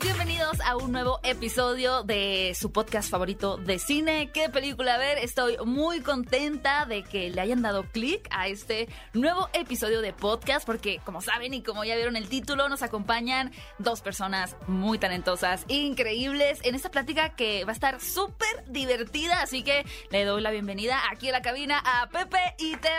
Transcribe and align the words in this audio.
Bienvenidos 0.00 0.60
a 0.60 0.76
un 0.76 0.92
nuevo 0.92 1.18
episodio 1.24 2.04
de 2.04 2.56
su 2.58 2.70
podcast 2.70 3.10
favorito 3.10 3.56
de 3.56 3.78
cine. 3.78 4.30
¿Qué 4.32 4.48
película 4.48 4.96
ver? 4.96 5.18
Estoy 5.18 5.56
muy 5.66 6.00
contenta 6.00 6.86
de 6.86 7.02
que 7.02 7.30
le 7.30 7.40
hayan 7.40 7.62
dado 7.62 7.84
clic 7.90 8.26
a 8.30 8.48
este 8.48 8.88
nuevo 9.12 9.48
episodio 9.52 10.00
de 10.00 10.12
podcast 10.12 10.64
porque 10.64 11.00
como 11.04 11.20
saben 11.20 11.52
y 11.52 11.62
como 11.62 11.84
ya 11.84 11.96
vieron 11.96 12.16
el 12.16 12.28
título, 12.28 12.68
nos 12.68 12.82
acompañan 12.82 13.50
dos 13.78 14.00
personas 14.00 14.56
muy 14.66 14.98
talentosas, 14.98 15.64
increíbles 15.68 16.60
en 16.62 16.74
esta 16.74 16.90
plática 16.90 17.34
que 17.34 17.64
va 17.64 17.70
a 17.70 17.74
estar 17.74 18.00
súper 18.00 18.64
divertida. 18.68 19.42
Así 19.42 19.62
que 19.62 19.84
le 20.10 20.24
doy 20.24 20.42
la 20.42 20.52
bienvenida 20.52 21.00
aquí 21.10 21.26
en 21.26 21.32
la 21.32 21.42
cabina 21.42 21.82
a 21.84 22.08
Pepe 22.08 22.54
y 22.58 22.76
Teo. 22.76 22.92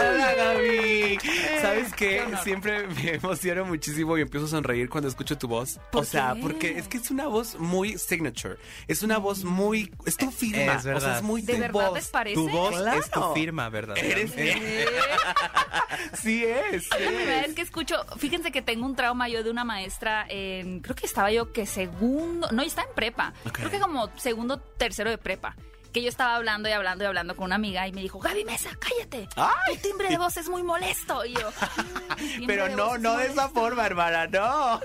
Hola 0.00 0.34
Gaby. 0.34 1.18
¿Sabes 1.62 1.92
qué 1.94 2.00
qué? 2.00 2.22
Siempre 2.42 2.86
me 2.86 3.14
emociono 3.22 3.66
muchísimo 3.66 4.16
y 4.16 4.22
empiezo 4.22 4.46
a 4.46 4.48
sonreír 4.48 4.88
cuando 4.88 5.08
escucho 5.08 5.29
tu 5.36 5.48
voz. 5.48 5.78
¿Por 5.92 6.02
o 6.02 6.04
sea, 6.04 6.32
qué? 6.34 6.40
porque 6.42 6.78
es 6.78 6.88
que 6.88 6.98
es 6.98 7.10
una 7.10 7.26
voz 7.26 7.56
muy 7.58 7.98
signature. 7.98 8.56
Es 8.88 9.02
una 9.02 9.18
voz 9.18 9.44
muy. 9.44 9.92
Es 10.06 10.16
tu 10.16 10.30
firma. 10.30 10.74
Es 10.74 10.78
O 10.80 10.82
sea, 10.82 10.94
verdad. 10.94 11.16
es 11.18 11.22
muy 11.22 11.42
¿De 11.42 11.54
tu 11.54 11.60
verdad 11.60 11.86
voz. 11.88 11.94
les 11.94 12.08
parece? 12.08 12.34
Tu 12.34 12.48
voz 12.48 12.76
Claro. 12.76 13.00
es 13.00 13.10
tu 13.10 13.32
firma, 13.34 13.68
¿verdad? 13.68 13.96
Eres- 13.98 14.32
Eh, 14.36 14.86
Sí 16.22 16.44
es. 16.44 16.84
sí 16.84 16.88
Es 16.98 17.00
la 17.00 17.06
primera 17.08 17.40
es. 17.40 17.46
vez 17.48 17.54
que 17.56 17.62
escucho, 17.62 17.96
fíjense 18.18 18.50
que 18.52 18.62
tengo 18.62 18.86
un 18.86 18.96
trauma 18.96 19.28
yo 19.28 19.42
de 19.42 19.50
una 19.50 19.64
maestra 19.64 20.26
en, 20.28 20.80
creo 20.80 20.94
que 20.96 21.06
estaba 21.06 21.30
yo 21.30 21.52
que 21.52 21.66
segundo, 21.66 22.48
no, 22.52 22.62
está 22.62 22.82
en 22.82 22.94
prepa, 22.94 23.32
creo 23.52 23.70
que 23.70 23.78
como 23.80 24.10
segundo, 24.18 24.58
tercero 24.58 25.10
de 25.10 25.18
prepa. 25.18 25.56
Que 25.92 26.02
yo 26.02 26.08
estaba 26.08 26.36
hablando 26.36 26.68
y 26.68 26.72
hablando 26.72 27.02
y 27.02 27.08
hablando 27.08 27.34
con 27.34 27.46
una 27.46 27.56
amiga 27.56 27.88
y 27.88 27.92
me 27.92 28.00
dijo, 28.00 28.20
Gaby 28.20 28.44
Mesa, 28.44 28.70
cállate. 28.78 29.28
Ay. 29.34 29.74
Tu 29.76 29.88
timbre 29.88 30.08
de 30.08 30.18
voz 30.18 30.36
es 30.36 30.48
muy 30.48 30.62
molesto. 30.62 31.24
Y 31.24 31.34
yo, 31.34 31.50
"Mm, 32.40 32.46
Pero 32.46 32.68
no, 32.68 32.96
no 32.96 33.16
de 33.16 33.24
molesto". 33.24 33.32
esa 33.32 33.48
forma, 33.48 33.86
hermana, 33.86 34.28
no. 34.28 34.80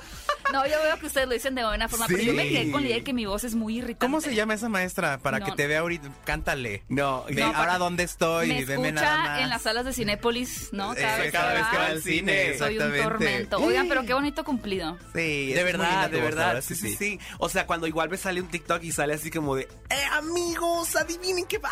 No, 0.54 0.66
yo 0.66 0.74
veo 0.84 0.98
que 1.00 1.06
ustedes 1.08 1.28
lo 1.28 1.34
dicen 1.34 1.56
de 1.56 1.64
buena 1.66 1.88
forma, 1.90 2.06
pero 2.08 2.22
yo 2.22 2.34
me 2.34 2.48
quedé 2.48 2.72
con 2.72 2.82
la 2.82 2.88
idea 2.88 2.98
de 2.98 3.04
que 3.04 3.14
mi 3.14 3.26
voz 3.26 3.44
es 3.44 3.56
muy 3.56 3.78
irritante. 3.80 4.06
¿Cómo 4.06 4.22
se 4.22 4.34
llama 4.36 4.54
esa 4.54 4.70
maestra? 4.70 5.18
Para 5.18 5.40
No. 5.40 5.46
que 5.46 5.52
te 5.54 5.68
vea 5.68 5.80
ahorita. 5.80 6.10
Cántale. 6.24 6.84
No, 6.88 7.26
no, 7.30 7.46
ahora 7.56 7.78
dónde 7.78 8.04
estoy, 8.04 8.48
Me 8.50 8.66
veme 8.66 8.92
nada 8.92 9.08
escucha 9.16 9.30
más. 9.32 9.42
en 9.42 9.50
las 9.50 9.62
salas 9.64 9.86
de 9.86 9.94
Cinépolis, 9.94 10.70
¿no? 10.72 10.94
Cada 10.96 11.18
Eh, 11.18 11.22
vez 11.22 11.32
cada 11.32 11.50
que 11.52 11.58
vez 11.58 11.66
va. 11.66 11.72
que 11.72 11.78
va 11.78 11.86
al 11.88 12.02
cine, 12.02 12.58
Soy 12.58 12.78
un 12.78 12.96
tormento. 13.04 13.58
Oigan, 13.58 13.88
pero 13.88 14.06
qué 14.06 14.14
bonito 14.14 14.44
cumplido. 14.44 14.98
Sí, 15.14 15.52
De 15.54 15.64
verdad, 15.64 16.10
de 16.10 16.22
verdad. 16.22 16.62
Sí, 16.62 16.76
sí, 16.76 16.96
sí. 16.96 17.20
O 17.40 17.50
sea, 17.50 17.66
cuando 17.66 17.88
igual 17.88 18.10
me 18.10 18.18
sale 18.18 18.40
un 18.42 18.48
TikTok 18.48 18.84
y 18.84 18.92
sale 18.92 19.14
así 19.14 19.32
como 19.32 19.56
de, 19.56 19.64
eh, 19.90 20.04
amigos, 20.14 20.96
adivinen 20.96 21.46
qué 21.46 21.58
va. 21.58 21.72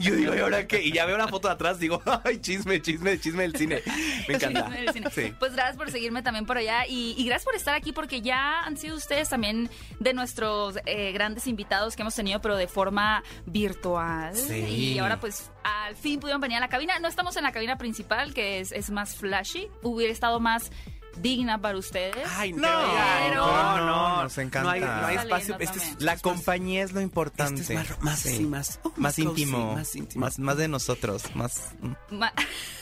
Yo 0.00 0.14
digo, 0.14 0.34
¿y 0.34 0.38
ahora 0.40 0.66
qué? 0.66 0.82
Y 0.82 0.92
ya 0.92 1.06
veo 1.06 1.16
la 1.16 1.28
foto 1.28 1.48
de 1.48 1.54
atrás, 1.54 1.78
digo, 1.78 2.02
ay, 2.24 2.38
chisme, 2.40 2.82
chisme, 2.82 3.18
chisme 3.20 3.42
del 3.42 3.56
cine. 3.56 3.82
Me 4.28 4.34
encanta. 4.34 4.64
Chisme 4.64 4.80
del 4.82 4.92
cine. 4.92 5.10
Sí. 5.14 5.32
Pues 5.38 5.52
gracias 5.52 5.76
por 5.76 5.90
seguirme 5.90 6.22
también 6.22 6.46
por 6.46 6.58
allá 6.58 6.86
y, 6.86 7.14
y 7.16 7.24
gracias 7.26 7.44
por 7.44 7.54
estar 7.54 7.74
aquí 7.78 7.92
porque 7.92 8.20
ya 8.20 8.60
han 8.60 8.76
sido 8.76 8.96
ustedes 8.96 9.28
también 9.28 9.70
de 9.98 10.14
nuestros 10.14 10.78
eh, 10.84 11.12
grandes 11.12 11.46
invitados 11.46 11.96
que 11.96 12.02
hemos 12.02 12.14
tenido, 12.14 12.40
pero 12.40 12.56
de 12.56 12.68
forma 12.68 13.22
virtual. 13.46 14.36
Sí. 14.36 14.94
Y 14.94 14.98
ahora 14.98 15.18
pues 15.18 15.50
al 15.64 15.96
fin 15.96 16.20
pudieron 16.20 16.40
venir 16.40 16.58
a 16.58 16.60
la 16.60 16.68
cabina. 16.68 16.98
No 16.98 17.08
estamos 17.08 17.36
en 17.36 17.44
la 17.44 17.52
cabina 17.52 17.76
principal, 17.78 18.34
que 18.34 18.60
es, 18.60 18.72
es 18.72 18.90
más 18.90 19.16
flashy. 19.16 19.68
Hubiera 19.82 20.12
estado 20.12 20.40
más 20.40 20.70
digna 21.22 21.60
para 21.60 21.78
ustedes. 21.78 22.26
Ay, 22.36 22.52
No, 22.52 22.62
pero, 22.62 23.44
pero 23.46 23.86
no, 23.86 24.22
nos 24.24 24.38
encanta. 24.38 24.62
No 24.62 24.70
hay, 24.70 24.80
no 24.80 25.08
espacio. 25.22 25.56
Este 25.58 25.78
es. 25.78 26.00
La 26.02 26.16
compañía 26.18 26.82
es 26.84 26.92
lo 26.92 27.00
importante. 27.00 27.60
Este 27.60 27.74
es 27.74 27.88
más, 27.90 28.02
más, 28.02 28.18
Sí. 28.20 28.36
sí, 28.38 28.44
más, 28.44 28.80
oh, 28.82 28.92
Más 28.96 29.18
íntimo. 29.18 29.74
Más 29.74 29.94
íntimo. 29.96 30.20
Más, 30.24 30.38
más 30.38 30.56
de 30.56 30.68
nosotros. 30.68 31.34
Más. 31.34 31.72
Ma- 32.10 32.32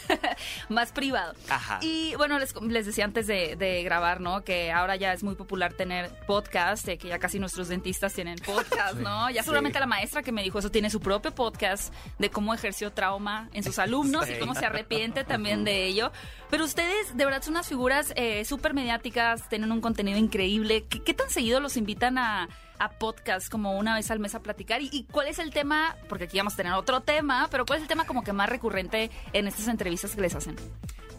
más 0.69 0.93
privado. 0.93 1.35
Ajá. 1.49 1.79
Y 1.83 2.15
bueno, 2.17 2.39
les, 2.39 2.55
les 2.63 2.87
decía 2.87 3.05
antes 3.05 3.27
de, 3.27 3.57
de 3.57 3.83
grabar, 3.83 4.21
¿no? 4.21 4.45
Que 4.45 4.71
ahora 4.73 4.97
ya 4.97 5.13
es 5.13 5.23
muy 5.25 5.35
popular 5.35 5.73
tener 5.73 6.11
podcast, 6.27 6.87
eh, 6.89 6.97
que 6.99 7.09
ya 7.09 7.19
casi 7.19 7.39
nuestros 7.39 7.69
dentistas 7.69 8.13
tienen 8.13 8.39
podcast, 8.39 8.95
¿no? 8.95 9.31
Ya 9.31 9.43
seguramente 9.43 9.81
la 9.81 9.87
maestra 9.87 10.23
que 10.23 10.33
me 10.33 10.43
dijo 10.43 10.59
eso 10.59 10.71
tiene 10.71 10.91
su 10.91 11.01
propio 11.01 11.35
podcast 11.35 11.93
de 12.19 12.31
cómo 12.31 12.55
ejerció 12.55 12.93
trauma 12.93 13.49
en 13.53 13.65
sus 13.65 13.79
alumnos 13.79 14.29
y 14.31 14.39
cómo 14.39 14.55
se 14.55 14.65
arrepiente 14.67 15.25
también 15.25 15.65
de 15.65 15.87
ello. 15.87 16.13
Pero 16.51 16.65
ustedes, 16.65 17.17
de 17.17 17.25
verdad, 17.25 17.43
son 17.43 17.55
unas 17.55 17.67
figuras 17.69 18.13
eh, 18.15 18.26
súper 18.45 18.75
mediáticas, 18.75 19.49
tienen 19.49 19.73
un 19.73 19.81
contenido 19.81 20.19
increíble. 20.19 20.85
¿Qué, 20.89 21.03
qué 21.03 21.15
tan 21.15 21.31
seguido 21.31 21.61
los 21.61 21.77
invitan 21.77 22.19
a, 22.19 22.49
a 22.79 22.91
podcast 22.91 23.49
como 23.51 23.79
una 23.79 23.95
vez 23.95 24.11
al 24.11 24.19
mes 24.21 24.35
a 24.35 24.41
platicar? 24.41 24.81
¿Y, 24.83 24.89
y 24.93 25.05
cuál 25.05 25.29
es 25.29 25.39
el 25.39 25.51
tema? 25.51 25.97
Porque 26.09 26.25
aquí 26.25 26.39
vamos 26.39 26.55
a 26.55 26.57
tener 26.57 26.73
otro 26.75 27.01
tema, 27.01 27.49
pero 27.51 27.65
¿cuál 27.67 27.79
es 27.79 27.83
el 27.83 27.89
tema 27.89 28.07
como 28.07 28.23
que 28.25 28.33
más 28.33 28.49
recurrente 28.49 29.11
en 29.33 29.47
estas 29.49 29.69
entrevistas 29.69 30.15
que 30.15 30.21
les 30.21 30.35
hacen? 30.35 30.57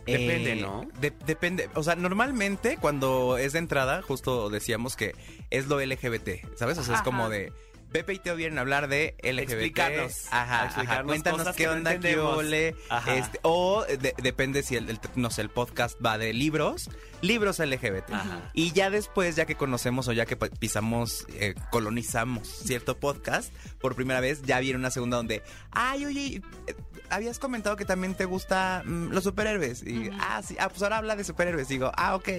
Depende, 0.06 0.56
¿no? 0.56 0.84
Eh, 0.84 0.88
de- 1.02 1.14
depende. 1.26 1.70
O 1.76 1.84
sea, 1.84 1.96
normalmente 1.96 2.78
cuando 2.78 3.38
es 3.38 3.52
de 3.54 3.60
entrada, 3.60 4.02
justo 4.02 4.50
decíamos 4.50 4.96
que 4.96 5.14
es 5.50 5.68
lo 5.68 5.82
LGBT, 5.82 6.56
¿sabes? 6.56 6.78
O 6.78 6.84
sea, 6.84 6.94
Ajá. 6.94 7.02
es 7.02 7.06
como 7.06 7.30
de. 7.30 7.52
Pepe 7.92 8.14
y 8.14 8.20
Teo 8.20 8.36
vienen 8.36 8.58
a 8.58 8.62
hablar 8.62 8.88
de 8.88 9.16
LGBT. 9.24 9.40
Explicarnos. 9.52 10.26
Ajá, 10.32 10.66
Explicarnos 10.66 10.98
ajá. 10.98 11.04
Cuéntanos 11.06 11.40
cosas 11.40 11.56
qué 11.56 11.64
que 11.64 11.68
no 11.70 11.74
onda, 11.74 12.00
qué 12.00 12.20
ole. 12.20 12.76
Ajá. 12.90 13.16
Este, 13.16 13.40
o 13.44 13.84
de- 13.86 14.14
depende 14.22 14.62
si 14.64 14.76
el, 14.76 14.90
el- 14.90 15.00
no 15.16 15.30
sé, 15.32 15.42
el 15.42 15.50
podcast 15.50 15.98
va 16.06 16.18
de 16.18 16.34
libros, 16.34 16.90
libros 17.22 17.60
LGBT. 17.60 18.12
Ajá. 18.14 18.52
Y 18.54 18.72
ya 18.74 18.90
después, 18.90 19.36
ya 19.36 19.46
que 19.46 19.56
conocemos 19.56 20.08
o 20.08 20.14
ya 20.14 20.26
que 20.26 20.36
pisamos, 20.36 21.26
eh, 21.34 21.56
colonizamos 21.72 22.48
cierto 22.48 22.98
podcast, 23.00 23.54
por 23.80 23.96
primera 23.96 24.20
vez 24.20 24.42
ya 24.44 24.60
viene 24.60 24.78
una 24.78 24.92
segunda 24.92 25.18
donde, 25.18 25.42
ay, 25.72 26.06
oye, 26.06 26.42
eh, 26.68 26.76
habías 27.10 27.40
comentado 27.40 27.78
que 27.78 27.86
también 27.86 28.16
te 28.16 28.26
gusta 28.26 28.84
mm, 28.86 29.12
los 29.12 29.24
superhéroes. 29.24 29.84
Y, 29.84 30.10
ah, 30.20 30.42
sí, 30.46 30.58
ah, 30.60 30.68
pues 30.70 30.84
ahora 30.84 30.98
habla 30.98 31.16
de 31.16 31.24
superhéroes. 31.24 31.68
Digo, 31.70 31.92
ah, 31.96 32.16
ok. 32.16 32.30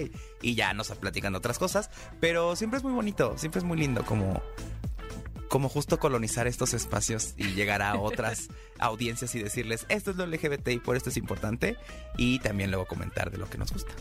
Y 0.43 0.53
ya 0.55 0.73
nos 0.73 0.89
platican 0.91 1.33
de 1.33 1.37
otras 1.39 1.57
cosas. 1.57 1.89
Pero 2.19 2.55
siempre 2.55 2.77
es 2.77 2.83
muy 2.83 2.93
bonito, 2.93 3.35
siempre 3.37 3.59
es 3.59 3.65
muy 3.65 3.77
lindo 3.79 4.05
como 4.05 4.41
como 5.49 5.67
justo 5.69 5.99
colonizar 5.99 6.47
estos 6.47 6.73
espacios 6.73 7.33
y 7.37 7.53
llegar 7.53 7.81
a 7.81 7.99
otras 7.99 8.47
audiencias 8.79 9.33
y 9.35 9.43
decirles, 9.43 9.85
esto 9.89 10.11
es 10.11 10.17
lo 10.17 10.25
LGBT 10.25 10.67
y 10.69 10.79
por 10.79 10.95
esto 10.95 11.09
es 11.09 11.17
importante, 11.17 11.75
y 12.17 12.39
también 12.39 12.71
luego 12.71 12.85
comentar 12.85 13.31
de 13.31 13.37
lo 13.37 13.49
que 13.49 13.57
nos 13.57 13.73
gusta. 13.73 13.91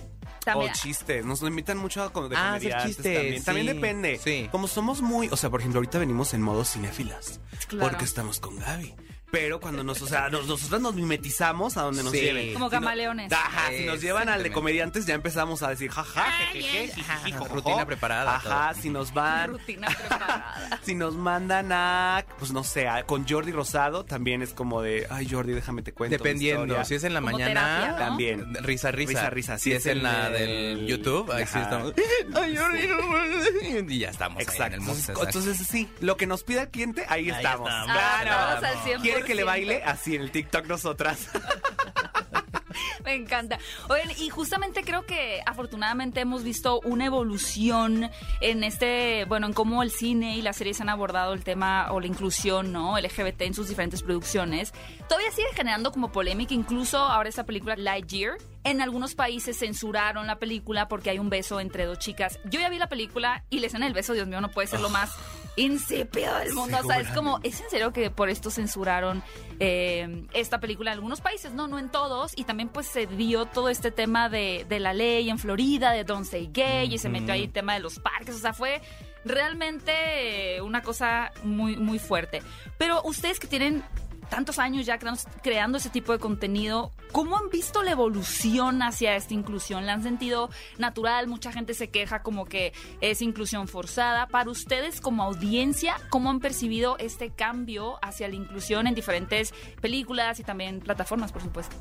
También, 0.45 0.71
O 0.71 0.75
chistes, 0.75 1.25
nos 1.25 1.43
invitan 1.43 1.77
mucho 1.79 2.03
a 2.03 2.13
como 2.13 2.29
de 2.29 2.37
Ah, 2.37 2.55
hacer 2.55 2.77
chistes, 2.87 3.15
también. 3.15 3.45
También 3.45 3.67
sí, 3.67 3.73
depende. 3.75 4.21
sí. 4.23 4.49
Como 4.53 4.69
somos 4.69 5.03
muy, 5.03 5.29
o 5.29 5.37
sea, 5.37 5.51
por 5.51 5.61
ejemplo, 5.61 5.79
ahorita 5.79 5.99
venimos 5.99 6.33
en 6.35 6.43
modo 6.43 6.65
cinéfilas. 6.65 7.41
Claro. 7.67 7.91
Porque 7.91 8.05
estamos 8.05 8.41
con 8.41 8.59
Gaby. 8.59 8.95
Pero 9.31 9.61
cuando 9.61 9.85
nos, 9.85 10.01
o 10.01 10.07
sea, 10.07 10.31
nos- 10.31 10.47
nosotros 10.47 10.81
nos 10.81 10.95
mimetizamos 10.95 11.77
a 11.77 11.83
donde 11.83 12.03
nos 12.03 12.13
Sí. 12.13 12.21
lleven. 12.21 12.55
Como 12.55 12.71
Si 12.71 12.75
no- 12.75 12.81
camaleones. 12.81 13.31
Ajá, 13.33 13.69
si 13.77 13.85
nos 13.85 14.01
llevan 14.01 14.29
al 14.31 14.43
de 14.43 14.51
comediantes 14.51 15.05
ya 15.05 15.15
empezamos 15.15 15.63
a 15.63 15.69
decir 15.69 15.91
jaja, 15.91 16.23
jejeje, 16.53 16.89
jijiji, 16.95 17.01
Ajá, 17.03 17.21
jojojo. 17.39 17.55
rutina 17.57 17.85
preparada, 17.87 18.37
Ajá, 18.37 18.71
todo. 18.73 18.83
si 18.83 18.89
nos 18.89 19.13
van 19.13 19.51
rutina 19.51 19.89
preparada. 19.89 20.55
si 20.83 20.95
nos 20.95 21.15
mandan 21.15 21.71
a, 21.73 22.25
pues 22.39 22.53
no 22.53 22.65
sé, 22.65 22.89
a- 22.89 23.05
con 23.05 23.29
Jordi 23.29 23.53
Rosado, 23.53 24.05
también 24.07 24.41
es 24.41 24.55
como 24.55 24.81
de, 24.81 25.07
ay 25.11 25.29
Jordi, 25.31 25.53
déjame 25.53 25.83
te 25.83 25.93
cuento. 25.93 26.17
Dependiendo, 26.17 26.65
historia". 26.65 26.85
si 26.87 26.95
es 26.95 27.05
en 27.05 27.13
la 27.13 27.21
Como 27.21 27.33
mañana, 27.33 27.61
terapia, 27.61 27.91
¿no? 27.91 27.97
También. 27.99 28.55
risa, 28.65 28.91
risa. 28.93 29.11
Risa, 29.13 29.31
risa. 29.31 29.59
Si 29.59 29.73
es 29.73 29.85
en 29.85 30.03
la 30.03 30.31
del 30.31 30.87
YouTube, 30.87 31.31
ahí 31.33 31.45
sí 31.47 31.59
estamos. 31.59 31.93
Ay, 32.35 32.57
Jordi, 32.57 32.87
no. 32.87 33.93
Y 33.93 33.99
ya 33.99 34.09
estamos 34.11 34.39
ahí 34.39 34.45
en 34.45 34.51
Exacto. 34.51 34.75
el. 34.75 34.81
Entonces, 34.81 35.09
entonces, 35.11 35.67
sí, 35.67 35.87
lo 36.01 36.17
que 36.17 36.27
nos 36.27 36.45
pida 36.45 36.63
el 36.63 36.69
cliente, 36.71 37.03
ahí, 37.09 37.29
Ahí 37.31 37.37
estamos. 37.37 37.69
estamos. 37.69 37.93
Claro. 37.93 38.31
Ah, 38.33 38.53
al 38.65 38.77
100%. 38.85 39.18
Quiere 39.19 39.27
que 39.27 39.35
le 39.35 39.45
baile 39.45 39.83
así 39.85 40.15
en 40.15 40.23
el 40.23 40.31
TikTok 40.31 40.67
nosotras. 40.67 41.29
Me 43.05 43.15
encanta. 43.15 43.59
Oigan, 43.89 44.11
y 44.17 44.29
justamente 44.29 44.83
creo 44.85 45.07
que 45.07 45.41
afortunadamente 45.45 46.21
hemos 46.21 46.45
visto 46.45 46.79
una 46.85 47.07
evolución 47.07 48.11
en 48.41 48.63
este, 48.63 49.25
bueno, 49.25 49.49
en 49.49 49.55
cómo 49.55 49.83
el 49.83 49.91
cine 49.91 50.37
y 50.37 50.43
las 50.43 50.57
series 50.57 50.81
han 50.81 50.89
abordado 50.89 51.33
el 51.33 51.43
tema 51.43 51.91
o 51.91 52.01
la 52.01 52.07
inclusión, 52.07 52.73
¿no? 52.73 52.97
LGBT 52.97 53.43
en 53.43 53.55
sus 53.55 53.69
diferentes 53.69 54.03
producciones. 54.03 54.73
Todavía 55.09 55.33
sigue 55.33 55.49
generando 55.55 55.91
como 55.91 56.13
polémica, 56.13 56.55
incluso 56.55 56.99
ahora 56.99 57.29
esta 57.29 57.45
película 57.45 57.75
Lightyear. 57.77 58.37
En 58.63 58.81
algunos 58.81 59.15
países 59.15 59.59
censuraron 59.59 60.27
la 60.27 60.39
película 60.39 60.87
porque 60.87 61.11
hay 61.11 61.19
un 61.19 61.31
beso 61.31 61.59
entre 61.59 61.87
dos 61.87 61.99
chicas. 61.99 62.39
Yo 62.45 62.61
ya 62.61 62.69
vi 62.69 62.79
la 62.79 62.89
película 62.89 63.45
y 63.51 63.59
la 63.61 63.67
escena 63.67 63.87
del 63.87 63.95
beso, 63.95 64.13
Dios 64.13 64.29
mío, 64.29 64.41
no 64.41 64.51
puede 64.51 64.69
ser 64.69 64.81
lo 64.81 64.91
más 64.91 65.11
insípido 65.59 66.37
del 66.39 66.55
mundo. 66.55 66.79
O 66.83 66.87
sea, 66.87 67.01
es 67.01 67.09
como, 67.09 67.41
¿es 67.43 67.61
en 67.61 67.71
serio 67.71 67.93
que 67.93 68.11
por 68.11 68.29
esto 68.29 68.51
censuraron 68.51 69.23
eh, 69.61 70.27
esta 70.33 70.61
película 70.61 70.93
en 70.93 70.95
algunos 70.97 71.21
países? 71.21 71.53
No, 71.53 71.69
no 71.69 71.79
en 71.79 71.91
todos. 71.91 72.33
Y 72.37 72.45
también 72.45 72.69
pues 72.69 72.87
se 72.87 73.07
dio 73.07 73.47
todo 73.47 73.69
este 73.69 73.91
tema 73.91 74.29
de, 74.29 74.65
de 74.69 74.81
la 74.81 74.95
ley 74.95 75.29
en 75.31 75.39
Florida, 75.39 75.93
de 75.93 76.05
Don't 76.05 76.27
Say 76.27 76.51
Gay, 76.53 76.95
y 76.95 76.99
se 76.99 77.09
metió 77.09 77.35
ahí 77.35 77.45
el 77.45 77.53
tema 77.53 77.75
de 77.75 77.81
los 77.81 77.99
parques. 77.99 78.35
O 78.35 78.39
sea, 78.39 78.53
fue 78.53 78.81
realmente 79.25 80.57
eh, 80.57 80.61
una 80.61 80.83
cosa 80.83 81.33
muy, 81.43 81.77
muy 81.77 81.99
fuerte. 81.99 82.43
Pero 82.79 83.03
ustedes 83.03 83.39
que 83.41 83.47
tienen 83.47 83.83
tantos 84.29 84.59
años 84.59 84.87
ya 84.87 84.99
creando, 84.99 85.21
creando 85.43 85.79
ese 85.79 85.91
tipo 85.91 86.13
de 86.13 86.19
contenido, 86.19 86.93
¿cómo 87.13 87.37
han 87.37 87.49
visto 87.51 87.83
la 87.83 87.93
evolución 87.93 88.83
hacia 88.83 89.17
esta 89.17 89.35
inclusión? 89.35 89.87
¿La 89.87 89.95
han 89.95 90.03
sentido 90.03 90.51
natural? 90.79 91.27
Mucha 91.27 91.53
gente 91.53 91.75
se 91.75 91.91
queja 91.91 92.23
como 92.23 92.45
que 92.47 92.73
es 93.01 93.23
inclusión 93.23 93.69
forzada. 93.69 94.27
Para 94.29 94.51
ustedes 94.51 95.01
como 95.01 95.23
audiencia, 95.23 95.97
¿cómo 96.11 96.31
han 96.31 96.41
percibido 96.41 96.97
este 96.99 97.31
cambio 97.31 97.99
hacia 98.03 98.29
la 98.29 98.35
inclusión 98.35 98.87
en 98.87 98.95
diferentes 98.95 99.53
películas 99.81 100.39
y 100.41 100.45
también 100.45 100.81
plataformas, 100.81 101.33
por 101.33 101.43
supuesto? 101.43 101.77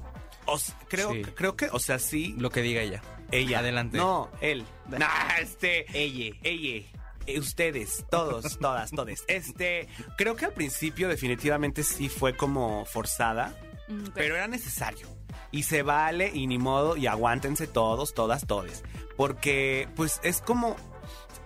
O 0.45 0.57
creo, 0.87 1.11
Sí. 1.11 1.23
creo 1.35 1.57
que, 1.57 1.67
o 1.71 1.79
sea, 1.79 1.99
sí. 1.99 2.33
Lo 2.37 2.49
que 2.49 2.61
diga 2.61 2.81
ella. 2.81 3.01
Ella. 3.31 3.59
Adelante. 3.59 3.97
No, 3.97 4.29
él. 4.39 4.63
Nah, 4.87 5.37
este. 5.41 5.85
Ella. 5.93 6.33
Ella. 6.41 6.85
Eh, 7.27 7.39
Ustedes, 7.39 8.05
todos, 8.09 8.57
todas, 8.59 8.91
todes. 8.91 9.23
Este, 9.27 9.87
creo 10.17 10.35
que 10.35 10.45
al 10.45 10.53
principio 10.53 11.07
definitivamente 11.09 11.83
sí 11.83 12.09
fue 12.09 12.35
como 12.35 12.85
forzada, 12.85 13.55
Mm, 13.87 14.07
pero 14.13 14.35
era 14.35 14.47
necesario. 14.47 15.07
Y 15.51 15.63
se 15.63 15.81
vale 15.81 16.31
y 16.33 16.47
ni 16.47 16.57
modo 16.57 16.97
y 16.97 17.07
aguántense 17.07 17.67
todos, 17.67 18.13
todas, 18.13 18.45
todes. 18.45 18.83
Porque 19.15 19.87
pues 19.95 20.19
es 20.23 20.41
como 20.41 20.75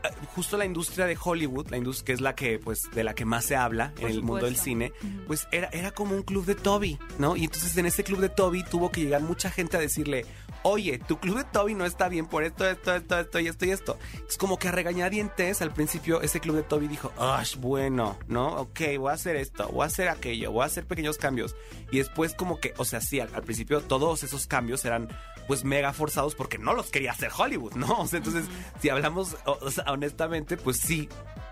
eh, 0.03 0.09
justo 0.35 0.57
la 0.57 0.65
industria 0.65 1.05
de 1.05 1.17
Hollywood, 1.21 1.69
la 1.69 1.77
industria 1.77 2.05
que 2.05 2.13
es 2.13 2.21
la 2.21 2.35
que 2.35 2.59
pues 2.59 2.89
de 2.93 3.03
la 3.03 3.13
que 3.13 3.25
más 3.25 3.45
se 3.45 3.55
habla 3.55 3.93
Por 3.93 4.09
en 4.09 4.15
el 4.15 4.23
mundo 4.23 4.45
del 4.45 4.57
cine, 4.57 4.91
pues 5.27 5.47
era, 5.51 5.69
era 5.71 5.91
como 5.91 6.15
un 6.15 6.23
club 6.23 6.45
de 6.45 6.55
Toby, 6.55 6.97
¿no? 7.19 7.35
Y 7.35 7.43
entonces 7.43 7.77
en 7.77 7.85
ese 7.85 8.03
club 8.03 8.19
de 8.19 8.29
Toby 8.29 8.63
tuvo 8.63 8.91
que 8.91 9.01
llegar 9.01 9.21
mucha 9.21 9.51
gente 9.51 9.77
a 9.77 9.79
decirle, 9.79 10.25
oye, 10.63 10.99
tu 10.99 11.19
club 11.19 11.37
de 11.37 11.43
Toby 11.45 11.73
no 11.75 11.85
está 11.85 12.07
bien 12.09 12.25
por 12.25 12.43
esto, 12.43 12.67
esto, 12.69 12.93
esto, 12.95 13.19
esto 13.19 13.39
y 13.39 13.47
esto 13.47 13.65
y 13.65 13.71
esto. 13.71 13.97
Es 14.27 14.37
como 14.37 14.57
que 14.59 14.67
a 14.67 14.71
regañadientes 14.71 15.61
al 15.61 15.73
principio 15.73 16.21
ese 16.21 16.39
club 16.39 16.55
de 16.57 16.63
Toby 16.63 16.87
dijo, 16.87 17.11
ah, 17.17 17.43
bueno, 17.59 18.17
¿no? 18.27 18.47
Ok, 18.61 18.79
voy 18.97 19.09
a 19.11 19.13
hacer 19.13 19.35
esto, 19.35 19.67
voy 19.69 19.83
a 19.83 19.87
hacer 19.87 20.09
aquello, 20.09 20.51
voy 20.51 20.63
a 20.63 20.65
hacer 20.67 20.85
pequeños 20.85 21.17
cambios. 21.17 21.55
Y 21.91 21.97
después 21.97 22.33
como 22.33 22.59
que, 22.59 22.73
o 22.77 22.85
sea, 22.85 23.01
sí, 23.01 23.19
al, 23.19 23.33
al 23.33 23.43
principio 23.43 23.81
todos 23.81 24.23
esos 24.23 24.47
cambios 24.47 24.85
eran 24.85 25.07
pues 25.47 25.63
mega 25.63 25.91
forzados 25.91 26.35
porque 26.35 26.57
no 26.57 26.73
los 26.73 26.91
quería 26.91 27.11
hacer 27.11 27.31
Hollywood, 27.37 27.73
¿no? 27.73 28.01
O 28.01 28.07
sea, 28.07 28.17
entonces, 28.17 28.45
si 28.79 28.89
hablamos 28.89 29.35
o- 29.45 29.57
o 29.61 29.71
sea, 29.71 29.83
honestamente, 29.87 30.55
pues 30.55 30.77
sí, 30.77 31.09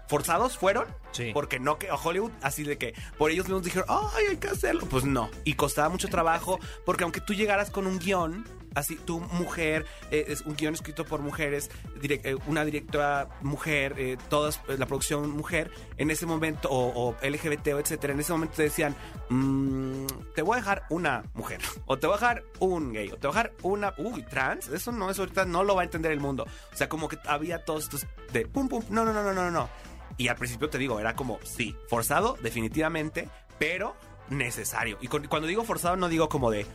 forzados 0.08 0.58
fueron 0.58 0.86
Sí. 1.12 1.32
porque 1.34 1.60
no 1.60 1.78
que 1.80 1.90
Hollywood 1.92 2.32
así 2.42 2.64
de 2.64 2.78
que 2.78 2.94
por 3.18 3.32
ellos 3.32 3.46
mismos 3.48 3.64
dijeron 3.64 3.86
ay 3.90 4.26
hay 4.32 4.38
que 4.38 4.48
hacerlo 4.48 4.86
pues 4.90 5.04
no 5.06 5.30
y 5.44 5.54
costaba 5.56 5.90
mucho 5.90 6.08
trabajo 6.08 6.60
porque 6.86 7.04
aunque 7.04 7.20
tú 7.22 7.34
llegaras 7.34 7.70
con 7.72 7.86
un 7.88 8.00
guion 8.00 8.44
así 8.76 8.96
tu 8.96 9.20
mujer 9.20 9.86
eh, 10.12 10.26
es 10.30 10.42
un 10.42 10.56
guion 10.56 10.74
escrito 10.74 11.06
por 11.06 11.22
mujeres 11.22 11.70
direc- 12.02 12.22
eh, 12.24 12.36
una 12.48 12.64
directora 12.66 13.30
mujer 13.42 13.96
eh, 13.98 14.18
todas 14.30 14.62
eh, 14.68 14.76
la 14.78 14.86
producción 14.86 15.30
mujer 15.32 15.72
en 15.98 16.12
ese 16.12 16.26
momento 16.26 16.70
o, 16.72 17.16
LGBT 17.22 17.68
o 17.74 17.80
etcétera 17.80 18.14
en 18.14 18.20
ese 18.20 18.32
momento 18.32 18.56
te 18.56 18.64
decían 18.64 18.96
"Mm, 19.30 20.06
te 20.36 20.42
voy 20.42 20.54
a 20.56 20.58
dejar 20.58 20.84
una 20.90 21.24
mujer 21.34 21.60
o 21.86 21.98
te 21.98 22.08
voy 22.08 22.16
a 22.16 22.20
dejar 22.20 22.44
un 22.60 22.94
gay 22.94 23.10
o 23.12 23.18
te 23.18 23.28
voy 23.28 23.36
a 23.38 23.44
dejar 23.44 23.54
una 23.64 23.94
uy 23.98 24.24
trans 24.24 24.68
eso 24.70 24.92
no 24.92 25.10
eso 25.10 25.22
ahorita 25.24 25.46
no 25.46 25.64
lo 25.64 25.76
va 25.76 25.82
a 25.82 25.86
entender 25.86 26.12
el 26.12 26.20
mundo 26.20 26.46
o 26.74 26.76
sea 26.76 26.90
como 26.90 27.08
que 27.08 27.18
había 27.26 27.64
todos 27.66 27.84
estos 27.86 28.06
de 28.34 28.46
pum 28.46 28.68
pum 28.68 28.84
no 28.90 29.06
no 29.06 29.14
no 29.14 29.24
no 29.24 29.34
no 29.34 29.52
no. 29.52 29.70
Y 30.18 30.28
al 30.28 30.36
principio 30.36 30.70
te 30.70 30.78
digo, 30.78 31.00
era 31.00 31.16
como, 31.16 31.40
sí, 31.44 31.78
forzado, 31.88 32.36
definitivamente, 32.42 33.30
pero 33.58 33.96
necesario. 34.30 34.98
Y 35.02 35.08
cuando 35.08 35.48
digo 35.48 35.64
forzado, 35.64 35.96
no 35.96 36.10
digo 36.10 36.30
como 36.30 36.52
de, 36.52 36.66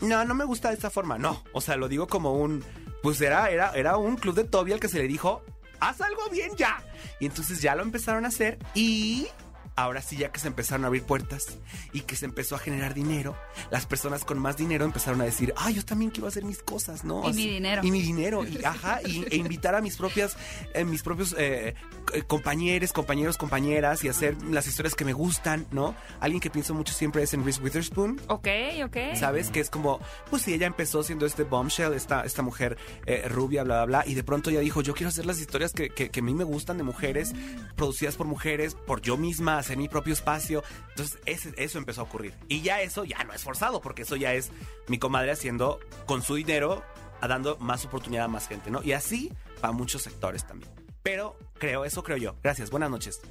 no, 0.00 0.24
no 0.24 0.34
me 0.34 0.44
gusta 0.44 0.68
de 0.68 0.74
esta 0.74 0.90
forma, 0.90 1.18
no. 1.18 1.42
O 1.52 1.60
sea, 1.60 1.76
lo 1.76 1.88
digo 1.88 2.06
como 2.06 2.34
un, 2.34 2.64
pues 3.02 3.20
era, 3.20 3.50
era, 3.50 3.72
era 3.72 3.96
un 3.96 4.16
club 4.16 4.34
de 4.34 4.44
Toby 4.44 4.72
al 4.72 4.80
que 4.80 4.88
se 4.88 4.98
le 4.98 5.08
dijo, 5.08 5.42
haz 5.80 6.00
algo 6.00 6.28
bien 6.30 6.52
ya. 6.56 6.82
Y 7.20 7.26
entonces 7.26 7.60
ya 7.60 7.74
lo 7.74 7.82
empezaron 7.82 8.24
a 8.24 8.28
hacer 8.28 8.58
y 8.74 9.28
ahora 9.76 10.00
sí, 10.02 10.16
ya 10.16 10.30
que 10.30 10.40
se 10.40 10.46
empezaron 10.48 10.84
a 10.84 10.86
abrir 10.88 11.02
puertas 11.02 11.58
y 11.92 12.00
que 12.02 12.16
se 12.16 12.24
empezó 12.26 12.54
a 12.54 12.58
generar 12.58 12.94
dinero, 12.94 13.36
las 13.70 13.86
personas 13.86 14.24
con 14.24 14.38
más 14.38 14.56
dinero 14.56 14.84
empezaron 14.84 15.20
a 15.20 15.24
decir, 15.24 15.52
ah, 15.56 15.70
yo 15.70 15.84
también 15.84 16.10
quiero 16.10 16.28
hacer 16.28 16.44
mis 16.44 16.62
cosas, 16.62 17.04
¿no? 17.04 17.28
Y 17.28 17.32
mi 17.32 17.48
dinero. 17.48 17.82
Y 17.84 17.90
mi 17.90 18.02
dinero, 18.02 18.44
y, 18.46 18.64
ajá, 18.64 19.00
y, 19.04 19.24
e 19.30 19.36
invitar 19.36 19.74
a 19.74 19.80
mis 19.80 19.96
propias, 19.96 20.36
eh, 20.74 20.84
mis 20.84 21.02
propios 21.02 21.34
eh, 21.38 21.74
c- 22.12 22.22
compañeros, 22.22 22.92
compañeros, 22.92 23.36
compañeras 23.36 24.04
y 24.04 24.08
hacer 24.08 24.40
las 24.44 24.66
historias 24.66 24.94
que 24.94 25.04
me 25.04 25.12
gustan, 25.12 25.66
¿no? 25.70 25.94
Alguien 26.20 26.40
que 26.40 26.50
pienso 26.50 26.74
mucho 26.74 26.92
siempre 26.94 27.22
es 27.22 27.34
en 27.34 27.44
Reese 27.44 27.60
Witherspoon. 27.60 28.20
Ok, 28.28 28.48
ok. 28.84 28.96
¿Sabes? 29.18 29.50
Que 29.50 29.60
es 29.60 29.70
como, 29.70 29.98
pues 30.30 30.42
sí, 30.42 30.54
ella 30.54 30.66
empezó 30.66 31.02
siendo 31.02 31.26
este 31.26 31.42
bombshell, 31.44 31.94
esta, 31.94 32.22
esta 32.24 32.42
mujer 32.42 32.76
eh, 33.06 33.26
rubia, 33.28 33.64
bla, 33.64 33.84
bla, 33.84 34.02
bla, 34.02 34.04
y 34.10 34.14
de 34.14 34.22
pronto 34.24 34.50
ella 34.50 34.60
dijo, 34.60 34.82
yo 34.82 34.94
quiero 34.94 35.08
hacer 35.08 35.26
las 35.26 35.40
historias 35.40 35.72
que, 35.72 35.90
que- 35.90 36.10
que 36.10 36.20
a 36.20 36.22
mí 36.22 36.32
me 36.34 36.44
gustan 36.44 36.76
de 36.78 36.84
mujeres, 36.84 37.32
producidas 37.76 38.16
por 38.16 38.26
mujeres, 38.26 38.74
por 38.86 39.00
yo 39.00 39.16
misma, 39.16 39.62
hacer 39.64 39.76
mi 39.76 39.88
propio 39.88 40.12
espacio. 40.12 40.62
Entonces, 40.90 41.18
ese- 41.26 41.54
eso 41.56 41.78
empezó 41.78 42.02
a 42.02 42.04
ocurrir. 42.04 42.34
Y 42.48 42.60
ya 42.62 42.80
eso 42.82 43.04
ya 43.04 43.22
no 43.24 43.32
es 43.32 43.42
forzado, 43.42 43.80
porque 43.80 44.02
eso 44.02 44.16
ya 44.16 44.32
es 44.34 44.50
mi 44.88 44.98
comadre 44.98 45.32
haciendo 45.32 45.80
con 46.06 46.22
su 46.22 46.34
dinero, 46.36 46.82
a 47.20 47.28
dando 47.28 47.56
más 47.58 47.84
oportunidad 47.84 48.24
a 48.26 48.28
más 48.28 48.46
gente, 48.48 48.70
¿no? 48.70 48.82
Y 48.82 48.92
así 48.92 49.32
para 49.60 49.72
muchos 49.72 50.02
sectores 50.02 50.46
también. 50.46 50.70
Pero 51.02 51.36
creo, 51.58 51.84
eso 51.84 52.02
creo 52.02 52.16
yo. 52.16 52.36
Gracias, 52.42 52.70
buenas 52.70 52.90
noches. 52.90 53.20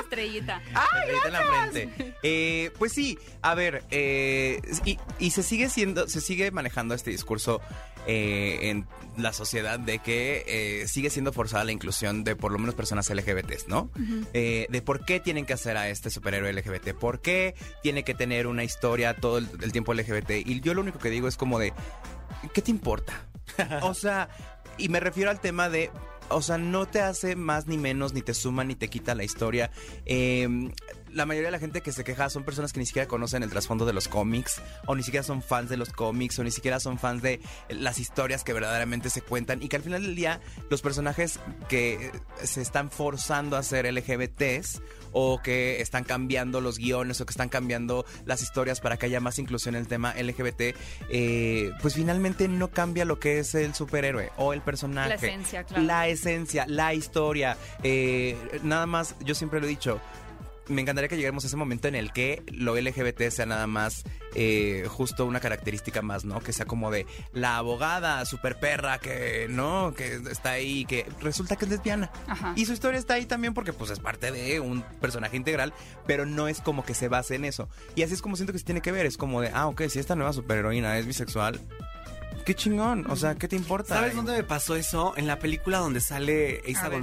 Estrellita. 0.00 0.60
Estrellita 0.62 1.26
en 1.26 1.32
la 1.32 1.42
frente. 1.42 2.14
Eh, 2.22 2.70
pues 2.78 2.92
sí, 2.92 3.18
a 3.42 3.54
ver, 3.54 3.84
eh, 3.90 4.60
y, 4.84 4.98
y 5.18 5.30
se 5.30 5.42
sigue 5.42 5.68
siendo, 5.68 6.08
se 6.08 6.20
sigue 6.20 6.50
manejando 6.50 6.94
este 6.94 7.10
discurso 7.10 7.60
eh, 8.06 8.70
en 8.70 8.86
la 9.16 9.32
sociedad 9.32 9.78
de 9.78 9.98
que 9.98 10.44
eh, 10.46 10.88
sigue 10.88 11.10
siendo 11.10 11.32
forzada 11.32 11.64
la 11.64 11.72
inclusión 11.72 12.22
de 12.24 12.36
por 12.36 12.52
lo 12.52 12.58
menos 12.58 12.74
personas 12.74 13.08
LGBTs, 13.08 13.68
¿no? 13.68 13.90
Eh, 14.34 14.66
de 14.68 14.82
por 14.82 15.04
qué 15.04 15.20
tienen 15.20 15.46
que 15.46 15.54
hacer 15.54 15.76
a 15.76 15.88
este 15.88 16.10
superhéroe 16.10 16.52
LGBT, 16.52 16.92
por 16.94 17.20
qué 17.20 17.54
tiene 17.82 18.04
que 18.04 18.14
tener 18.14 18.46
una 18.46 18.64
historia 18.64 19.14
todo 19.14 19.38
el, 19.38 19.48
el 19.62 19.72
tiempo 19.72 19.94
LGBT. 19.94 20.30
Y 20.44 20.60
yo 20.60 20.74
lo 20.74 20.82
único 20.82 20.98
que 20.98 21.10
digo 21.10 21.28
es 21.28 21.36
como 21.36 21.58
de, 21.58 21.72
¿qué 22.52 22.62
te 22.62 22.70
importa? 22.70 23.26
O 23.82 23.94
sea, 23.94 24.28
y 24.76 24.88
me 24.88 25.00
refiero 25.00 25.30
al 25.30 25.40
tema 25.40 25.68
de, 25.68 25.90
o 26.28 26.42
sea, 26.42 26.58
no 26.58 26.86
te 26.86 27.00
hace 27.00 27.36
más 27.36 27.66
ni 27.66 27.78
menos, 27.78 28.12
ni 28.12 28.22
te 28.22 28.34
suma, 28.34 28.64
ni 28.64 28.74
te 28.74 28.88
quita 28.88 29.14
la 29.14 29.24
historia. 29.24 29.70
Eh, 30.04 30.48
la 31.16 31.24
mayoría 31.24 31.48
de 31.48 31.52
la 31.52 31.58
gente 31.58 31.80
que 31.80 31.92
se 31.92 32.04
queja 32.04 32.28
son 32.28 32.44
personas 32.44 32.74
que 32.74 32.80
ni 32.80 32.84
siquiera 32.84 33.08
conocen 33.08 33.42
el 33.42 33.48
trasfondo 33.48 33.86
de 33.86 33.94
los 33.94 34.06
cómics, 34.06 34.60
o 34.84 34.94
ni 34.94 35.02
siquiera 35.02 35.24
son 35.24 35.40
fans 35.40 35.70
de 35.70 35.78
los 35.78 35.88
cómics, 35.88 36.38
o 36.38 36.44
ni 36.44 36.50
siquiera 36.50 36.78
son 36.78 36.98
fans 36.98 37.22
de 37.22 37.40
las 37.70 37.98
historias 37.98 38.44
que 38.44 38.52
verdaderamente 38.52 39.08
se 39.08 39.22
cuentan, 39.22 39.62
y 39.62 39.68
que 39.68 39.76
al 39.76 39.82
final 39.82 40.02
del 40.02 40.14
día 40.14 40.40
los 40.68 40.82
personajes 40.82 41.40
que 41.70 42.12
se 42.44 42.60
están 42.60 42.90
forzando 42.90 43.56
a 43.56 43.62
ser 43.62 43.90
LGBTs, 43.90 44.82
o 45.12 45.40
que 45.42 45.80
están 45.80 46.04
cambiando 46.04 46.60
los 46.60 46.76
guiones, 46.76 47.18
o 47.22 47.24
que 47.24 47.30
están 47.30 47.48
cambiando 47.48 48.04
las 48.26 48.42
historias 48.42 48.80
para 48.80 48.98
que 48.98 49.06
haya 49.06 49.18
más 49.18 49.38
inclusión 49.38 49.74
en 49.74 49.80
el 49.80 49.88
tema 49.88 50.12
LGBT, 50.12 50.76
eh, 51.08 51.72
pues 51.80 51.94
finalmente 51.94 52.46
no 52.46 52.68
cambia 52.68 53.06
lo 53.06 53.18
que 53.18 53.38
es 53.38 53.54
el 53.54 53.74
superhéroe 53.74 54.32
o 54.36 54.52
el 54.52 54.60
personaje. 54.60 55.08
La 55.08 55.14
esencia, 55.14 55.64
claro. 55.64 55.82
La 55.84 56.08
esencia, 56.08 56.66
la 56.68 56.92
historia. 56.92 57.56
eh, 57.82 58.36
nada 58.62 58.84
más, 58.84 59.14
yo 59.24 59.34
siempre 59.34 59.60
lo 59.60 59.66
he 59.66 59.70
dicho. 59.70 59.98
Me 60.68 60.82
encantaría 60.82 61.08
que 61.08 61.16
lleguemos 61.16 61.44
a 61.44 61.46
ese 61.46 61.56
momento 61.56 61.88
en 61.88 61.94
el 61.94 62.12
que 62.12 62.42
lo 62.52 62.76
LGBT 62.76 63.30
sea 63.30 63.46
nada 63.46 63.66
más 63.66 64.04
eh, 64.34 64.86
justo 64.88 65.24
una 65.24 65.40
característica 65.40 66.02
más, 66.02 66.24
¿no? 66.24 66.40
Que 66.40 66.52
sea 66.52 66.66
como 66.66 66.90
de 66.90 67.06
la 67.32 67.56
abogada 67.56 68.24
super 68.24 68.58
perra 68.58 68.98
que, 68.98 69.46
¿no? 69.48 69.94
Que 69.94 70.20
está 70.30 70.52
ahí, 70.52 70.84
que 70.84 71.06
resulta 71.20 71.56
que 71.56 71.64
es 71.66 71.70
lesbiana. 71.70 72.10
Ajá. 72.26 72.52
Y 72.56 72.66
su 72.66 72.72
historia 72.72 72.98
está 72.98 73.14
ahí 73.14 73.26
también 73.26 73.54
porque 73.54 73.72
pues 73.72 73.90
es 73.90 74.00
parte 74.00 74.32
de 74.32 74.60
un 74.60 74.82
personaje 75.00 75.36
integral, 75.36 75.72
pero 76.06 76.26
no 76.26 76.48
es 76.48 76.60
como 76.60 76.84
que 76.84 76.94
se 76.94 77.08
base 77.08 77.36
en 77.36 77.44
eso. 77.44 77.68
Y 77.94 78.02
así 78.02 78.14
es 78.14 78.22
como 78.22 78.36
siento 78.36 78.52
que 78.52 78.58
se 78.58 78.64
tiene 78.64 78.80
que 78.80 78.92
ver, 78.92 79.06
es 79.06 79.16
como 79.16 79.40
de, 79.40 79.50
ah, 79.54 79.66
ok, 79.68 79.82
si 79.88 79.98
esta 79.98 80.16
nueva 80.16 80.32
superheroína 80.32 80.98
es 80.98 81.06
bisexual, 81.06 81.60
qué 82.44 82.54
chingón, 82.54 83.10
o 83.10 83.16
sea, 83.16 83.34
¿qué 83.34 83.48
te 83.48 83.56
importa? 83.56 83.94
¿Sabes 83.94 84.14
dónde 84.14 84.32
me 84.32 84.44
pasó 84.44 84.76
eso? 84.76 85.14
En 85.16 85.26
la 85.26 85.38
película 85.38 85.78
donde 85.78 86.00
sale 86.00 86.62
Isa 86.66 86.88
ver. 86.88 87.02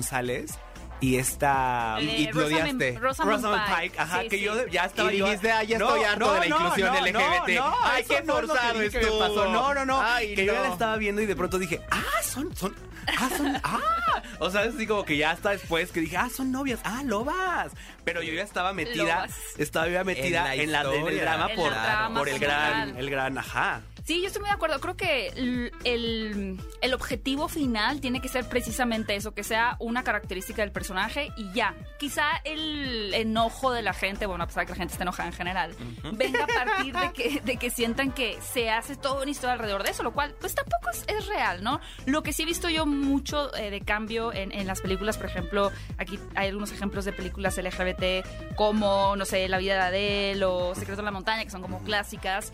Y 1.04 1.18
esta... 1.18 1.98
Eh, 2.00 2.04
y 2.04 2.26
lo 2.28 2.32
Rosamund- 2.32 2.46
odiaste. 2.46 3.00
Rosamund 3.00 3.32
Rosamund 3.34 3.62
Pike. 3.66 3.82
Pike, 3.82 4.00
ajá, 4.00 4.22
Sí, 4.22 4.30
que 4.30 4.38
sí. 4.38 4.44
yo 4.44 4.68
ya 4.68 4.86
estaba 4.86 5.14
Y 5.14 5.22
dijiste, 5.22 5.52
"Ay, 5.52 5.68
ya 5.68 5.78
estoy 5.78 6.04
harto 6.04 6.34
de 6.34 6.40
la 6.40 6.48
inclusión 6.48 6.96
LGBT". 6.96 7.60
Ay, 7.84 8.04
qué 8.08 8.22
no 8.24 8.40
es 8.40 8.48
lo 8.48 8.54
que 8.54 8.60
forzado 8.60 8.80
me 8.80 9.20
pasó. 9.20 9.52
No, 9.52 9.74
no, 9.74 9.86
no. 9.86 10.02
Ay, 10.02 10.34
que 10.34 10.46
yo 10.46 10.54
ya 10.54 10.60
no. 10.60 10.68
la 10.68 10.74
estaba 10.74 10.96
viendo 10.96 11.22
y 11.22 11.26
de 11.26 11.36
pronto 11.36 11.60
dije, 11.60 11.82
ah, 11.92 12.02
son, 12.24 12.56
son, 12.56 12.74
ah, 13.18 13.30
son, 13.38 13.60
ah. 13.66 14.24
O 14.40 14.50
sea, 14.50 14.62
así 14.62 14.88
como 14.88 15.04
que 15.04 15.18
ya 15.18 15.32
hasta 15.32 15.50
después 15.50 15.92
que 15.92 16.00
dije, 16.00 16.16
ah, 16.16 16.30
son 16.34 16.54
novias, 16.54 16.80
ah, 16.86 17.02
lobas. 17.04 17.74
Pero 18.06 18.22
yo 18.24 18.32
ya 18.34 18.44
estaba 18.44 18.72
metida, 18.72 19.04
Lobas. 19.04 19.32
estaba 19.58 19.90
ya 19.90 20.04
metida 20.06 20.54
En 20.56 20.62
en, 20.62 20.72
la 20.72 20.82
en 20.84 21.08
el 21.08 21.20
drama 21.20 21.50
En 21.50 21.56
por, 21.58 21.70
trama 21.74 22.20
por 22.20 22.30
el 22.30 22.40
gran, 22.40 22.96
el 22.98 23.10
gran, 23.10 23.38
ajá. 23.38 23.82
Sí, 24.04 24.22
yo 24.22 24.28
estoy 24.28 24.42
muy 24.42 24.50
de 24.50 24.56
acuerdo. 24.56 24.80
Creo 24.82 24.98
que 24.98 25.28
el, 25.28 25.72
el, 25.86 26.60
el 26.82 26.94
objetivo 26.94 27.48
final 27.48 28.02
tiene 28.02 28.20
que 28.20 28.28
ser 28.28 28.48
precisamente 28.50 29.16
eso, 29.16 29.34
que 29.34 29.44
sea 29.44 29.78
una 29.80 30.04
característica 30.04 30.62
del 30.62 30.74
personaje 30.74 31.32
y 31.38 31.54
ya. 31.54 31.74
Quizá 32.00 32.26
el 32.44 33.14
enojo 33.14 33.72
de 33.72 33.82
la 33.82 33.94
gente, 33.94 34.26
bueno, 34.26 34.44
a 34.44 34.48
pesar 34.48 34.64
de 34.64 34.66
que 34.68 34.72
la 34.74 34.78
gente 34.78 34.92
está 34.92 35.04
enojada 35.04 35.30
en 35.30 35.36
general, 35.36 35.76
venga 36.16 36.44
a 36.44 36.48
partir 36.48 36.94
de 36.94 37.12
que, 37.14 37.42
de 37.42 37.56
que 37.56 37.70
sientan 37.70 38.12
que 38.12 38.38
se 38.42 38.70
hace 38.70 38.98
todo 38.98 39.22
una 39.22 39.32
historia 39.32 39.54
alrededor 39.54 39.84
de 39.84 39.92
eso, 39.92 40.04
lo 40.04 40.12
cual 40.12 40.36
pues 40.38 40.54
tampoco 40.54 40.90
es, 40.92 41.06
es 41.08 41.26
real, 41.28 41.64
¿no? 41.64 41.80
Lo 42.06 42.24
que 42.24 42.34
sí 42.34 42.44
he 42.44 42.46
visto 42.46 42.70
yo 42.70 42.86
mucho 42.86 43.56
eh, 43.56 43.70
de 43.70 43.80
cambio 43.82 44.34
en, 44.34 44.52
en 44.52 44.68
las 44.68 44.82
películas, 44.82 45.18
por 45.18 45.28
ejemplo, 45.28 45.72
aquí 45.98 46.20
hay 46.36 46.50
algunos 46.50 46.74
ejemplos 46.74 47.06
de 47.06 47.14
películas 47.14 47.58
LGBT 47.58 48.26
como, 48.56 49.16
no 49.16 49.24
sé, 49.24 49.48
La 49.48 49.60
vida 49.60 49.76
de 49.76 49.82
Adele 49.82 50.44
o 50.44 50.76
Secreto 50.76 51.02
de 51.02 51.06
la 51.06 51.12
montaña, 51.12 51.46
que 51.46 51.52
son 51.52 51.62
como 51.62 51.82
clásicas, 51.84 52.52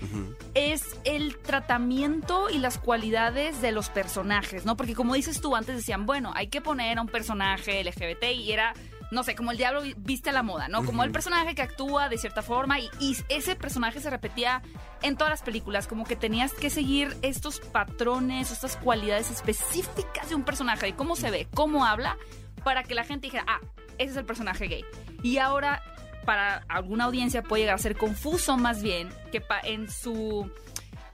es 0.53 0.95
el 1.05 1.38
tratamiento 1.43 2.49
y 2.49 2.57
las 2.59 2.77
cualidades 2.77 3.61
de 3.61 3.71
los 3.71 3.89
personajes, 3.89 4.65
¿no? 4.65 4.77
Porque 4.77 4.95
como 4.95 5.15
dices 5.15 5.41
tú, 5.41 5.55
antes 5.55 5.75
decían, 5.75 6.05
bueno, 6.05 6.31
hay 6.35 6.47
que 6.47 6.61
poner 6.61 6.97
a 6.97 7.01
un 7.01 7.07
personaje 7.07 7.83
LGBT 7.83 8.23
y 8.35 8.51
era 8.51 8.73
no 9.11 9.23
sé, 9.23 9.35
como 9.35 9.51
el 9.51 9.57
diablo 9.57 9.81
viste 9.97 10.29
a 10.29 10.33
la 10.33 10.43
moda, 10.43 10.67
¿no? 10.67 10.85
Como 10.85 11.03
el 11.03 11.11
personaje 11.11 11.55
que 11.55 11.63
actúa 11.63 12.09
de 12.09 12.17
cierta 12.17 12.43
forma 12.43 12.79
y, 12.79 12.89
y 12.99 13.17
ese 13.29 13.55
personaje 13.55 13.99
se 13.99 14.09
repetía 14.09 14.61
en 15.01 15.15
todas 15.17 15.31
las 15.31 15.41
películas, 15.41 15.87
como 15.87 16.05
que 16.05 16.15
tenías 16.15 16.53
que 16.53 16.69
seguir 16.69 17.15
estos 17.23 17.59
patrones, 17.59 18.51
estas 18.51 18.77
cualidades 18.77 19.31
específicas 19.31 20.29
de 20.29 20.35
un 20.35 20.43
personaje, 20.43 20.87
de 20.87 20.93
cómo 20.93 21.15
se 21.15 21.31
ve, 21.31 21.47
cómo 21.55 21.85
habla, 21.85 22.17
para 22.63 22.83
que 22.83 22.93
la 22.93 23.03
gente 23.03 23.27
dijera, 23.27 23.45
ah, 23.47 23.59
ese 23.97 24.11
es 24.11 24.17
el 24.17 24.25
personaje 24.25 24.67
gay. 24.67 24.85
Y 25.23 25.39
ahora, 25.39 25.81
para 26.25 26.63
alguna 26.67 27.05
audiencia 27.05 27.41
puede 27.41 27.63
llegar 27.63 27.75
a 27.75 27.79
ser 27.79 27.97
confuso 27.97 28.57
más 28.57 28.83
bien 28.83 29.09
que 29.31 29.41
en 29.63 29.89
su 29.89 30.51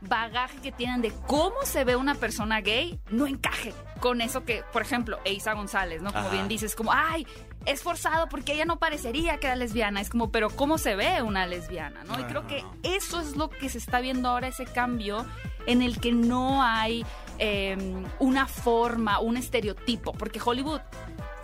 bagaje 0.07 0.57
que 0.59 0.71
tienen 0.71 1.01
de 1.01 1.11
cómo 1.27 1.55
se 1.63 1.83
ve 1.83 1.95
una 1.95 2.15
persona 2.15 2.61
gay 2.61 2.99
no 3.09 3.27
encaje 3.27 3.73
con 3.99 4.21
eso 4.21 4.43
que, 4.43 4.63
por 4.71 4.81
ejemplo, 4.81 5.19
Eisa 5.25 5.53
González, 5.53 6.01
¿no? 6.01 6.11
Como 6.11 6.25
Ajá. 6.27 6.33
bien 6.35 6.47
dices, 6.47 6.75
como, 6.75 6.91
ay, 6.93 7.25
es 7.65 7.81
forzado 7.81 8.27
porque 8.29 8.53
ella 8.53 8.65
no 8.65 8.77
parecería 8.77 9.37
que 9.37 9.47
era 9.47 9.55
lesbiana. 9.55 10.01
Es 10.01 10.09
como, 10.09 10.31
pero 10.31 10.49
¿cómo 10.49 10.77
se 10.77 10.95
ve 10.95 11.21
una 11.21 11.47
lesbiana, 11.47 12.03
no? 12.03 12.19
Y 12.19 12.23
creo 12.23 12.45
que 12.47 12.63
eso 12.83 13.19
es 13.19 13.35
lo 13.35 13.49
que 13.49 13.69
se 13.69 13.77
está 13.77 14.01
viendo 14.01 14.29
ahora, 14.29 14.47
ese 14.47 14.65
cambio 14.65 15.25
en 15.65 15.81
el 15.81 15.99
que 15.99 16.11
no 16.11 16.61
hay 16.61 17.05
eh, 17.39 17.75
una 18.19 18.45
forma, 18.47 19.19
un 19.19 19.37
estereotipo, 19.37 20.13
porque 20.13 20.39
Hollywood 20.43 20.81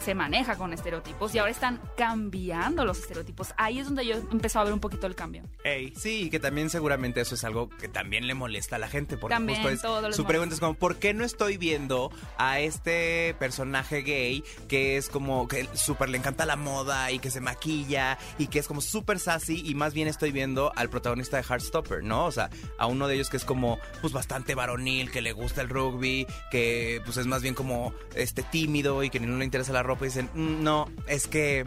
se 0.04 0.16
maneja 0.16 0.56
con 0.58 0.74
estereotipos 0.74 1.34
y 1.36 1.40
ahora 1.40 1.52
están 1.52 1.80
cambiando 1.96 2.86
los 2.86 3.00
estereotipos. 3.00 3.54
Ahí 3.58 3.80
es 3.80 3.86
donde 3.86 4.06
yo 4.06 4.16
empezó 4.32 4.60
a 4.60 4.64
ver 4.64 4.74
un 4.74 4.80
poquito 4.80 5.08
el 5.08 5.16
cambio. 5.16 5.44
Ey. 5.64 5.94
Sí, 5.96 6.30
que 6.30 6.40
también 6.40 6.70
seguramente 6.70 7.22
eso 7.22 7.36
es 7.36 7.44
algo 7.44 7.70
que 7.70 7.88
también 7.88 8.28
le 8.28 8.34
molesta 8.34 8.78
a 8.78 8.80
la 8.80 8.88
gente. 8.88 9.18
Porque 9.18 9.36
También, 9.36 9.62
justo 9.62 10.08
es, 10.08 10.16
su 10.16 10.26
pregunta 10.26 10.56
es 10.56 10.60
como, 10.60 10.74
¿por 10.74 10.98
qué 10.98 11.14
no 11.14 11.24
estoy 11.24 11.58
viendo 11.58 12.12
a 12.38 12.60
este 12.60 13.36
personaje 13.40 14.02
gay 14.02 14.44
que 14.68 14.98
es 14.98 15.10
como 15.10 15.48
que 15.48 15.68
súper 15.74 16.10
le 16.10 16.18
encanta 16.18 16.46
la 16.46 16.56
moda 16.56 17.12
y 17.12 17.20
que 17.20 17.30
se 17.30 17.42
maquilla 17.42 18.18
y 18.38 18.48
que 18.48 18.60
es 18.60 18.68
como 18.68 18.82
súper 18.82 19.20
sassy 19.20 19.62
y 19.66 19.76
más 19.76 19.94
bien 19.94 20.08
estoy 20.08 20.32
viendo 20.32 20.72
al 20.76 20.90
protagonista 20.90 21.38
de 21.38 21.44
Heartstopper, 21.44 22.04
¿no? 22.04 22.26
O 22.26 22.32
sea, 22.32 22.50
a 22.78 22.88
uno 22.88 23.08
de 23.08 23.16
ellos 23.16 23.30
que 23.30 23.38
es 23.38 23.46
como 23.46 23.80
pues 24.02 24.14
bastante 24.14 24.56
varonil, 24.56 25.12
que 25.12 25.22
le 25.22 25.34
gusta 25.34 25.62
el 25.62 25.70
rugby, 25.70 26.26
que 26.50 27.02
pues 27.06 27.18
es 27.18 27.28
más 27.28 27.42
bien 27.42 27.54
como 27.54 27.94
este 28.16 28.44
tímido 28.44 29.04
y 29.04 29.10
que 29.10 29.20
no 29.20 29.38
le 29.38 29.46
interesa 29.46 29.74
la 29.74 29.84
ropa 29.84 29.91
y 30.02 30.06
dicen, 30.06 30.30
"Mm, 30.34 30.64
no, 30.64 30.90
es 31.08 31.28
que 31.28 31.66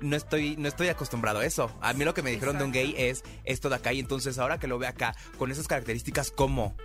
no 0.00 0.16
estoy, 0.16 0.56
no 0.56 0.68
estoy 0.68 0.88
acostumbrado 0.88 1.40
a 1.40 1.46
eso. 1.46 1.70
A 1.80 1.92
mí 1.94 2.04
lo 2.04 2.12
que 2.14 2.22
me 2.22 2.30
dijeron 2.30 2.58
de 2.58 2.64
un 2.64 2.72
gay 2.72 2.94
es 2.98 3.22
esto 3.44 3.68
de 3.70 3.76
acá 3.76 3.92
y 3.92 4.00
entonces 4.00 4.38
ahora 4.38 4.58
que 4.58 4.66
lo 4.66 4.78
ve 4.78 4.86
acá 4.86 5.14
con 5.38 5.50
esas 5.50 5.66
características, 5.66 6.30
¿cómo? 6.30 6.76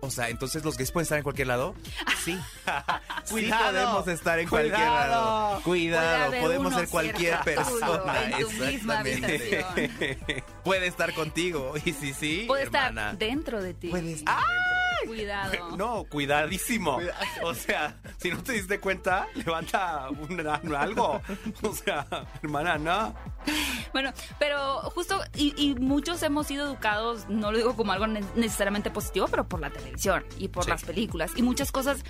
O 0.00 0.10
sea, 0.10 0.30
entonces 0.30 0.64
los 0.64 0.76
gays 0.76 0.90
pueden 0.90 1.04
estar 1.04 1.18
en 1.18 1.22
cualquier 1.22 1.46
lado. 1.48 1.74
Sí. 2.24 2.36
sí 3.24 3.30
Cuidado. 3.30 3.72
podemos 3.72 4.08
estar 4.08 4.38
en 4.40 4.48
cualquier 4.48 4.78
lado. 4.80 5.60
Cuidado, 5.62 6.32
podemos 6.40 6.74
ser 6.74 6.88
cualquier 6.88 7.38
persona. 7.44 8.30
en 8.30 8.40
tu 8.40 8.50
misma 8.64 9.00
Exactamente. 9.02 10.42
Puede 10.64 10.88
estar 10.88 11.14
contigo. 11.14 11.74
Y 11.84 11.92
sí, 11.92 12.12
sí. 12.18 12.44
Puede 12.48 12.64
hermana. 12.64 13.12
estar 13.12 13.18
dentro 13.18 13.62
de 13.62 13.74
ti. 13.74 13.88
Puede 13.90 14.14
estar 14.14 14.42
Cuidado. 15.06 15.52
No, 15.76 16.04
cuidadísimo. 16.04 16.98
O 17.42 17.54
sea, 17.54 17.96
si 18.18 18.30
no 18.30 18.42
te 18.42 18.52
diste 18.52 18.80
cuenta, 18.80 19.26
levanta 19.34 20.08
un, 20.10 20.74
algo. 20.74 21.20
O 21.62 21.72
sea, 21.74 22.06
hermana, 22.42 22.78
no. 22.78 23.14
Bueno, 23.92 24.12
pero 24.38 24.78
justo, 24.94 25.20
y, 25.34 25.54
y 25.56 25.74
muchos 25.74 26.22
hemos 26.22 26.46
sido 26.46 26.66
educados, 26.66 27.28
no 27.28 27.52
lo 27.52 27.58
digo 27.58 27.76
como 27.76 27.92
algo 27.92 28.06
ne- 28.06 28.24
necesariamente 28.34 28.90
positivo, 28.90 29.26
pero 29.28 29.46
por 29.48 29.60
la 29.60 29.70
televisión 29.70 30.24
y 30.38 30.48
por 30.48 30.64
Sí. 30.64 30.70
las 30.70 30.84
películas. 30.84 31.32
Y 31.36 31.42
muchas 31.42 31.70
cosas, 31.72 32.02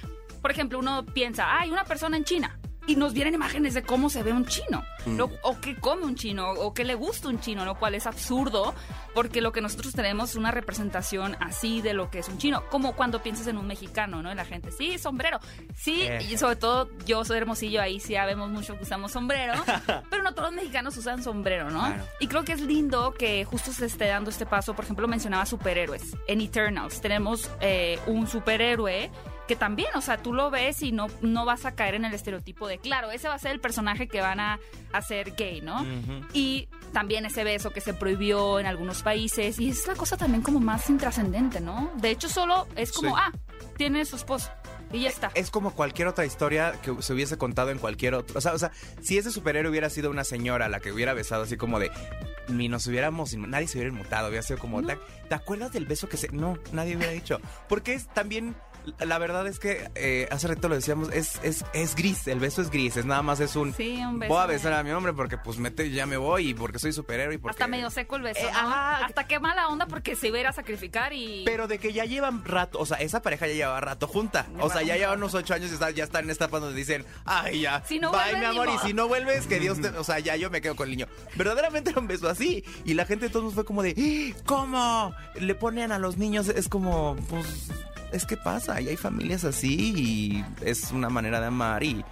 por 0.42 0.50
ejemplo, 0.50 0.78
uno 0.78 1.04
piensa, 1.04 1.58
hay 1.58 1.70
una 1.70 1.84
persona 1.84 2.16
en 2.16 2.24
China. 2.24 2.58
Y 2.86 2.94
nos 2.96 3.12
vienen 3.14 3.34
imágenes 3.34 3.74
de 3.74 3.82
cómo 3.82 4.08
se 4.10 4.22
ve 4.22 4.32
un 4.32 4.46
chino, 4.46 4.84
lo- 5.06 5.30
o 5.42 5.60
qué 5.60 5.74
come 5.76 6.04
un 6.04 6.14
chino, 6.14 6.50
o 6.50 6.72
qué 6.72 6.84
le 6.84 6.94
gusta 6.94 7.28
un 7.28 7.40
chino, 7.40 7.64
lo 7.64 7.74
cual 7.76 7.94
es 7.96 8.06
absurdo, 8.06 8.74
porque 9.14 9.40
lo 9.40 9.50
que 9.50 9.60
nosotros 9.60 9.92
tenemos 9.92 10.30
es 10.30 10.36
una 10.36 10.52
representación 10.52 11.36
así 11.40 11.80
de 11.82 11.94
lo 11.94 12.10
que 12.10 12.20
es 12.20 12.28
un 12.28 12.38
chino, 12.38 12.62
como 12.70 12.94
cuando 12.94 13.22
piensas 13.22 13.48
en 13.48 13.58
un 13.58 13.66
mexicano, 13.66 14.22
¿no? 14.22 14.30
Y 14.30 14.36
la 14.36 14.44
gente, 14.44 14.70
sí, 14.70 14.98
sombrero, 14.98 15.40
sí, 15.74 16.02
y 16.02 16.34
Eso. 16.34 16.38
sobre 16.46 16.56
todo 16.56 16.88
yo 17.06 17.24
soy 17.24 17.38
hermosillo, 17.38 17.82
ahí 17.82 17.98
sí 17.98 18.14
sabemos 18.14 18.50
mucho 18.50 18.76
que 18.76 18.84
usamos 18.84 19.10
sombrero, 19.12 19.54
pero 20.10 20.22
no 20.22 20.32
todos 20.32 20.52
los 20.52 20.56
mexicanos 20.62 20.96
usan 20.96 21.22
sombrero, 21.24 21.70
¿no? 21.70 21.80
Claro. 21.80 22.04
Y 22.20 22.28
creo 22.28 22.44
que 22.44 22.52
es 22.52 22.60
lindo 22.60 23.14
que 23.18 23.44
justo 23.44 23.72
se 23.72 23.86
esté 23.86 24.06
dando 24.06 24.30
este 24.30 24.46
paso. 24.46 24.74
Por 24.74 24.84
ejemplo, 24.84 25.08
mencionaba 25.08 25.44
superhéroes. 25.46 26.16
En 26.28 26.40
Eternals 26.40 27.00
tenemos 27.00 27.50
eh, 27.60 27.98
un 28.06 28.26
superhéroe 28.28 29.10
que 29.46 29.56
también, 29.56 29.88
o 29.94 30.00
sea, 30.00 30.18
tú 30.18 30.32
lo 30.32 30.50
ves 30.50 30.82
y 30.82 30.92
no, 30.92 31.06
no 31.20 31.44
vas 31.44 31.64
a 31.66 31.72
caer 31.74 31.94
en 31.94 32.04
el 32.04 32.14
estereotipo 32.14 32.66
de, 32.68 32.78
claro, 32.78 33.10
ese 33.10 33.28
va 33.28 33.34
a 33.34 33.38
ser 33.38 33.52
el 33.52 33.60
personaje 33.60 34.08
que 34.08 34.20
van 34.20 34.40
a 34.40 34.58
hacer 34.92 35.34
gay, 35.36 35.60
¿no? 35.60 35.84
Y 36.32 36.68
también 36.92 37.26
ese 37.26 37.44
beso 37.44 37.70
que 37.70 37.80
se 37.80 37.94
prohibió 37.94 38.58
en 38.58 38.66
algunos 38.66 39.02
países. 39.02 39.58
Y 39.60 39.70
es 39.70 39.86
la 39.86 39.94
cosa 39.94 40.16
también 40.16 40.42
como 40.42 40.60
más 40.60 40.88
intrascendente, 40.90 41.60
¿no? 41.60 41.92
De 41.96 42.10
hecho, 42.10 42.28
solo 42.28 42.66
es 42.76 42.92
como, 42.92 43.16
Sí. 43.16 43.22
ah, 43.24 43.32
tiene 43.76 44.04
su 44.04 44.16
esposo. 44.16 44.50
Y 44.92 45.00
ya 45.00 45.08
está. 45.08 45.32
Es 45.34 45.50
como 45.50 45.72
cualquier 45.72 46.06
otra 46.06 46.24
historia 46.24 46.72
que 46.80 47.02
se 47.02 47.12
hubiese 47.12 47.36
contado 47.36 47.70
en 47.70 47.78
cualquier 47.78 48.14
otro. 48.14 48.38
O 48.38 48.40
sea, 48.40 48.52
o 48.54 48.58
sea, 48.58 48.70
si 49.02 49.18
ese 49.18 49.32
superhéroe 49.32 49.68
hubiera 49.70 49.90
sido 49.90 50.10
una 50.10 50.22
señora 50.22 50.68
la 50.68 50.78
que 50.78 50.92
hubiera 50.92 51.12
besado 51.12 51.42
así 51.42 51.56
como 51.56 51.80
de. 51.80 51.90
Ni 52.48 52.68
nos 52.68 52.86
hubiéramos. 52.86 53.34
Nadie 53.36 53.66
se 53.66 53.78
hubiera 53.78 53.92
inmutado. 53.92 54.28
Hubiera 54.28 54.44
sido 54.44 54.60
como. 54.60 54.80
¿te, 54.84 54.96
te 55.28 55.34
acuerdas 55.34 55.72
del 55.72 55.86
beso 55.86 56.08
que 56.08 56.16
se.? 56.16 56.28
No, 56.28 56.56
nadie 56.70 56.96
hubiera 56.96 57.12
dicho. 57.12 57.40
Porque 57.68 57.94
es 57.94 58.06
también. 58.14 58.54
La 59.00 59.18
verdad 59.18 59.46
es 59.46 59.58
que 59.58 59.90
eh, 59.94 60.28
hace 60.30 60.48
rato 60.48 60.68
lo 60.68 60.74
decíamos, 60.76 61.10
es, 61.12 61.40
es, 61.42 61.64
es 61.74 61.94
gris, 61.94 62.26
el 62.28 62.38
beso 62.40 62.62
es 62.62 62.70
gris, 62.70 62.96
es 62.96 63.04
nada 63.04 63.22
más 63.22 63.40
es 63.40 63.56
un... 63.56 63.74
Sí, 63.74 63.96
un 64.04 64.18
beso 64.18 64.32
Voy 64.32 64.42
a 64.42 64.46
besar 64.46 64.72
a 64.72 64.82
mi 64.82 64.90
hombre 64.90 65.12
porque 65.12 65.36
pues 65.38 65.58
mete, 65.58 65.90
ya 65.90 66.06
me 66.06 66.16
voy 66.16 66.50
y 66.50 66.54
porque 66.54 66.78
soy 66.78 66.92
superhéroe 66.92 67.34
y 67.34 67.38
porque... 67.38 67.52
Hasta 67.54 67.66
medio 67.66 67.90
seco 67.90 68.16
el 68.16 68.22
beso. 68.22 68.40
Eh, 68.40 68.50
¿no? 68.52 68.58
ajá. 68.58 69.04
Hasta 69.06 69.26
qué 69.26 69.40
mala 69.40 69.68
onda 69.68 69.86
porque 69.86 70.14
se 70.16 70.28
iba 70.28 70.38
a 70.38 70.40
ir 70.40 70.46
a 70.46 70.52
sacrificar 70.52 71.12
y. 71.12 71.42
Pero 71.44 71.66
de 71.68 71.78
que 71.78 71.92
ya 71.92 72.04
llevan 72.04 72.44
rato, 72.44 72.78
o 72.78 72.86
sea, 72.86 72.98
esa 72.98 73.22
pareja 73.22 73.46
ya 73.46 73.54
lleva 73.54 73.80
rato 73.80 74.06
junta. 74.08 74.46
O 74.60 74.70
sea, 74.70 74.82
ya 74.82 74.96
llevan 74.96 75.18
unos 75.18 75.34
ocho 75.34 75.54
años 75.54 75.70
y 75.70 75.74
está- 75.74 75.90
ya 75.90 76.04
están 76.04 76.24
en 76.24 76.30
esta 76.30 76.46
donde 76.48 76.74
dicen, 76.74 77.04
ay, 77.24 77.60
ya, 77.62 77.82
Si 77.86 77.98
no 77.98 78.12
bye, 78.12 78.38
mi 78.38 78.44
amor, 78.44 78.68
y 78.68 78.78
si 78.86 78.94
no 78.94 79.08
vuelves, 79.08 79.46
que 79.46 79.58
Dios 79.60 79.80
te... 79.80 79.88
O 79.88 80.04
sea, 80.04 80.18
ya 80.20 80.36
yo 80.36 80.48
me 80.50 80.60
quedo 80.60 80.76
con 80.76 80.88
el 80.88 80.96
niño. 80.96 81.06
Verdaderamente 81.34 81.90
era 81.90 82.00
un 82.00 82.06
beso 82.06 82.28
así. 82.28 82.64
Y 82.84 82.94
la 82.94 83.04
gente 83.04 83.26
de 83.26 83.30
todos 83.32 83.52
fue 83.54 83.64
como 83.64 83.82
de, 83.82 83.94
"¡Ah! 84.36 84.42
¿cómo? 84.46 85.14
Le 85.34 85.54
ponen 85.54 85.92
a 85.92 85.98
los 85.98 86.16
niños, 86.16 86.48
es 86.48 86.68
como, 86.68 87.16
pues, 87.28 87.68
es 88.12 88.26
que 88.26 88.36
pasa, 88.36 88.80
y 88.80 88.88
hay 88.88 88.96
familias 88.96 89.44
así 89.44 89.92
y 89.96 90.44
es 90.64 90.90
una 90.92 91.08
manera 91.08 91.40
de 91.40 91.46
amar 91.46 91.82
y... 91.82 92.04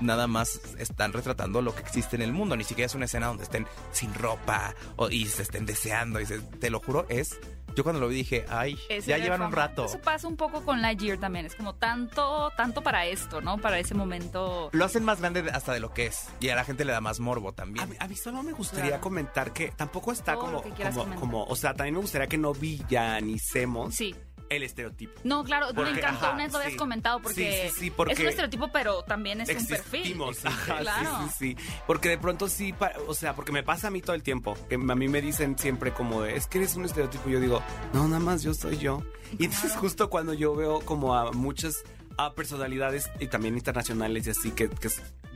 Nada 0.00 0.26
más 0.26 0.60
están 0.78 1.12
retratando 1.12 1.60
lo 1.62 1.74
que 1.74 1.82
existe 1.82 2.16
en 2.16 2.22
el 2.22 2.32
mundo. 2.32 2.56
Ni 2.56 2.64
siquiera 2.64 2.86
es 2.86 2.94
una 2.94 3.04
escena 3.04 3.26
donde 3.26 3.44
estén 3.44 3.66
sin 3.92 4.12
ropa 4.14 4.74
o, 4.96 5.10
y 5.10 5.26
se 5.26 5.42
estén 5.42 5.64
deseando. 5.66 6.20
Y 6.20 6.26
se- 6.26 6.40
te 6.40 6.70
lo 6.70 6.80
juro, 6.80 7.06
es. 7.08 7.38
Yo 7.76 7.84
cuando 7.84 8.00
lo 8.00 8.08
vi 8.08 8.16
dije, 8.16 8.44
ay, 8.48 8.76
Ese 8.88 9.10
ya 9.10 9.18
llevan 9.18 9.42
un 9.42 9.52
rato. 9.52 9.84
Eso 9.84 10.00
pasa 10.00 10.26
un 10.26 10.36
poco 10.36 10.62
con 10.64 10.82
Lightyear 10.82 11.18
también. 11.18 11.46
Es 11.46 11.54
como 11.54 11.74
tanto, 11.74 12.50
tanto 12.56 12.82
para 12.82 13.06
esto, 13.06 13.40
¿no? 13.40 13.58
Para 13.58 13.78
ese 13.78 13.94
momento. 13.94 14.70
Lo 14.72 14.84
hacen 14.84 15.04
más 15.04 15.20
grande 15.20 15.42
de- 15.42 15.50
hasta 15.50 15.72
de 15.72 15.80
lo 15.80 15.92
que 15.92 16.06
es. 16.06 16.26
Y 16.40 16.48
a 16.48 16.56
la 16.56 16.64
gente 16.64 16.84
le 16.84 16.92
da 16.92 17.00
más 17.00 17.20
morbo 17.20 17.50
A, 17.50 17.52
también. 17.52 17.88
mí- 17.90 17.96
a 18.00 18.08
mí 18.08 18.16
solo 18.16 18.42
me 18.42 18.52
gustaría 18.52 18.86
Claro. 18.90 19.02
comentar 19.02 19.52
que 19.52 19.68
tampoco 19.72 20.10
está 20.12 20.34
Todo 20.34 20.62
como, 20.62 20.62
como, 20.94 21.14
como, 21.16 21.44
o 21.44 21.54
sea, 21.56 21.74
también 21.74 21.94
me 21.94 22.00
gustaría 22.00 22.26
que 22.28 22.38
no 22.38 22.54
villanicemos 22.54 23.94
Sí. 23.94 24.14
El 24.56 24.62
estereotipo. 24.62 25.20
No, 25.24 25.44
claro, 25.44 25.66
Porque, 25.74 25.92
me 25.92 25.98
encantó, 25.98 26.26
ajá, 26.26 26.46
lo 26.48 26.56
habías 26.56 26.72
sí. 26.72 26.76
comentado 26.76 27.20
porque, 27.20 27.70
Sí, 27.70 27.74
sí, 27.74 27.80
sí, 27.80 27.90
porque 27.90 28.12
es 28.14 28.20
un 28.20 28.26
estereotipo, 28.28 28.70
pero 28.72 29.02
también 29.02 29.40
es 29.40 29.48
un 29.48 29.66
perfil. 29.66 30.18
Ajá, 30.44 30.78
Claro. 30.78 31.10
Sí, 31.28 31.34
sí, 31.38 31.56
sí. 31.56 31.72
Porque 31.86 32.08
de 32.08 32.18
pronto 32.18 32.48
sí, 32.48 32.74
o 33.06 33.14
sea, 33.14 33.34
porque 33.34 33.52
me 33.52 33.62
pasa 33.62 33.88
a 33.88 33.90
mí 33.90 34.00
todo 34.00 34.14
el 34.14 34.22
tiempo. 34.22 34.56
Que 34.68 34.76
a 34.76 34.78
mí 34.78 35.08
me 35.08 35.20
dicen 35.20 35.58
siempre 35.58 35.92
como 35.92 36.22
de, 36.22 36.36
es 36.36 36.46
que 36.46 36.58
eres 36.58 36.76
un 36.76 36.84
estereotipo. 36.84 37.28
Y 37.28 37.32
yo 37.32 37.40
digo, 37.40 37.62
no, 37.92 38.06
nada 38.08 38.20
más 38.20 38.42
yo 38.42 38.54
soy 38.54 38.78
yo. 38.78 39.02
Y 39.38 39.44
entonces 39.44 39.72
justo 39.76 40.10
cuando 40.10 40.34
yo 40.34 40.54
veo 40.54 40.80
como 40.80 41.14
a 41.14 41.32
muchas 41.32 41.82
a 42.18 42.34
personalidades 42.34 43.10
y 43.20 43.26
también 43.28 43.54
internacionales 43.56 44.26
y 44.26 44.30
así 44.30 44.50
que, 44.50 44.68
que 44.68 44.90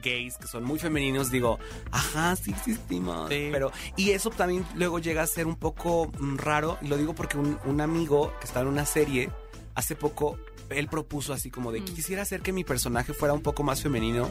gays 0.06 0.36
que 0.38 0.46
son 0.46 0.64
muy 0.64 0.78
femeninos, 0.78 1.30
digo, 1.30 1.58
ajá, 1.90 2.36
sí 2.36 2.52
existimos. 2.52 3.28
Sí. 3.28 3.48
Pero, 3.52 3.72
y 3.96 4.10
eso 4.10 4.30
también 4.30 4.64
luego 4.74 4.98
llega 5.00 5.22
a 5.22 5.26
ser 5.26 5.46
un 5.46 5.56
poco 5.56 6.10
mm, 6.18 6.36
raro, 6.36 6.78
y 6.82 6.86
lo 6.88 6.96
digo 6.96 7.14
porque 7.14 7.36
un, 7.38 7.58
un 7.64 7.80
amigo 7.80 8.32
que 8.40 8.46
estaba 8.46 8.62
en 8.66 8.72
una 8.72 8.86
serie 8.86 9.30
hace 9.74 9.96
poco. 9.96 10.38
Él 10.68 10.88
propuso 10.88 11.32
así 11.32 11.48
como 11.48 11.70
de 11.70 11.80
Mm. 11.80 11.84
quisiera 11.84 12.22
hacer 12.22 12.40
que 12.42 12.52
mi 12.52 12.64
personaje 12.64 13.12
fuera 13.12 13.32
un 13.32 13.40
poco 13.40 13.62
más 13.62 13.82
femenino 13.82 14.28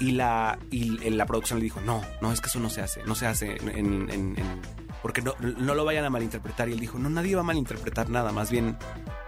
y 0.00 0.12
la 0.12 0.58
y 0.70 0.96
la 1.10 1.26
producción 1.26 1.58
le 1.58 1.64
dijo 1.64 1.82
no 1.82 2.00
no 2.22 2.32
es 2.32 2.40
que 2.40 2.46
eso 2.48 2.58
no 2.58 2.70
se 2.70 2.80
hace 2.80 3.02
no 3.04 3.14
se 3.14 3.26
hace 3.26 3.56
en, 3.60 3.68
en- 3.68 4.10
en- 4.10 4.38
en- 4.38 4.62
porque 5.02 5.20
no, 5.20 5.34
no 5.40 5.74
lo 5.74 5.84
vayan 5.84 6.06
a 6.06 6.08
malinterpretar 6.10 6.70
y 6.70 6.72
él 6.72 6.80
dijo 6.80 6.98
no 6.98 7.10
nadie 7.10 7.34
va 7.34 7.42
a 7.42 7.44
malinterpretar 7.44 8.08
nada 8.08 8.32
más 8.32 8.50
bien 8.50 8.78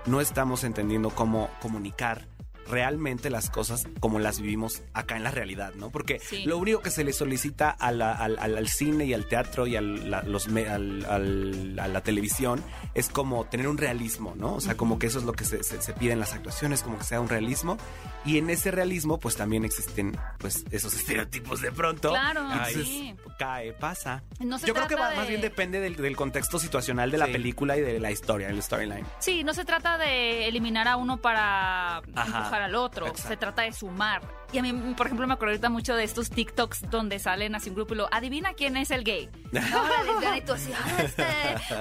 no 0.06 0.22
estamos 0.22 0.64
entendiendo 0.64 1.10
cómo 1.10 1.50
comunicar 1.60 2.26
realmente 2.68 3.30
las 3.30 3.50
cosas 3.50 3.84
como 4.00 4.18
las 4.18 4.40
vivimos 4.40 4.82
acá 4.92 5.16
en 5.16 5.22
la 5.24 5.30
realidad, 5.30 5.74
¿no? 5.74 5.90
Porque 5.90 6.18
Sí. 6.20 6.44
lo 6.44 6.58
único 6.58 6.80
que 6.80 6.90
se 6.90 7.04
le 7.04 7.12
solicita 7.12 7.70
a 7.70 7.92
la- 7.92 8.12
al, 8.12 8.38
al- 8.38 8.56
al 8.56 8.68
cine 8.68 9.04
y 9.06 9.14
al 9.14 9.26
teatro 9.26 9.66
y 9.66 9.76
al- 9.76 10.10
la, 10.10 10.22
los 10.22 10.48
me- 10.48 10.68
al- 10.68 11.04
al- 11.06 11.78
a 11.78 11.88
la 11.88 12.00
televisión 12.02 12.62
es 12.94 13.08
como 13.08 13.44
tener 13.46 13.68
un 13.68 13.78
realismo, 13.78 14.34
¿no? 14.36 14.54
O 14.54 14.60
sea, 14.60 14.76
como 14.76 14.98
que 14.98 15.06
eso 15.06 15.18
es 15.18 15.24
lo 15.24 15.32
que 15.32 15.44
se, 15.44 15.62
se, 15.62 15.80
se 15.80 15.92
pide 15.92 16.12
en 16.12 16.20
las 16.20 16.32
actuaciones, 16.34 16.82
como 16.82 16.98
que 16.98 17.04
sea 17.04 17.20
un 17.20 17.28
realismo. 17.28 17.76
Y 18.24 18.38
en 18.38 18.50
ese 18.50 18.70
realismo, 18.70 19.18
pues 19.18 19.36
también 19.36 19.64
existen 19.64 20.16
pues 20.38 20.64
esos 20.70 20.94
estereotipos 20.96 21.60
de 21.62 21.70
pronto. 21.72 22.10
Claro, 22.10 22.42
Entonces, 22.50 22.84
sí. 22.86 23.14
cae, 23.38 23.72
pasa. 23.72 24.22
No 24.40 24.58
se 24.58 24.66
Yo 24.66 24.74
creo 24.74 24.88
que 24.88 24.96
más 24.96 25.28
bien 25.28 25.40
depende 25.40 25.80
del, 25.80 25.96
del 25.96 26.16
contexto 26.16 26.58
situacional 26.58 27.10
de 27.10 27.18
la 27.18 27.26
Sí. 27.26 27.32
película 27.32 27.76
y 27.76 27.80
de 27.80 28.00
la 28.00 28.10
historia, 28.10 28.48
el 28.48 28.62
storyline. 28.62 29.04
Sí, 29.20 29.44
no 29.44 29.54
se 29.54 29.64
trata 29.64 29.98
de 29.98 30.48
eliminar 30.48 30.88
a 30.88 30.96
uno 30.96 31.16
para 31.18 32.02
empujar 32.06 32.55
al 32.62 32.74
otro, 32.74 33.06
exacto. 33.06 33.28
se 33.28 33.36
trata 33.36 33.62
de 33.62 33.72
sumar. 33.72 34.22
Y 34.52 34.58
a 34.58 34.62
mí, 34.62 34.72
por 34.96 35.06
ejemplo, 35.06 35.26
me 35.26 35.34
acuerdo 35.34 35.52
ahorita 35.52 35.68
mucho 35.68 35.94
de 35.94 36.04
estos 36.04 36.30
TikToks 36.30 36.90
donde 36.90 37.18
salen 37.18 37.54
así 37.54 37.68
un 37.70 37.76
grupo 37.76 37.94
y 37.94 37.96
lo, 37.98 38.08
adivina 38.12 38.54
quién 38.54 38.76
es 38.76 38.90
el 38.90 39.04
gay. 39.04 39.28
No, 39.52 39.60
la 39.88 40.02
lesbiana 40.04 40.38
y 40.38 40.40
tú 40.42 40.52
así, 40.52 40.70
"Ah, 40.72 41.02
este, 41.02 41.24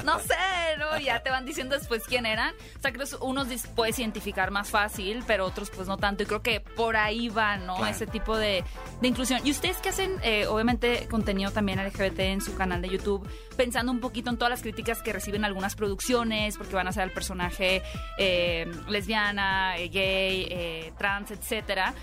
no 0.03 0.19
sé, 0.19 0.35
¿no? 0.79 0.99
Y 0.99 1.05
ya 1.05 1.21
te 1.21 1.29
van 1.29 1.45
diciendo 1.45 1.77
después 1.77 2.03
quién 2.07 2.25
eran. 2.25 2.53
O 2.77 2.81
sea, 2.81 2.91
creo 2.91 3.05
que 3.07 3.15
unos 3.21 3.47
puedes 3.75 3.99
identificar 3.99 4.51
más 4.51 4.69
fácil, 4.69 5.23
pero 5.27 5.45
otros 5.45 5.69
pues 5.69 5.87
no 5.87 5.97
tanto. 5.97 6.23
Y 6.23 6.25
creo 6.25 6.41
que 6.41 6.59
por 6.59 6.97
ahí 6.97 7.29
va, 7.29 7.57
¿no? 7.57 7.75
Claro. 7.75 7.91
Ese 7.91 8.07
tipo 8.07 8.35
de, 8.37 8.63
de 9.01 9.07
inclusión. 9.07 9.41
Y 9.43 9.51
ustedes 9.51 9.77
que 9.77 9.89
hacen, 9.89 10.15
eh, 10.23 10.47
obviamente, 10.47 11.07
contenido 11.07 11.51
también 11.51 11.83
LGBT 11.83 12.19
en 12.19 12.41
su 12.41 12.55
canal 12.55 12.81
de 12.81 12.89
YouTube, 12.89 13.27
pensando 13.55 13.91
un 13.91 13.99
poquito 13.99 14.29
en 14.29 14.37
todas 14.37 14.49
las 14.49 14.61
críticas 14.61 15.01
que 15.01 15.13
reciben 15.13 15.45
algunas 15.45 15.75
producciones, 15.75 16.57
porque 16.57 16.75
van 16.75 16.87
a 16.87 16.91
ser 16.91 17.03
el 17.03 17.11
personaje 17.11 17.83
eh, 18.17 18.71
lesbiana, 18.89 19.77
eh, 19.77 19.89
gay, 19.89 20.93
trans, 20.97 21.31
etcétera. 21.31 21.93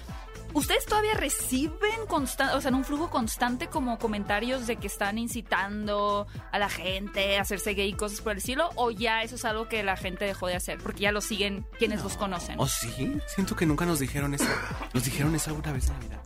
¿Ustedes 0.54 0.84
todavía 0.86 1.14
reciben 1.14 2.06
constante, 2.08 2.54
o 2.54 2.60
sea, 2.60 2.68
en 2.68 2.74
un 2.74 2.84
flujo 2.84 3.10
constante 3.10 3.68
como 3.68 3.98
comentarios 3.98 4.66
de 4.66 4.76
que 4.76 4.86
están 4.86 5.18
incitando 5.18 6.26
a 6.50 6.58
la 6.58 6.68
gente 6.68 7.38
a 7.38 7.42
hacerse 7.42 7.74
gay 7.74 7.88
y 7.90 7.92
cosas 7.94 8.20
por 8.20 8.32
el 8.32 8.38
estilo? 8.38 8.70
¿O 8.74 8.90
ya 8.90 9.22
eso 9.22 9.36
es 9.36 9.44
algo 9.44 9.68
que 9.68 9.82
la 9.82 9.96
gente 9.96 10.24
dejó 10.24 10.46
de 10.48 10.56
hacer? 10.56 10.78
Porque 10.78 11.00
ya 11.00 11.12
lo 11.12 11.20
siguen 11.20 11.66
quienes 11.78 12.02
los 12.02 12.16
conocen. 12.16 12.58
¿O 12.58 12.66
sí? 12.66 13.18
Siento 13.34 13.56
que 13.56 13.66
nunca 13.66 13.86
nos 13.86 13.98
dijeron 13.98 14.34
eso. 14.34 14.44
¿Nos 14.92 15.04
dijeron 15.04 15.34
eso 15.34 15.50
alguna 15.50 15.72
vez 15.72 15.88
en 15.88 15.94
la 15.94 15.98
vida? 16.00 16.22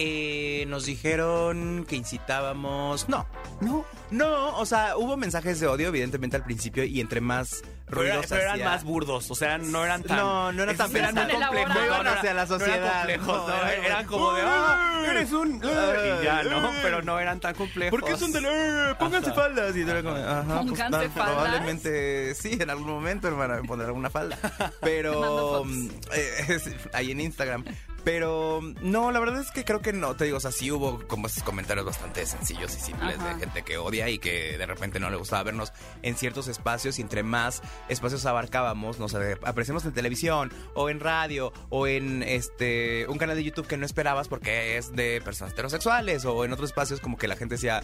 Eh, 0.00 0.64
nos 0.68 0.84
dijeron 0.86 1.84
que 1.88 1.96
incitábamos. 1.96 3.08
No, 3.08 3.26
No. 3.60 3.84
no, 4.10 4.56
o 4.58 4.64
sea, 4.66 4.96
hubo 4.96 5.16
mensajes 5.16 5.58
de 5.60 5.66
odio, 5.66 5.88
evidentemente, 5.88 6.36
al 6.36 6.44
principio, 6.44 6.84
y 6.84 7.00
entre 7.00 7.20
más 7.20 7.62
Pero, 7.88 8.02
era- 8.02 8.12
ruidos 8.14 8.26
pero 8.28 8.42
eran 8.42 8.54
hacía- 8.54 8.64
más 8.68 8.84
burdos, 8.84 9.30
o 9.30 9.34
sea, 9.34 9.58
no 9.58 9.84
eran 9.84 10.02
tan... 10.02 10.16
No, 10.18 10.52
no 10.52 10.62
eran 10.62 10.76
tan 10.76 10.94
eran 10.96 11.14
tan 11.14 11.30
complejos. 11.30 11.74
No 11.74 11.84
iban 11.86 12.06
hacia 12.06 12.34
la 12.34 12.44
no 12.46 12.54
eran 12.54 12.58
sociedad, 12.60 12.96
complejos, 12.98 13.26
no, 13.26 13.48
no, 13.48 13.54
eran- 13.68 13.84
eran 13.84 14.06
como 14.06 14.32
de, 14.34 14.42
ah, 14.44 15.02
eres 15.10 15.32
un... 15.32 15.56
y 15.64 16.24
ya, 16.24 16.42
¿no? 16.44 16.70
Pero 16.82 17.02
no 17.02 17.18
eran 17.18 17.40
tan 17.40 17.54
complejos. 17.54 17.98
¿Por 18.00 18.08
qué 18.08 18.16
son 18.16 18.32
de 18.32 18.40
eh, 18.40 18.94
pónganse 18.98 19.30
Ajá. 19.30 19.40
faldas? 19.42 19.76
Y 19.76 19.84
tú 19.84 19.90
era 19.90 20.02
como, 20.02 20.16
ajá, 20.16 20.62
pues, 20.68 20.80
faldas. 20.80 21.08
Probablemente 21.12 22.34
sí, 22.34 22.56
en 22.60 22.70
algún 22.70 22.88
momento, 22.88 23.28
hermana, 23.28 23.56
me 23.60 23.66
pondré 23.68 23.86
alguna 23.86 24.10
falda. 24.10 24.38
Pero 24.80 25.64
mm, 25.66 25.88
eh, 26.12 26.44
es- 26.48 26.70
ahí 26.92 27.10
en 27.10 27.20
Instagram. 27.20 27.64
Pero 28.10 28.62
no, 28.80 29.12
la 29.12 29.20
verdad 29.20 29.38
es 29.42 29.50
que 29.50 29.66
creo 29.66 29.82
que 29.82 29.92
no. 29.92 30.16
Te 30.16 30.24
digo, 30.24 30.38
o 30.38 30.40
sea, 30.40 30.50
sí 30.50 30.70
hubo 30.70 31.06
como 31.06 31.26
esos 31.26 31.42
comentarios 31.42 31.84
bastante 31.84 32.24
sencillos 32.24 32.74
y 32.74 32.80
simples 32.80 33.18
Ajá. 33.18 33.34
de 33.34 33.40
gente 33.40 33.62
que 33.64 33.76
odia 33.76 34.08
y 34.08 34.18
que 34.18 34.56
de 34.56 34.64
repente 34.64 34.98
no 34.98 35.10
le 35.10 35.18
gustaba 35.18 35.42
vernos 35.42 35.74
en 36.00 36.16
ciertos 36.16 36.48
espacios 36.48 36.98
y 36.98 37.02
entre 37.02 37.22
más 37.22 37.60
espacios 37.90 38.24
abarcábamos, 38.24 38.98
no 38.98 39.10
sé, 39.10 39.36
aparecemos 39.44 39.84
en 39.84 39.92
televisión 39.92 40.50
o 40.72 40.88
en 40.88 41.00
radio 41.00 41.52
o 41.68 41.86
en 41.86 42.22
este 42.22 43.06
un 43.10 43.18
canal 43.18 43.36
de 43.36 43.44
YouTube 43.44 43.66
que 43.66 43.76
no 43.76 43.84
esperabas 43.84 44.26
porque 44.26 44.78
es 44.78 44.90
de 44.96 45.20
personas 45.20 45.52
heterosexuales 45.52 46.24
o 46.24 46.46
en 46.46 46.52
otros 46.54 46.70
espacios 46.70 47.00
como 47.00 47.18
que 47.18 47.28
la 47.28 47.36
gente 47.36 47.56
decía, 47.56 47.82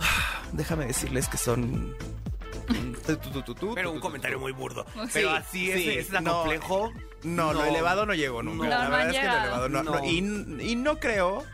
"Ah, 0.00 0.42
déjame 0.50 0.86
decirles 0.86 1.28
que 1.28 1.36
son... 1.36 1.94
Pero 3.74 3.92
un 3.92 4.00
comentario 4.00 4.36
tu". 4.36 4.42
muy 4.42 4.52
burdo. 4.52 4.84
Sí, 4.94 5.10
Pero 5.14 5.30
así 5.30 5.70
es, 5.70 5.80
sí, 5.80 5.90
es 5.90 6.08
tan 6.08 6.24
no, 6.24 6.40
complejo. 6.40 6.92
No, 7.22 7.52
lo 7.52 7.64
elevado 7.64 8.06
no 8.06 8.14
llegó 8.14 8.42
nunca. 8.42 8.64
No, 8.64 8.70
la 8.70 8.84
no 8.84 8.90
verdad 8.90 9.10
es 9.10 9.18
que 9.18 9.26
lo 9.26 9.38
elevado 9.38 9.68
no. 9.68 9.82
No. 9.82 9.90
no, 9.94 10.04
y, 10.04 10.18
y 10.70 10.76
no 10.76 10.98
creo, 10.98 11.44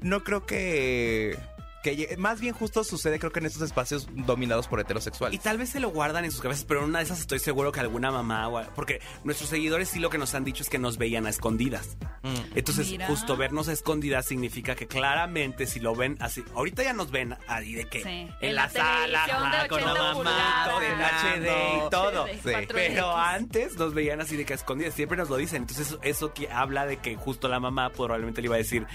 no 0.00 0.24
creo 0.24 0.46
que, 0.46 1.38
que 1.82 2.16
más 2.18 2.40
bien 2.40 2.54
justo 2.54 2.82
sucede 2.84 3.18
creo 3.18 3.30
que 3.32 3.38
en 3.40 3.46
estos 3.46 3.62
espacios 3.62 4.08
dominados 4.12 4.66
por 4.68 4.78
Y 4.80 4.82
heterosexuales. 4.82 5.40
tal 5.40 5.58
vez 5.58 5.68
se 5.70 5.80
lo 5.80 5.90
guardan 5.90 6.24
en 6.24 6.32
sus 6.32 6.40
cabezas, 6.40 6.64
pero 6.64 6.80
en 6.80 6.86
una 6.90 6.98
de 6.98 7.04
esas 7.04 7.20
estoy 7.20 7.38
seguro 7.38 7.70
que 7.72 7.80
alguna 7.80 8.10
mamá, 8.10 8.48
o- 8.48 8.62
porque 8.74 9.00
nuestros 9.24 9.50
seguidores 9.50 9.88
sí 9.88 9.98
lo 10.00 10.10
que 10.10 10.18
nos 10.18 10.34
han 10.34 10.44
dicho 10.44 10.62
es 10.62 10.68
que 10.70 10.78
nos 10.78 10.98
veían 10.98 11.26
a 11.26 11.30
escondidas. 11.30 11.96
Mm. 12.22 12.56
Entonces, 12.56 12.88
Mira. 12.88 13.06
justo 13.06 13.36
vernos 13.36 13.68
a 13.68 13.72
escondidas 13.72 14.26
significa 14.26 14.74
que 14.74 14.86
claramente 14.86 15.66
si 15.66 15.78
lo 15.80 15.94
ven 15.94 16.16
así, 16.20 16.42
ahorita 16.54 16.82
ya 16.82 16.92
nos 16.92 17.10
ven 17.10 17.36
ahí 17.46 17.74
de 17.74 17.84
que 17.86 18.02
Sí. 18.02 18.08
en, 18.08 18.34
En 18.40 18.54
la, 18.54 18.64
la 18.64 18.70
sala, 18.70 19.24
ajá, 19.24 19.68
con 19.68 19.80
la 19.80 19.92
80 19.92 20.14
mamá, 20.14 20.64
todo 20.68 20.82
en 20.82 21.00
HD 21.00 21.48
y 21.86 21.90
todo. 21.90 22.26
Sí, 22.26 22.32
Sí. 22.42 22.48
4X. 22.50 22.72
Pero 22.74 23.16
antes 23.16 23.76
nos 23.76 23.94
veían 23.94 24.20
así 24.20 24.36
de 24.36 24.44
que 24.44 24.52
a 24.52 24.56
escondidas, 24.56 24.94
siempre 24.94 25.16
nos 25.16 25.28
lo 25.30 25.36
dicen. 25.36 25.62
Entonces 25.62 25.86
eso, 25.88 26.00
eso 26.02 26.32
que 26.34 26.50
habla 26.50 26.86
de 26.86 26.96
que 26.98 27.14
justo 27.16 27.48
la 27.48 27.60
mamá 27.60 27.90
probablemente 27.90 28.40
le 28.40 28.46
iba 28.46 28.54
a 28.56 28.58
decir, 28.58 28.86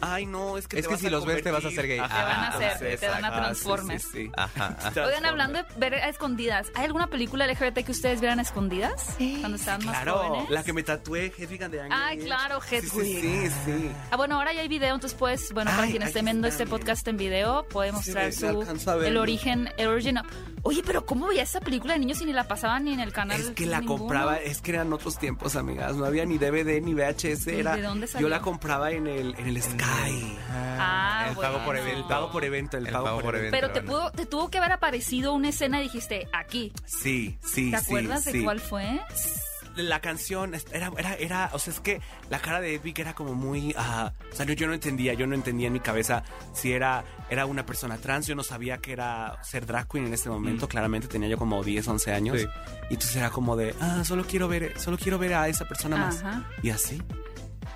ay 0.00 0.26
no, 0.26 0.56
es 0.58 0.68
que 0.68 0.76
Es 0.78 0.82
te 0.82 0.88
que 0.88 0.94
vas 0.94 1.00
si 1.00 1.06
a 1.06 1.10
los 1.10 1.24
ves, 1.26 1.42
te 1.42 1.50
vas 1.50 1.64
a 1.64 1.68
convertir". 1.68 1.78
hacer 1.78 1.88
gay. 1.88 1.98
Ajá, 1.98 2.16
Te 2.18 2.22
van 2.24 2.44
a 2.44 2.48
hacer, 2.48 2.62
entonces, 2.72 3.00
te 3.00 3.06
dan 3.06 3.24
a 3.24 3.28
ajá, 3.28 3.36
sí, 3.36 3.42
Transformers. 3.42 4.02
sí, 4.02 4.08
sí. 4.12 4.30
Ajá, 4.36 4.76
ajá. 4.82 5.04
Oigan, 5.06 5.26
hablando 5.26 5.58
de 5.58 5.64
ver 5.76 5.94
a 5.94 6.08
escondidas, 6.08 6.66
¿hay 6.74 6.84
alguna 6.84 7.06
película 7.08 7.46
LGBT 7.46 7.84
que 7.84 7.92
ustedes 7.92 8.20
vieran 8.20 8.38
a 8.38 8.42
escondidas? 8.42 9.16
Cuando 9.40 9.56
estaban 9.56 9.84
más 9.84 10.02
Claro, 10.02 10.18
jóvenes. 10.18 10.50
la 10.50 10.62
que 10.62 10.72
me 10.72 10.82
tatué, 10.82 11.32
Hedwig 11.38 11.62
and 11.64 11.72
the 11.74 11.80
Angry 11.80 11.96
Ay, 11.98 12.18
claro, 12.18 12.60
Sí, 12.62 12.76
Hedwig. 12.76 13.20
Sí, 13.20 13.20
sí, 13.20 13.50
sí. 13.64 13.90
Ah, 14.10 14.16
bueno, 14.16 14.36
ahora 14.36 14.52
ya 14.52 14.60
hay 14.60 14.68
video, 14.68 14.94
entonces 14.94 15.18
pues, 15.18 15.52
bueno, 15.52 15.70
para 15.70 15.84
Ay, 15.84 15.90
quienes 15.90 16.06
aquí 16.08 16.10
estén 16.18 16.24
viendo 16.26 16.48
este 16.48 16.66
podcast 16.66 17.06
en 17.08 17.16
video, 17.16 17.66
puede 17.68 17.92
mostrar 17.92 18.32
su 18.32 18.46
alcanza 18.48 18.92
a 18.94 19.06
el 19.06 19.16
origen, 19.16 19.70
el 19.76 19.88
origin 19.88 20.18
of- 20.18 20.26
Oye, 20.66 20.82
pero 20.84 21.04
¿cómo 21.04 21.26
veía 21.28 21.42
esa 21.42 21.60
película 21.60 21.92
de 21.92 21.98
niños 22.00 22.18
si 22.18 22.24
ni 22.24 22.32
la 22.32 22.48
pasaban 22.48 22.84
ni 22.84 22.94
en 22.94 23.00
el 23.00 23.12
canal? 23.12 23.38
Es 23.38 23.50
que 23.50 23.66
la 23.66 23.80
ninguno? 23.80 23.98
compraba, 24.00 24.36
es 24.38 24.62
que 24.62 24.70
eran 24.72 24.90
otros 24.94 25.18
tiempos, 25.18 25.56
amigas. 25.56 25.94
No 25.94 26.06
había 26.06 26.24
ni 26.24 26.38
DVD 26.38 26.80
ni 26.80 26.94
VHS. 26.94 27.48
¿Y 27.48 27.60
Era, 27.60 27.76
de 27.76 27.82
dónde 27.82 28.06
yo 28.06 28.12
salió? 28.12 28.28
la 28.30 28.40
compraba 28.40 28.90
en 28.90 29.06
el, 29.06 29.34
en 29.38 29.46
el 29.46 29.62
Sky. 29.62 30.38
Ah, 30.50 31.26
el 31.28 31.36
pago 31.36 31.58
por 31.58 31.64
bueno. 31.66 31.80
evento. 31.82 31.98
El 32.00 32.04
pago 32.08 32.30
por 32.32 32.44
evento, 32.44 32.76
el, 32.78 32.88
pago, 32.88 33.20
por 33.20 33.36
evento. 33.36 33.56
Pero 33.56 33.72
te, 33.72 33.82
pudo, 33.82 34.10
te 34.12 34.24
tuvo 34.24 34.50
que 34.50 34.56
haber 34.58 34.72
aparecido 34.72 35.34
una 35.34 35.50
escena 35.50 35.80
y 35.80 35.84
dijiste, 35.84 36.28
aquí. 36.32 36.72
Sí, 36.86 37.36
sí, 37.42 37.70
¿Te 37.70 37.78
sí, 37.78 37.84
acuerdas 37.84 38.24
de 38.24 38.32
sí. 38.32 38.42
cuál 38.42 38.58
fue? 38.60 39.00
La 39.76 40.00
canción 40.00 40.54
era, 40.72 40.90
era, 40.96 41.14
era, 41.14 41.50
o 41.52 41.58
sea, 41.58 41.72
es 41.72 41.80
que 41.80 42.00
la 42.30 42.38
cara 42.38 42.60
de 42.60 42.76
Epic 42.76 42.98
era 43.00 43.14
como 43.14 43.34
muy, 43.34 43.74
ah, 43.76 44.12
o 44.32 44.34
sea, 44.34 44.46
yo, 44.46 44.54
yo 44.54 44.66
no 44.68 44.74
entendía, 44.74 45.14
yo 45.14 45.26
no 45.26 45.34
entendía 45.34 45.66
en 45.66 45.72
mi 45.72 45.80
cabeza 45.80 46.22
si 46.52 46.72
era, 46.72 47.04
era 47.28 47.46
una 47.46 47.66
persona 47.66 47.98
trans, 47.98 48.26
yo 48.26 48.34
no 48.36 48.42
sabía 48.44 48.78
que 48.78 48.92
era 48.92 49.36
ser 49.42 49.66
drag 49.66 49.88
queen 49.88 50.06
en 50.06 50.14
ese 50.14 50.30
momento, 50.30 50.68
claramente 50.68 51.08
tenía 51.08 51.28
yo 51.28 51.38
como 51.38 51.62
10, 51.64 51.88
11 51.88 52.12
años, 52.12 52.40
Sí. 52.40 52.46
y 52.90 52.94
entonces 52.94 53.16
era 53.16 53.30
como 53.30 53.56
de, 53.56 53.74
ah, 53.80 54.02
solo 54.04 54.24
quiero 54.24 54.46
ver, 54.48 54.78
solo 54.78 54.96
quiero 54.96 55.18
ver 55.18 55.34
a 55.34 55.48
esa 55.48 55.64
persona 55.66 55.96
más, 55.96 56.22
Ajá. 56.22 56.44
y 56.62 56.70
así. 56.70 57.02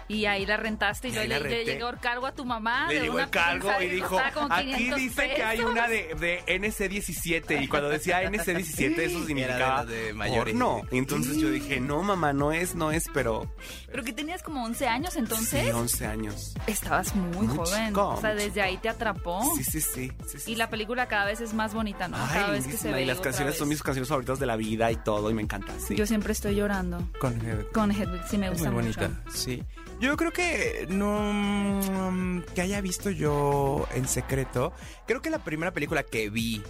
Y 0.09 0.25
ahí 0.25 0.47
la 0.47 0.57
rentaste 0.57 1.09
y, 1.09 1.11
Y 1.11 1.15
luego 1.15 1.35
ahí 1.35 1.43
le, 1.43 1.49
le 1.51 1.65
llegó 1.65 1.89
el 1.91 1.99
cargo 1.99 2.27
a 2.27 2.33
tu 2.33 2.45
mamá. 2.45 2.89
Le 2.89 2.95
de 2.95 3.01
llegó 3.03 3.15
una 3.17 3.25
el 3.25 3.31
cargo 3.31 3.71
y 3.79 3.85
que 3.87 3.95
dijo, 3.95 4.19
aquí 4.19 4.73
500 4.75 4.99
dice 4.99 5.35
que 5.37 5.43
hay 5.43 5.57
pesos". 5.59 5.71
una 5.73 5.89
de, 5.89 6.15
de 6.19 6.45
NC17 6.47 7.63
y 7.63 7.69
cuando 7.69 7.89
decía 7.89 8.23
NC17 8.23 8.99
eso 8.99 9.19
significaba 9.27 9.85
de 9.85 10.13
de 10.13 10.15
porno. 10.15 10.83
Y 10.91 10.99
entonces 10.99 11.37
yo 11.37 11.51
dije, 11.51 11.81
no 11.81 12.03
mamá, 12.03 12.33
no 12.33 12.53
es, 12.53 12.75
no 12.75 12.91
es, 12.91 13.05
pero 13.13 13.53
Pero 13.91 14.03
que 14.03 14.13
tenías 14.13 14.43
como 14.43 14.65
11 14.65 14.87
años 14.89 15.17
entonces. 15.17 15.65
sí, 15.67 15.71
11 15.71 16.07
años. 16.07 16.55
Estabas 16.67 17.15
muy, 17.15 17.47
Muy 17.47 17.57
joven. 17.57 17.89
chico, 17.89 18.09
o 18.09 18.21
sea, 18.21 18.33
muy 18.35 18.43
desde 18.45 18.63
ahí 18.63 18.77
te 18.79 18.89
atrapó. 18.89 19.43
Sí, 19.57 19.65
sí, 19.65 19.81
sí. 19.81 20.13
sí, 20.27 20.39
sí, 20.39 20.53
Y 20.53 20.55
la 20.57 20.71
película 20.71 21.07
cada 21.09 21.27
vez 21.27 21.41
es 21.41 21.53
más 21.55 21.75
bonita, 21.75 22.09
¿no? 22.09 22.17
Ay, 22.17 22.29
cada 22.33 22.51
vez 22.51 22.67
que 22.67 22.77
se 22.77 22.93
ve. 22.93 23.03
Y 23.03 23.05
las 23.07 23.21
canciones 23.21 23.53
vez. 23.55 23.59
son 23.59 23.69
mis 23.69 23.83
canciones 23.83 24.09
favoritas 24.09 24.39
de 24.39 24.47
la 24.47 24.57
vida 24.57 24.91
y 24.91 24.97
todo, 24.97 25.31
y 25.31 25.35
me 25.35 25.43
encanta. 25.43 25.73
Sí. 25.79 25.95
Yo 25.97 26.07
siempre 26.07 26.33
estoy 26.33 26.55
llorando 26.55 27.07
Con 27.21 27.35
Hedwig. 27.41 27.71
con 27.73 27.91
Hedwig, 27.91 28.23
sí 28.29 28.39
me 28.39 28.47
Es 28.47 28.53
gusta 28.55 28.71
muy 28.71 28.85
mucho. 28.85 29.01
bonita, 29.01 29.23
sí. 29.31 29.63
Yo 30.01 30.17
creo 30.17 30.33
que 30.33 30.87
no 30.91 31.33
mm, 31.33 32.43
que 32.55 32.61
haya 32.63 32.81
visto 32.81 33.11
yo 33.11 33.87
en 33.95 34.07
secreto. 34.07 34.73
Creo 35.07 35.21
que 35.23 35.31
la 35.31 35.39
primera 35.45 35.73
película 35.73 36.03
que 36.03 36.31
vi 36.31 36.63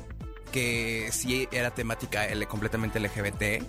que 0.53 1.11
sí 1.13 1.47
era 1.53 1.73
temática 1.75 2.27
completamente 2.49 2.99
LGBT 3.01 3.63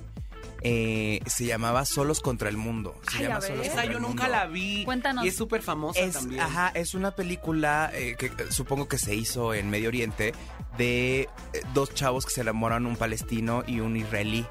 eh, 0.61 1.19
se 1.25 1.45
llamaba 1.45 1.85
Solos 1.85 2.19
contra 2.21 2.49
el 2.49 2.57
Mundo. 2.57 2.95
Se 3.11 3.17
Ay, 3.17 3.23
llama 3.23 3.35
a 3.35 3.39
ver. 3.39 3.49
Solos 3.51 3.67
Esa 3.67 3.85
yo 3.85 3.91
el 3.97 4.01
nunca 4.01 4.23
Mundo. 4.23 4.37
la 4.37 4.45
vi. 4.47 4.83
Cuéntanos. 4.85 5.25
Y 5.25 5.29
es 5.29 5.35
súper 5.35 5.61
famosa 5.61 5.99
Es, 5.99 6.13
también. 6.13 6.41
ajá, 6.41 6.71
es 6.73 6.93
una 6.93 7.11
película 7.11 7.91
eh, 7.93 8.15
que 8.17 8.31
supongo 8.51 8.87
que 8.87 8.97
se 8.97 9.15
hizo 9.15 9.53
en 9.53 9.69
Medio 9.69 9.87
Oriente 9.89 10.33
de 10.77 11.21
eh, 11.21 11.27
dos 11.73 11.93
chavos 11.93 12.25
que 12.25 12.31
se 12.31 12.41
enamoran, 12.41 12.85
un 12.85 12.95
palestino 12.95 13.63
y 13.67 13.79
un 13.81 13.97
israelí. 13.97 14.45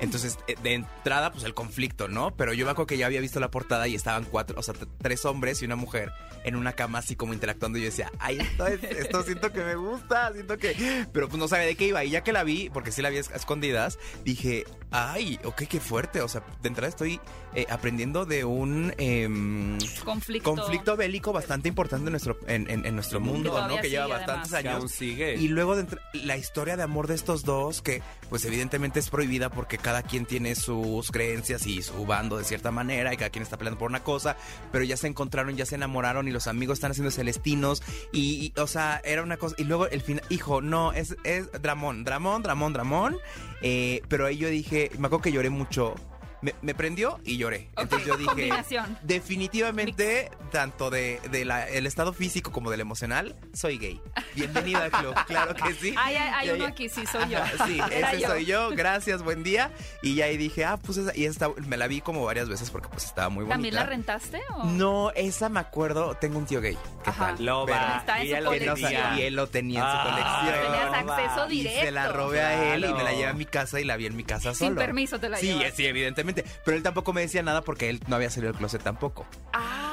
Entonces, 0.00 0.38
eh, 0.48 0.56
de 0.62 0.74
entrada, 0.74 1.32
pues 1.32 1.44
el 1.44 1.54
conflicto, 1.54 2.08
¿no? 2.08 2.32
Pero 2.36 2.52
yo 2.52 2.64
me 2.66 2.72
acuerdo 2.72 2.86
que 2.86 2.98
ya 2.98 3.06
había 3.06 3.20
visto 3.20 3.40
la 3.40 3.50
portada 3.50 3.88
y 3.88 3.94
estaban 3.94 4.24
cuatro, 4.24 4.58
o 4.58 4.62
sea, 4.62 4.74
tres 5.00 5.24
hombres 5.24 5.62
y 5.62 5.64
una 5.64 5.76
mujer 5.76 6.12
en 6.44 6.56
una 6.56 6.72
cama 6.72 6.98
así 6.98 7.16
como 7.16 7.32
interactuando. 7.34 7.78
Y 7.78 7.82
yo 7.82 7.86
decía, 7.86 8.10
ay, 8.18 8.38
esto, 8.40 8.66
es- 8.66 8.82
esto 8.82 9.22
siento 9.22 9.52
que 9.52 9.62
me 9.62 9.74
gusta, 9.76 10.32
siento 10.32 10.56
que... 10.58 11.06
Pero 11.12 11.28
pues 11.28 11.38
no 11.38 11.48
sabía 11.48 11.66
de 11.66 11.76
qué 11.76 11.86
iba. 11.88 12.02
Y 12.04 12.10
ya 12.10 12.22
que 12.22 12.32
la 12.32 12.44
vi, 12.44 12.70
porque 12.70 12.92
sí 12.92 13.02
la 13.02 13.10
vi 13.10 13.18
a 13.18 13.20
escondidas, 13.20 13.98
dije, 14.24 14.64
ay, 14.90 15.38
ok, 15.44 15.62
qué 15.68 15.80
fuerte. 15.80 16.22
O 16.22 16.28
sea, 16.28 16.42
de 16.62 16.68
entrada 16.68 16.88
estoy 16.88 17.20
eh, 17.54 17.66
aprendiendo 17.70 18.24
de 18.26 18.44
un... 18.44 18.94
em, 18.98 19.78
Conflicto. 20.04 20.54
conflicto 20.54 20.96
bélico 20.96 21.32
bastante 21.32 21.68
importante 21.68 22.06
en 22.06 22.12
nuestro, 22.12 22.38
en, 22.46 22.70
en- 22.70 22.86
en 22.86 22.94
nuestro 22.94 23.20
mundo, 23.20 23.66
¿no? 23.68 23.80
Que 23.80 23.90
lleva 23.90 24.06
sigue, 24.06 24.16
bastantes 24.16 24.52
además. 24.54 24.62
Que 24.62 24.68
años. 24.68 24.80
aún 24.80 24.88
sigue. 24.88 25.34
Y 25.34 25.48
luego 25.48 25.59
entre- 25.78 26.00
la 26.12 26.36
historia 26.36 26.76
de 26.76 26.82
amor 26.82 27.06
de 27.06 27.14
estos 27.14 27.44
dos, 27.44 27.82
que 27.82 28.02
pues 28.28 28.44
evidentemente 28.44 28.98
es 29.00 29.10
prohibida 29.10 29.50
porque 29.50 29.78
cada 29.78 30.02
quien 30.02 30.26
tiene 30.26 30.54
sus 30.54 31.10
creencias 31.10 31.66
y 31.66 31.82
su 31.82 32.06
bando 32.06 32.36
de 32.38 32.44
cierta 32.44 32.70
manera 32.70 33.12
y 33.12 33.16
cada 33.16 33.30
quien 33.30 33.42
está 33.42 33.56
peleando 33.56 33.78
por 33.78 33.90
una 33.90 34.02
cosa, 34.02 34.36
pero 34.72 34.84
ya 34.84 34.96
se 34.96 35.06
encontraron, 35.06 35.56
ya 35.56 35.66
se 35.66 35.74
enamoraron 35.76 36.28
y 36.28 36.30
los 36.30 36.46
amigos 36.46 36.78
están 36.78 36.90
haciendo 36.92 37.10
celestinos 37.10 37.82
y, 38.12 38.52
y, 38.56 38.60
o 38.60 38.66
sea, 38.66 39.00
era 39.04 39.22
una 39.22 39.36
cosa. 39.36 39.54
Y 39.58 39.64
luego 39.64 39.86
el 39.88 40.00
final, 40.00 40.24
hijo, 40.28 40.60
no, 40.62 40.92
es, 40.92 41.16
es 41.24 41.50
Dramón, 41.60 42.04
Dramón, 42.04 42.42
Dramón, 42.42 42.72
Dramón. 42.72 43.16
eh, 43.62 44.02
pero 44.08 44.26
ahí 44.26 44.36
yo 44.38 44.48
dije, 44.48 44.90
me 44.98 45.06
acuerdo 45.06 45.22
que 45.22 45.32
lloré 45.32 45.50
mucho. 45.50 45.94
Me, 46.42 46.54
me 46.62 46.74
prendió 46.74 47.20
y 47.24 47.36
lloré. 47.36 47.68
Entonces 47.76 48.06
yo 48.08 48.16
dije, 48.16 48.28
combinación. 48.30 48.96
definitivamente, 49.02 50.30
tanto 50.52 50.90
de, 50.90 51.20
de 51.30 51.44
la- 51.44 51.68
el 51.68 51.86
estado 51.86 52.12
físico 52.12 52.50
como 52.52 52.70
del 52.70 52.80
emocional, 52.80 53.36
soy 53.52 53.78
gay. 53.78 54.00
Bienvenida 54.34 54.84
al 54.84 54.90
club, 54.90 55.14
claro 55.26 55.54
que 55.54 55.74
sí. 55.74 55.94
Ay, 55.98 56.16
hay, 56.16 56.28
hay 56.34 56.46
Ya, 56.48 56.54
uno 56.54 56.66
aquí, 56.66 56.88
sí, 56.88 57.04
soy 57.06 57.28
yo. 57.30 57.38
Ajá, 57.42 57.66
Sí, 57.66 57.78
Era 57.92 58.12
ese 58.12 58.22
yo. 58.22 58.28
soy 58.28 58.44
yo, 58.46 58.70
gracias, 58.70 59.22
buen 59.22 59.42
día. 59.42 59.70
Y 60.02 60.14
ya 60.14 60.26
ahí 60.26 60.36
dije, 60.36 60.64
ah, 60.64 60.76
pues 60.78 60.98
esa, 60.98 61.16
y 61.16 61.24
esta, 61.26 61.48
me 61.66 61.76
la 61.76 61.86
vi 61.88 62.00
como 62.00 62.24
varias 62.24 62.48
veces 62.48 62.70
porque 62.70 62.88
pues 62.88 63.04
estaba 63.04 63.28
muy 63.28 63.42
bonita. 63.44 63.54
¿También 63.54 63.74
la 63.74 63.84
rentaste 63.84 64.40
o? 64.56 64.64
No, 64.64 65.10
esa 65.12 65.48
me 65.48 65.60
acuerdo, 65.60 66.14
tengo 66.14 66.38
un 66.38 66.46
tío 66.46 66.60
gay. 66.60 66.78
¿Qué 67.04 67.10
Ajá. 67.10 67.34
tal? 67.36 67.44
Loba. 67.44 67.66
Pero- 67.66 67.96
Está 68.00 68.20
en 68.20 68.26
ella 68.26 68.38
su 68.38 68.44
no 68.44 68.50
colección. 68.50 68.76
tenía. 68.76 69.14
y 69.18 69.22
él 69.22 69.34
lo 69.34 69.46
tenía 69.48 69.80
en 69.80 69.84
su 69.86 69.90
Ah, 69.92 70.42
colección. 70.48 70.72
Tenías 70.72 71.18
acceso 71.18 71.46
Y 71.50 71.56
directo. 71.58 71.80
se 71.82 71.90
la 71.90 72.08
robé 72.08 72.40
a 72.40 72.74
él 72.74 72.84
y 72.84 72.94
me 72.94 73.02
la 73.04 73.10
llevé 73.12 73.26
a 73.26 73.32
mi 73.34 73.44
casa 73.46 73.80
y 73.80 73.84
la 73.84 73.96
vi 73.96 74.06
en 74.06 74.16
mi 74.16 74.24
casa 74.24 74.54
Sin 74.54 74.68
solo. 74.68 74.80
permiso 74.80 75.18
te 75.18 75.28
la 75.28 75.36
Sí, 75.38 75.48
llevas. 75.54 75.74
sí, 75.74 75.86
evidentemente. 75.86 76.29
Pero 76.64 76.76
él 76.76 76.82
tampoco 76.82 77.12
me 77.12 77.22
decía 77.22 77.42
nada 77.42 77.62
porque 77.62 77.90
él 77.90 78.00
no 78.06 78.16
había 78.16 78.30
salido 78.30 78.52
del 78.52 78.58
closet 78.58 78.82
tampoco. 78.82 79.26
Ah. 79.52 79.89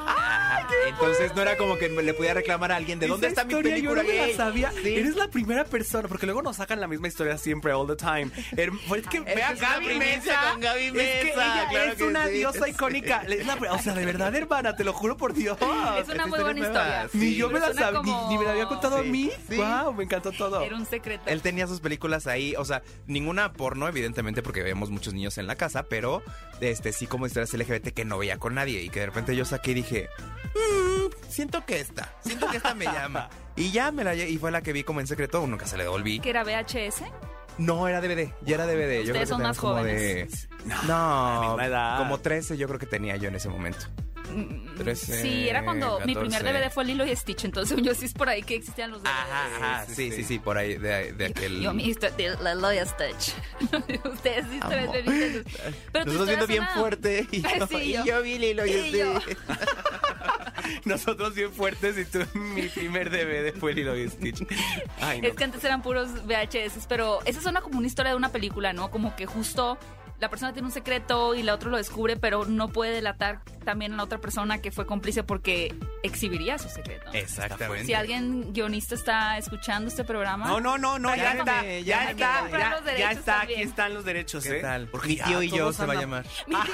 Entonces 0.87 1.35
no 1.35 1.41
era 1.41 1.57
como 1.57 1.77
que 1.77 1.89
le 1.89 2.13
pudiera 2.13 2.35
reclamar 2.35 2.71
a 2.71 2.75
alguien 2.75 2.99
de 2.99 3.07
dónde 3.07 3.27
está 3.27 3.43
mi 3.43 3.53
película 3.55 4.01
yo 4.03 4.03
no 4.03 4.03
me 4.03 4.27
la 4.27 4.35
sabía. 4.35 4.71
Sí. 4.71 4.95
Eres 4.95 5.15
la 5.15 5.27
primera 5.29 5.63
persona, 5.65 6.07
porque 6.07 6.25
luego 6.25 6.41
nos 6.41 6.57
sacan 6.57 6.79
la 6.79 6.87
misma 6.87 7.07
historia 7.07 7.37
siempre, 7.37 7.71
all 7.73 7.87
the 7.87 7.95
time. 7.95 8.29
Es 8.55 9.07
que 9.07 9.17
Es 9.17 9.25
vea 9.25 9.53
Gaby 9.53 9.95
Mesa. 9.99 10.51
con 10.51 10.61
Gaby 10.61 10.85
Es 10.85 10.91
que 10.91 10.97
Mesa, 10.97 11.29
ella 11.31 11.67
claro 11.69 11.91
es 11.91 11.97
que 11.97 12.03
una 12.03 12.25
sí. 12.27 12.31
diosa 12.33 12.69
icónica. 12.69 13.23
Es 13.27 13.45
la- 13.45 13.55
o 13.71 13.79
sea, 13.79 13.93
de 13.93 14.05
verdad, 14.05 14.33
hermana, 14.35 14.75
te 14.75 14.83
lo 14.83 14.93
juro 14.93 15.15
por 15.17 15.33
Dios. 15.33 15.57
es 16.01 16.09
una 16.09 16.25
muy 16.27 16.39
buena 16.39 16.59
historia. 16.59 17.09
Ni 17.13 17.35
yo 17.35 17.49
me 17.49 17.59
la 17.59 17.73
sabía, 17.73 17.99
ni, 18.01 18.11
como- 18.11 18.29
ni 18.31 18.37
me 18.37 18.45
la 18.45 18.51
había 18.51 18.65
contado 18.67 18.97
a 18.97 19.03
mí. 19.03 19.29
Sí. 19.49 19.55
Wow, 19.57 19.93
me 19.93 20.03
encantó 20.05 20.31
todo. 20.31 20.61
Era 20.61 20.75
un 20.75 20.85
secreto. 20.85 21.23
Él 21.27 21.41
tenía 21.41 21.67
sus 21.67 21.79
películas 21.81 22.25
ahí, 22.27 22.55
o 22.57 22.65
sea, 22.65 22.81
ninguna 23.05 23.53
porno, 23.53 23.87
evidentemente, 23.87 24.41
porque 24.41 24.63
veíamos 24.63 24.89
muchos 24.89 25.13
niños 25.13 25.37
en 25.37 25.47
la 25.47 25.55
casa, 25.55 25.83
pero 25.83 26.23
este 26.61 26.91
sí 26.93 27.05
como 27.07 27.25
historias 27.27 27.53
LGBT 27.53 27.89
que 27.93 28.05
no 28.05 28.17
veía 28.17 28.37
con 28.37 28.55
nadie 28.55 28.81
y 28.81 28.89
que 28.89 29.01
de 29.01 29.05
repente 29.07 29.35
yo 29.35 29.45
saqué 29.45 29.71
y 29.71 29.75
dije, 29.75 30.09
"Mm, 30.55 30.56
siento 31.29 31.65
que 31.65 31.79
esta, 31.79 32.13
siento 32.23 32.47
que 32.49 32.57
esta 32.57 32.73
me 32.73 32.85
llama. 32.85 33.29
Y 33.59 33.71
ya 33.71 33.91
me 33.91 34.03
la 34.03 34.13
y 34.13 34.37
fue 34.37 34.51
la 34.51 34.61
que 34.61 34.71
vi 34.71 34.83
como 34.83 34.99
en 34.99 35.07
secreto, 35.07 35.45
nunca 35.47 35.65
se 35.65 35.77
le 35.77 35.83
devolví. 35.83 36.19
¿Que 36.19 36.29
era 36.29 36.43
VHS? 36.43 37.01
No, 37.57 37.87
era 37.87 38.01
DVD, 38.01 38.31
ya 38.45 38.53
era 38.53 38.67
DVD. 38.67 38.99
Yo 39.03 39.13
creo 39.13 39.13
Ustedes 39.13 39.19
que 39.21 39.25
son 39.25 39.41
más 39.41 39.57
como 39.57 39.73
jóvenes. 39.77 40.47
de 40.63 40.75
No, 40.87 41.59
edad. 41.59 41.97
como 41.97 42.19
13 42.19 42.55
yo 42.55 42.67
creo 42.67 42.79
que 42.79 42.85
tenía 42.85 43.15
yo 43.15 43.29
en 43.29 43.35
ese 43.35 43.49
momento. 43.49 43.87
13, 44.77 45.21
Sí, 45.23 45.49
era 45.49 45.63
cuando 45.63 45.99
mi 46.01 46.13
primer 46.13 46.43
14. 46.43 46.53
DVD 46.53 46.69
fue 46.71 46.85
Lilo 46.85 47.03
y 47.07 47.15
Stitch, 47.15 47.45
entonces 47.45 47.81
yo 47.81 47.95
sí 47.95 48.05
es 48.05 48.13
por 48.13 48.29
ahí 48.29 48.43
que 48.43 48.55
existían 48.57 48.91
los 48.91 49.01
DVDs. 49.01 49.11
Ajá, 49.15 49.45
ajá, 49.79 49.85
sí, 49.87 50.11
sí, 50.11 50.23
sí, 50.23 50.37
por 50.37 50.57
ahí 50.59 50.75
de, 50.77 51.13
de 51.13 51.25
aquel 51.25 51.61
Yo 51.61 51.73
mi 51.73 51.85
historia 51.85 52.35
de 52.35 52.53
Lilo 52.55 52.73
y 52.73 52.77
Stitch. 52.85 53.33
Ustedes 54.05 54.45
sí 54.51 54.59
ustedes 54.61 54.91
ven- 55.05 55.43
Pero 55.93 56.05
tu 56.05 56.11
Nosotros 56.11 56.27
viendo 56.27 56.45
bien 56.47 56.67
fuerte 56.75 57.25
y 57.31 57.41
yo, 57.41 57.67
Sí, 57.67 57.75
y 57.77 57.93
yo. 57.93 58.05
yo 58.05 58.21
vi 58.21 58.37
Lilo 58.37 58.65
y 58.67 58.71
Y 58.71 58.91
yo. 58.91 59.19
Stitch. 59.21 59.37
Nosotros 60.85 61.35
bien 61.35 61.51
fuertes 61.51 61.97
y 61.97 62.05
tú, 62.05 62.19
mi 62.37 62.63
primer 62.69 63.09
DVD 63.09 63.53
fue 63.57 63.73
Lilo 63.73 63.95
y 63.97 64.09
Stitch. 64.09 64.45
Ay, 65.01 65.21
no. 65.21 65.27
Es 65.27 65.35
que 65.35 65.43
antes 65.43 65.63
eran 65.63 65.81
puros 65.81 66.09
VHS, 66.25 66.85
pero 66.87 67.19
esa 67.25 67.41
suena 67.41 67.61
como 67.61 67.77
una 67.77 67.87
historia 67.87 68.11
de 68.11 68.17
una 68.17 68.29
película, 68.29 68.73
¿no? 68.73 68.89
Como 68.91 69.15
que 69.15 69.25
justo 69.25 69.77
la 70.19 70.29
persona 70.29 70.51
tiene 70.51 70.65
un 70.67 70.71
secreto 70.71 71.35
y 71.35 71.43
la 71.43 71.53
otra 71.53 71.69
lo 71.69 71.77
descubre, 71.77 72.17
pero 72.17 72.43
no 72.45 72.69
puede 72.69 72.91
delatar 72.91 73.41
también 73.63 73.93
a 73.93 73.97
la 73.97 74.03
otra 74.03 74.17
persona 74.17 74.59
que 74.59 74.71
fue 74.71 74.87
cómplice 74.87 75.21
porque 75.21 75.75
exhibiría 76.01 76.57
su 76.57 76.69
secreto. 76.69 77.11
Exactamente. 77.13 77.85
Si 77.85 77.93
alguien 77.93 78.51
guionista 78.51 78.95
está 78.95 79.37
escuchando 79.37 79.89
este 79.89 80.03
programa, 80.03 80.47
No, 80.47 80.59
no, 80.59 80.79
no, 80.79 80.97
no, 80.97 81.15
ya 81.15 81.35
Llámame, 81.35 81.79
está, 81.79 81.85
ya 81.85 82.09
está, 82.09 82.17
ya, 82.17 82.41
los 82.41 82.49
ya 82.49 82.91
derechos 82.91 83.17
está, 83.19 83.41
aquí 83.41 83.53
están 83.61 83.93
los 83.93 84.05
derechos, 84.05 84.43
¿Qué 84.43 84.57
¿eh? 84.57 84.61
tal? 84.61 84.87
Porque 84.87 85.09
Mi 85.09 85.15
ya 85.17 85.25
tío 85.25 85.43
y 85.43 85.51
yo 85.51 85.71
se 85.71 85.85
va 85.85 85.93
a 85.93 85.97
llamar. 85.97 86.25
mi 86.47 86.55
tío- 86.55 86.73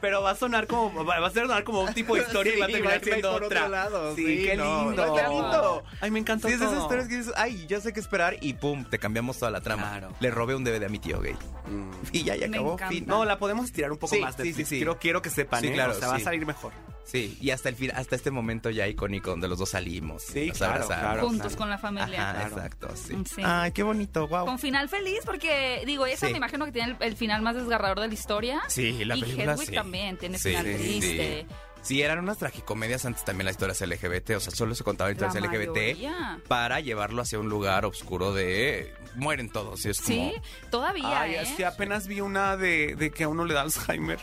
Pero 0.00 0.22
va 0.22 0.30
a 0.32 0.34
sonar 0.36 0.66
como, 0.66 1.04
va 1.04 1.26
a 1.26 1.30
sonar 1.30 1.64
como 1.64 1.80
un 1.82 1.94
tipo 1.94 2.14
de 2.14 2.22
historia 2.22 2.54
y 2.54 2.58
va 2.58 2.64
a 2.66 2.68
Sí, 2.68 2.72
terminar 2.74 2.92
va 2.92 2.94
a 2.94 2.98
ir 2.98 3.04
siendo 3.04 3.32
por 3.32 3.44
otra. 3.44 3.60
otro 3.60 3.72
lado, 3.72 4.16
Sí, 4.16 4.26
sí, 4.26 4.44
qué 4.46 4.56
no, 4.56 4.84
lindo. 4.86 5.06
no, 5.06 5.14
qué 5.14 5.22
lindo. 5.22 5.84
Ay, 6.00 6.10
me 6.10 6.18
encantó 6.18 6.48
Sí, 6.48 6.54
es 6.54 6.60
de 6.60 6.66
esas 6.66 6.78
historias 6.82 7.08
que 7.08 7.16
dices, 7.16 7.32
ay, 7.36 7.66
ya 7.66 7.80
sé 7.80 7.92
qué 7.92 8.00
esperar 8.00 8.36
y 8.40 8.54
pum, 8.54 8.84
te 8.84 8.98
cambiamos 8.98 9.38
toda 9.38 9.50
la 9.50 9.60
trama. 9.60 9.90
Claro. 9.90 10.14
Le 10.20 10.30
robé 10.30 10.54
un 10.54 10.64
DVD 10.64 10.84
a 10.84 10.88
mi 10.88 10.98
tío 10.98 11.20
gay. 11.20 11.34
Mm. 11.66 11.90
Y 12.12 12.24
ya, 12.24 12.36
ya 12.36 12.46
acabó. 12.46 12.76
Fin. 12.88 13.04
No, 13.06 13.24
la 13.24 13.38
podemos 13.38 13.66
estirar 13.66 13.92
un 13.92 13.98
poco 13.98 14.14
Sí, 14.14 14.20
más. 14.20 14.34
sí, 14.36 14.42
Netflix. 14.42 14.56
sí, 14.56 14.64
sí. 14.74 14.76
Quiero, 14.76 14.98
quiero 14.98 15.22
que 15.22 15.30
sepan, 15.30 15.60
Sí, 15.60 15.68
¿eh? 15.68 15.72
claro, 15.72 15.92
O 15.92 15.94
sea, 15.94 16.08
va 16.08 16.14
a 16.14 16.18
sí. 16.18 16.24
salir 16.24 16.44
mejor. 16.46 16.72
Sí, 17.04 17.36
y 17.40 17.50
hasta 17.50 17.68
el 17.68 17.76
fin, 17.76 17.90
hasta 17.94 18.16
este 18.16 18.30
momento 18.30 18.70
ya 18.70 18.86
icónico 18.88 19.30
donde 19.30 19.48
los 19.48 19.58
dos 19.58 19.70
salimos. 19.70 20.22
Sí, 20.22 20.48
nos 20.48 20.56
claro, 20.58 21.26
juntos 21.28 21.56
con 21.56 21.68
la 21.68 21.76
familia. 21.78 22.30
Ajá, 22.30 22.32
Claro. 22.48 22.56
exacto, 22.56 22.88
sí. 22.96 23.14
Sí. 23.34 23.42
Ay, 23.44 23.72
qué 23.72 23.82
bonito, 23.82 24.28
wow. 24.28 24.46
Con 24.46 24.58
final 24.58 24.88
feliz, 24.88 25.20
porque 25.24 25.82
digo, 25.84 26.06
esa 26.06 26.26
Sí. 26.26 26.32
me 26.32 26.38
imagino 26.38 26.64
que 26.64 26.72
tiene 26.72 26.92
el, 26.92 26.96
el 27.00 27.16
final 27.16 27.42
más 27.42 27.54
desgarrador 27.56 28.00
de 28.00 28.08
la 28.08 28.14
historia. 28.14 28.62
Sí, 28.68 29.04
la 29.04 29.16
y 29.16 29.20
película 29.20 29.52
Hedwig 29.54 29.68
sí. 29.68 29.74
también 29.74 30.16
tiene 30.16 30.38
Sí, 30.38 30.50
final 30.50 30.66
sí, 30.66 30.72
triste. 30.74 31.46
sí. 31.48 31.54
Sí, 31.82 32.00
eran 32.00 32.20
unas 32.20 32.38
tragicomedias 32.38 33.04
antes 33.06 33.24
también 33.24 33.44
las 33.46 33.54
historias 33.56 33.80
LGBT, 33.80 34.36
o 34.36 34.40
sea, 34.40 34.54
solo 34.54 34.72
se 34.76 34.84
contaban 34.84 35.16
La 35.18 35.26
historias 35.26 35.44
LGBT 35.52 35.76
mayoría. 35.76 36.40
para 36.46 36.78
llevarlo 36.78 37.20
hacia 37.22 37.40
un 37.40 37.48
lugar 37.48 37.84
oscuro 37.84 38.32
de 38.32 38.94
mueren 39.16 39.50
todos, 39.50 39.84
y 39.84 39.90
es 39.90 40.00
como 40.00 40.16
Sí, 40.16 40.32
todavía, 40.70 41.20
Ay, 41.22 41.34
¿eh? 41.34 41.42
es 41.42 41.48
que 41.56 41.66
apenas 41.66 42.06
vi 42.06 42.20
una 42.20 42.56
de, 42.56 42.94
de 42.94 43.10
que 43.10 43.24
a 43.24 43.28
uno 43.28 43.44
le 43.44 43.54
da 43.54 43.62
Alzheimer. 43.62 44.20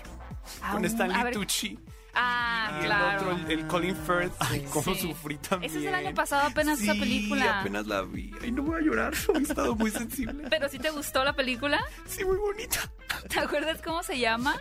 Ah, 0.62 0.72
con 0.72 0.86
a 0.86 0.88
Stanley 0.88 1.22
ver. 1.22 1.34
Tucci. 1.34 1.78
Ah, 2.22 2.80
y 2.82 2.86
claro. 2.86 3.10
el 3.10 3.16
otro, 3.38 3.46
el, 3.52 3.60
el 3.60 3.68
Colin 3.68 3.96
Firth. 3.96 4.34
Ay, 4.40 4.66
cómo 4.72 4.94
Sí. 4.94 5.02
sufrí 5.02 5.38
también. 5.38 5.72
Ese 5.72 5.80
es 5.80 5.86
el 5.86 5.96
año 5.96 6.14
pasado 6.14 6.48
apenas 6.48 6.82
esa 6.82 6.94
Sí, 6.94 7.00
película. 7.00 7.62
apenas 7.62 7.88
la 7.88 8.02
vi. 8.02 8.32
Ay, 8.42 8.52
no 8.52 8.64
voy 8.64 8.80
a 8.82 8.84
llorar. 8.84 9.14
He 9.36 9.38
estado 9.42 9.76
muy 9.76 9.90
sensible. 9.92 10.46
Pero 10.50 10.68
si 10.68 10.80
te 10.80 10.90
gustó 10.90 11.24
la 11.24 11.34
película, 11.34 11.80
Sí, 12.06 12.26
muy 12.26 12.38
bonita. 12.38 12.92
¿te 13.30 13.40
acuerdas 13.40 13.82
cómo 13.82 14.04
se 14.04 14.20
llama? 14.20 14.56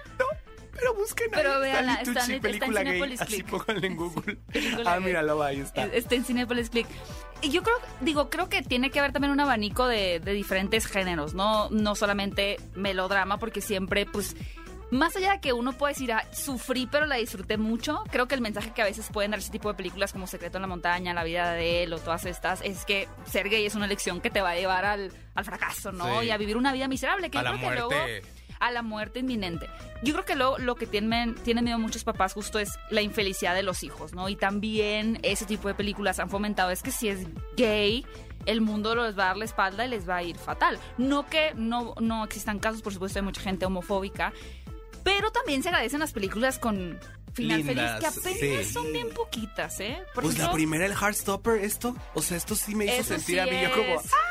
Pero 0.73 0.94
busquen 0.94 1.27
Pero 1.33 1.55
ahí 1.55 1.61
véanla, 1.62 1.94
está 1.94 2.11
en- 2.11 2.18
está 2.18 2.33
en 2.35 2.40
película 2.40 2.83
gay. 2.83 2.92
Cinepolis 2.92 3.21
Así 3.21 3.33
Click. 3.42 3.47
pónganle 3.47 3.87
en 3.88 3.97
Google. 3.97 4.38
Ah, 4.87 5.01
míralo, 5.01 5.42
ahí 5.42 5.59
está. 5.61 5.87
Está 5.87 6.14
en 6.14 6.25
Cinepolis 6.25 6.71
Click. 6.71 6.87
Y 7.42 7.51
yo 7.51 7.62
creo, 7.64 7.77
digo, 8.01 8.31
creo 8.31 8.49
que 8.49 8.62
tiene 8.62 8.90
que 8.90 9.01
haber 9.01 9.12
también 9.12 9.33
un 9.33 9.40
abanico 9.40 9.88
de, 9.88 10.21
de 10.21 10.33
diferentes 10.35 10.87
géneros, 10.87 11.35
¿no? 11.35 11.68
No 11.71 11.97
solamente 11.97 12.59
melodrama, 12.77 13.38
porque 13.38 13.61
siempre, 13.61 14.07
pues, 14.07 14.37
más 14.90 15.16
allá 15.16 15.33
de 15.33 15.40
que 15.40 15.53
uno 15.53 15.72
puede 15.72 15.94
decir, 15.94 16.12
ah, 16.12 16.24
sufrí, 16.33 16.87
pero 16.87 17.07
la 17.07 17.16
disfruté 17.16 17.59
mucho, 17.59 18.03
creo 18.11 18.27
que 18.27 18.35
el 18.35 18.40
mensaje 18.40 18.72
que 18.72 18.83
a 18.83 18.85
veces 18.85 19.09
pueden 19.12 19.31
dar 19.33 19.40
ese 19.40 19.51
tipo 19.51 19.68
de 19.68 19.74
películas 19.74 20.12
como 20.12 20.27
Secreto 20.27 20.59
en 20.59 20.62
la 20.62 20.68
Montaña, 20.68 21.14
La 21.14 21.24
vida 21.24 21.53
de 21.53 21.83
él 21.83 21.92
o 21.92 21.98
todas 21.98 22.24
estas, 22.24 22.62
es 22.62 22.85
que 22.85 23.09
ser 23.24 23.48
gay 23.48 23.66
es 23.66 23.74
una 23.74 23.87
elección 23.87 24.20
que 24.20 24.31
te 24.31 24.40
va 24.40 24.51
a 24.51 24.57
llevar 24.57 24.85
al, 24.85 25.12
al 25.35 25.44
fracaso, 25.44 25.92
¿no? 25.92 26.20
Sí. 26.20 26.27
Y 26.27 26.31
a 26.31 26.37
vivir 26.37 26.57
una 26.57 26.72
vida 26.72 26.88
miserable, 26.88 27.31
que 27.31 27.38
a 27.38 27.42
yo 27.42 27.53
la 27.53 27.59
creo 27.59 27.88
que 27.88 27.96
luego 27.96 28.29
a 28.61 28.70
la 28.70 28.83
muerte 28.83 29.20
inminente. 29.20 29.68
Yo 30.03 30.12
creo 30.14 30.24
que 30.24 30.35
lo, 30.35 30.59
lo 30.59 30.74
que 30.74 30.87
tienen, 30.87 31.35
tienen 31.37 31.64
miedo 31.64 31.79
muchos 31.79 32.05
papás 32.05 32.33
justo 32.33 32.59
es 32.59 32.79
la 32.90 33.03
infelicidad 33.03 33.55
de 33.55 33.62
los 33.62 33.83
hijos, 33.83 34.14
¿no? 34.14 34.29
Y 34.29 34.37
también 34.37 35.18
ese 35.22 35.46
tipo 35.46 35.68
de 35.68 35.74
películas 35.74 36.18
han 36.18 36.31
fomentado 36.31 36.70
es 36.70 36.83
que 36.83 36.90
si 36.90 37.09
es 37.09 37.27
gay, 37.57 38.05
el 38.46 38.61
mundo 38.61 38.94
les 38.94 39.18
va 39.18 39.24
a 39.24 39.27
dar 39.29 39.37
la 39.37 39.44
espalda 39.44 39.87
y 39.87 39.88
les 39.88 40.09
va 40.09 40.16
a 40.16 40.22
ir 40.22 40.37
fatal. 40.37 40.79
No 40.96 41.27
que 41.27 41.53
no, 41.55 41.94
no 42.01 42.24
existan 42.24 42.59
casos, 42.59 42.83
por 42.83 42.92
supuesto, 42.92 43.18
hay 43.18 43.24
mucha 43.24 43.40
gente 43.40 43.66
homofóbica, 43.66 44.33
pero 45.09 45.31
también 45.33 45.62
se 45.62 45.71
agradecen 45.71 46.01
las 46.01 46.12
películas 46.12 46.59
con 46.59 47.01
final 47.33 47.59
Lindas, 47.59 48.01
feliz, 48.03 48.23
que 48.23 48.29
apenas 48.29 48.66
sí. 48.66 48.73
son 48.73 48.92
bien 48.92 49.09
poquitas, 49.11 49.81
¿eh? 49.81 50.03
Por 50.14 50.25
Pues 50.25 50.38
la 50.38 50.53
primera, 50.53 50.85
el 50.85 50.92
Heartstopper, 50.92 51.64
esto. 51.64 51.97
O 52.14 52.21
sea, 52.21 52.37
esto 52.37 52.55
sí 52.55 52.75
me 52.75 52.85
hizo 52.85 53.03
sentir 53.05 53.25
sí 53.25 53.38
a 53.38 53.47
mí. 53.47 53.62
Yo 53.62 53.71
como. 53.73 54.01
¡ah! 54.01 54.28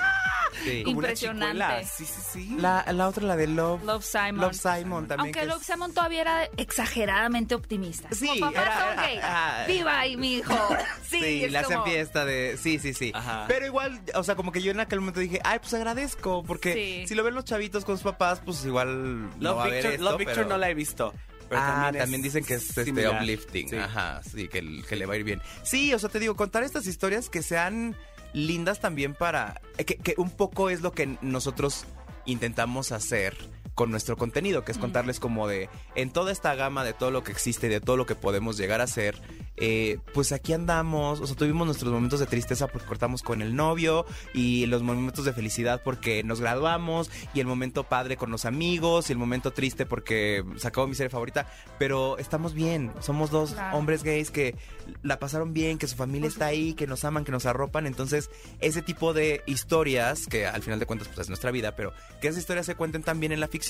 Sí. 0.70 0.84
Como 0.84 0.96
Impresionante. 1.02 1.86
Sí, 1.86 2.06
sí, 2.06 2.22
sí. 2.34 2.56
La, 2.60 2.86
la 2.92 3.08
otra, 3.08 3.24
la 3.26 3.36
de 3.36 3.48
Love. 3.48 3.84
Love 3.84 4.04
Simon. 4.04 4.38
Love 4.42 4.54
Simon 4.56 5.08
también. 5.08 5.20
Aunque 5.20 5.40
que 5.40 5.46
Love 5.46 5.62
es- 5.62 5.68
Simon 5.68 5.94
todavía 5.94 6.22
era 6.22 6.46
exageradamente 6.58 7.56
optimista. 7.56 8.10
Sí, 8.12 8.28
Como 8.28 8.52
papás 8.52 8.64
era- 8.66 8.80
son 8.80 8.94
era- 8.94 9.02
gay. 9.08 9.20
ah. 9.24 9.64
Viva 9.68 10.00
ahí, 10.00 10.18
mi 10.18 10.34
hijo. 10.36 10.54
Sí, 11.08 11.20
Sí, 11.22 11.48
le 11.48 11.58
hacen 11.58 11.78
como- 11.80 11.86
fiesta 11.92 12.26
de... 12.26 12.58
Sí, 12.62 12.80
sí, 12.80 12.94
sí. 12.94 13.12
Ajá. 13.16 13.46
Pero 13.48 13.66
igual, 13.66 14.02
o 14.16 14.24
sea, 14.24 14.36
como 14.36 14.52
que 14.52 14.62
yo 14.62 14.72
en 14.72 14.80
aquel 14.82 15.00
momento 15.00 15.20
dije, 15.22 15.40
ay, 15.44 15.60
pues 15.60 15.74
agradezco, 15.74 16.44
porque 16.44 16.74
Sí. 16.74 17.08
si 17.08 17.16
lo 17.16 17.24
ven 17.24 17.34
los 17.34 17.46
chavitos 17.46 17.86
con 17.86 17.96
sus 17.98 18.04
papás, 18.04 18.42
pues 18.44 18.66
igual 18.66 19.30
no 19.30 19.32
Love 19.40 19.58
va 19.58 19.62
a 19.62 19.66
haber 19.66 19.74
Victor, 19.76 19.92
esto, 19.94 20.04
Love 20.04 20.18
Victor 20.20 20.36
pero- 20.36 20.50
no 20.50 20.58
la 20.58 20.70
he 20.70 20.74
visto. 20.74 21.14
Pero 21.50 21.62
ah, 21.64 21.92
también, 21.98 22.22
dicen 22.22 22.44
que 22.44 22.56
es 22.56 22.78
este, 22.78 23.08
uplifting. 23.08 23.70
Sí. 23.70 23.78
Ajá, 23.78 24.22
sí, 24.22 24.50
que, 24.50 24.82
que 24.84 24.96
le 24.98 25.06
va 25.06 25.14
a 25.14 25.18
ir 25.18 25.24
bien. 25.24 25.42
Sí, 25.64 25.94
o 25.94 26.00
sea, 26.00 26.10
te 26.10 26.20
digo, 26.20 26.36
contar 26.36 26.64
estas 26.64 26.86
historias 26.88 27.30
que 27.30 27.42
sean 27.42 27.96
lindas 28.34 28.80
también 28.80 29.14
para... 29.14 29.62
Que, 29.78 29.98
que 29.98 30.16
un 30.18 30.30
poco 30.30 30.70
es 30.70 30.82
lo 30.82 30.92
que 30.92 31.18
nosotros 31.22 31.86
intentamos 32.26 32.92
hacer 32.92 33.36
con 33.78 33.92
nuestro 33.92 34.18
contenido, 34.18 34.66
que 34.66 34.72
es 34.72 34.80
contarles 34.80 35.20
como 35.20 35.48
de, 35.48 35.70
en 35.94 36.10
toda 36.10 36.32
esta 36.32 36.56
gama 36.56 36.84
de 36.84 36.94
todo 36.94 37.12
lo 37.12 37.24
que 37.24 37.32
existe, 37.32 37.70
de 37.70 37.80
todo 37.80 37.96
lo 37.96 38.08
que 38.08 38.16
podemos 38.16 38.58
llegar 38.58 38.82
a 38.82 38.88
ser, 38.88 39.22
eh, 39.56 40.00
pues 40.16 40.32
aquí 40.32 40.52
andamos, 40.54 41.22
o 41.22 41.28
sea, 41.28 41.36
tuvimos 41.36 41.68
nuestros 41.68 41.94
momentos 41.94 42.20
de 42.20 42.26
tristeza 42.26 42.66
porque 42.68 42.88
cortamos 42.88 43.22
con 43.22 43.44
el 43.44 43.56
novio 43.56 44.04
y 44.34 44.66
los 44.66 44.82
momentos 44.82 45.26
de 45.26 45.34
felicidad 45.34 45.84
porque 45.84 46.24
nos 46.24 46.42
graduamos 46.42 47.12
y 47.36 47.40
el 47.40 47.46
momento 47.46 47.84
padre 47.84 48.18
con 48.18 48.32
los 48.32 48.46
amigos 48.46 49.10
y 49.10 49.14
el 49.14 49.20
momento 49.20 49.52
triste 49.54 49.86
porque 49.86 50.44
se 50.56 50.68
acabó 50.68 50.88
mi 50.88 50.96
serie 50.96 51.12
favorita, 51.12 51.46
pero 51.78 52.18
estamos 52.18 52.56
bien, 52.56 52.92
somos 53.00 53.30
dos 53.30 53.52
Claro. 53.52 53.78
hombres 53.78 54.02
gays 54.04 54.32
que 54.32 54.56
la 55.04 55.20
pasaron 55.20 55.54
bien, 55.54 55.78
que 55.78 55.88
su 55.88 55.96
familia 55.96 56.28
está 56.30 56.48
ahí, 56.48 56.74
que 56.74 56.88
nos 56.88 57.06
aman, 57.06 57.26
que 57.26 57.32
nos 57.32 57.46
arropan, 57.46 57.86
entonces 57.86 58.32
ese 58.60 58.82
tipo 58.82 59.14
de 59.14 59.44
historias, 59.46 60.26
que 60.26 60.48
al 60.48 60.64
final 60.64 60.80
de 60.80 60.88
cuentas 60.88 61.08
pues 61.10 61.20
es 61.20 61.30
nuestra 61.30 61.52
vida, 61.52 61.76
pero 61.76 61.94
que 62.22 62.28
esas 62.30 62.40
historias 62.40 62.66
se 62.66 62.74
cuenten 62.74 63.04
también 63.04 63.32
en 63.32 63.40
la 63.40 63.48
ficción 63.48 63.67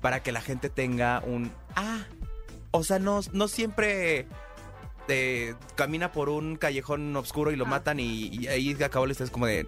para 0.00 0.22
que 0.22 0.32
la 0.32 0.40
gente 0.40 0.68
tenga 0.70 1.20
un, 1.26 1.50
ah, 1.74 2.04
o 2.70 2.84
sea, 2.84 2.98
no, 2.98 3.20
no 3.32 3.48
siempre 3.48 4.26
eh, 5.08 5.54
camina 5.74 6.12
por 6.12 6.28
un 6.28 6.56
callejón 6.56 7.14
oscuro 7.16 7.50
y 7.52 7.56
lo 7.56 7.64
Ah. 7.64 7.68
matan 7.70 8.00
y, 8.00 8.28
y 8.28 8.46
ahí 8.48 8.76
acabó 8.84 9.06
la 9.06 9.12
historia, 9.12 9.26
es 9.26 9.30
como 9.32 9.46
de... 9.46 9.66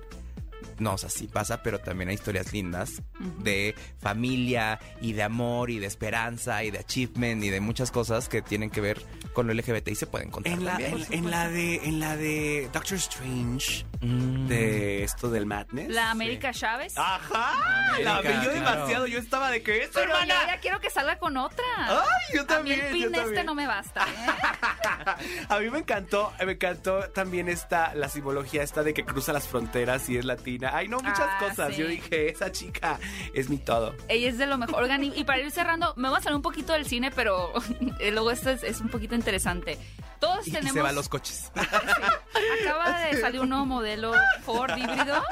No, 0.78 0.94
o 0.94 0.98
sea, 0.98 1.10
sí 1.10 1.26
pasa, 1.28 1.62
pero 1.62 1.78
también 1.80 2.08
hay 2.08 2.14
historias 2.16 2.52
lindas 2.52 3.02
de 3.38 3.74
familia 3.98 4.78
y 5.00 5.12
de 5.12 5.22
amor 5.22 5.70
y 5.70 5.78
de 5.78 5.86
esperanza 5.86 6.62
y 6.64 6.70
de 6.70 6.78
achievement 6.78 7.42
y 7.44 7.50
de 7.50 7.60
muchas 7.60 7.90
cosas 7.90 8.28
que 8.28 8.42
tienen 8.42 8.70
que 8.70 8.80
ver 8.80 9.02
con 9.32 9.46
lo 9.46 9.54
LGBT 9.54 9.88
y 9.88 9.94
se 9.94 10.06
pueden 10.06 10.30
contar 10.30 10.52
En 10.52 10.64
la, 10.64 10.76
en, 10.78 11.04
en 11.12 11.30
la 11.30 11.48
de 11.48 11.76
en 11.84 12.00
la 12.00 12.16
de 12.16 12.68
Doctor 12.72 12.96
Strange 12.98 13.84
Mm. 14.00 14.46
de 14.46 15.02
esto 15.02 15.28
del 15.28 15.44
madness. 15.46 15.88
La 15.88 16.12
América 16.12 16.52
Chávez. 16.52 16.94
Ajá, 16.96 17.98
la 18.00 18.18
América, 18.18 18.44
yo 18.44 18.50
claro. 18.52 18.74
demasiado. 18.76 19.06
Yo 19.08 19.18
estaba 19.18 19.50
de 19.50 19.60
que 19.64 19.82
es 19.82 19.90
Pero 19.92 20.10
yo 20.12 20.14
hermana. 20.20 20.46
ya 20.46 20.60
quiero 20.60 20.78
que 20.80 20.88
salga 20.88 21.18
con 21.18 21.36
otra. 21.36 21.64
Ay, 21.88 22.36
yo 22.36 22.46
también. 22.46 22.80
A 22.80 22.82
mí 22.92 23.02
el 23.02 23.10
pin 23.10 23.14
este 23.16 23.42
no 23.42 23.56
me 23.56 23.66
basta. 23.66 24.06
¿eh? 24.06 25.46
A 25.48 25.58
mí 25.58 25.68
me 25.70 25.78
encantó, 25.80 26.32
me 26.46 26.52
encantó 26.52 27.08
también 27.10 27.48
esta, 27.48 27.92
la 27.96 28.08
simbología 28.08 28.62
esta 28.62 28.84
de 28.84 28.94
que 28.94 29.04
cruza 29.04 29.32
las 29.32 29.48
fronteras 29.48 30.08
y 30.08 30.16
es 30.16 30.24
latina. 30.24 30.67
Ay, 30.72 30.88
no, 30.88 30.98
muchas 30.98 31.20
Ah, 31.20 31.36
cosas. 31.40 31.74
sí. 31.74 31.80
Yo 31.82 31.86
dije, 31.88 32.30
esa 32.30 32.50
chica 32.52 32.98
es 33.34 33.48
mi 33.48 33.58
todo. 33.58 33.94
Ella 34.08 34.28
es 34.28 34.38
de 34.38 34.46
lo 34.46 34.58
mejor. 34.58 34.82
Oigan, 34.82 35.02
y, 35.04 35.24
para 35.24 35.40
ir 35.40 35.50
cerrando, 35.50 35.92
me 35.96 36.08
voy 36.08 36.18
a 36.18 36.20
salir 36.20 36.36
un 36.36 36.42
poquito 36.42 36.72
del 36.72 36.86
cine, 36.86 37.10
pero 37.10 37.52
eh, 38.00 38.10
luego 38.10 38.30
esto 38.30 38.50
es, 38.50 38.62
es 38.62 38.80
un 38.80 38.88
poquito 38.88 39.14
interesante. 39.14 39.78
Todos 40.20 40.46
Y 40.48 40.50
tenemos. 40.50 40.72
se 40.72 40.82
va 40.82 40.88
a 40.88 40.92
los 40.92 41.08
coches. 41.08 41.52
Acaba 42.62 42.98
de 43.06 43.20
salir 43.20 43.40
un 43.40 43.50
nuevo 43.50 43.66
modelo 43.66 44.12
Ford 44.44 44.76
híbrido. 44.76 45.22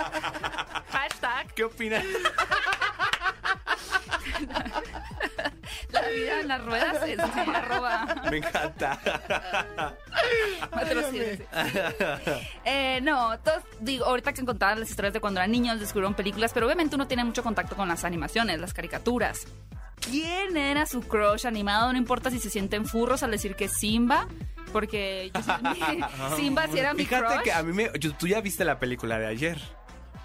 Hashtag 0.91 1.53
¿Qué 1.55 1.65
opinas? 1.65 2.05
En 6.17 6.49
las 6.49 6.65
ruedas 6.65 6.97
es 7.07 7.19
arroba 7.19 8.07
me 8.31 8.39
encanta. 8.39 8.99
patrocínense. 10.71 11.47
Eh, 12.65 13.01
no, 13.03 13.39
todos, 13.41 13.63
digo, 13.81 14.05
ahorita 14.07 14.33
que 14.33 14.45
contaban 14.45 14.81
las 14.81 14.91
historias 14.91 15.13
de 15.15 15.21
cuando 15.21 15.41
eran 15.41 15.51
niños, 15.53 15.79
descubrieron 15.81 16.15
películas, 16.15 16.53
pero 16.53 16.67
obviamente 16.67 16.97
uno 16.97 17.07
tiene 17.07 17.25
mucho 17.25 17.43
contacto 17.43 17.77
con 17.77 17.89
las 17.89 18.05
animaciones, 18.05 18.61
las 18.61 18.75
caricaturas. 18.75 19.47
¿Quién 20.01 20.57
era 20.57 20.87
su 20.87 21.01
crush 21.01 21.47
animado? 21.47 21.93
No 21.93 21.99
importa 21.99 22.31
si 22.31 22.39
se 22.39 22.51
sienten 22.51 22.85
furros 22.87 23.23
al 23.23 23.31
decir 23.31 23.55
que 23.55 23.65
es 23.67 23.73
Simba, 23.73 24.27
porque 24.73 25.31
yo, 25.35 25.41
Simba 26.37 26.67
sí 26.69 26.79
era 26.79 26.93
mi 26.95 27.05
Fíjate 27.05 27.27
crush. 27.35 27.43
que 27.45 27.53
a 27.53 27.63
mí 27.63 27.73
me. 27.73 27.91
yo- 27.99 28.13
tú 28.15 28.27
ya 28.27 28.41
viste 28.41 28.65
la 28.65 28.79
película 28.79 29.19
de 29.19 29.27
ayer. 29.27 29.59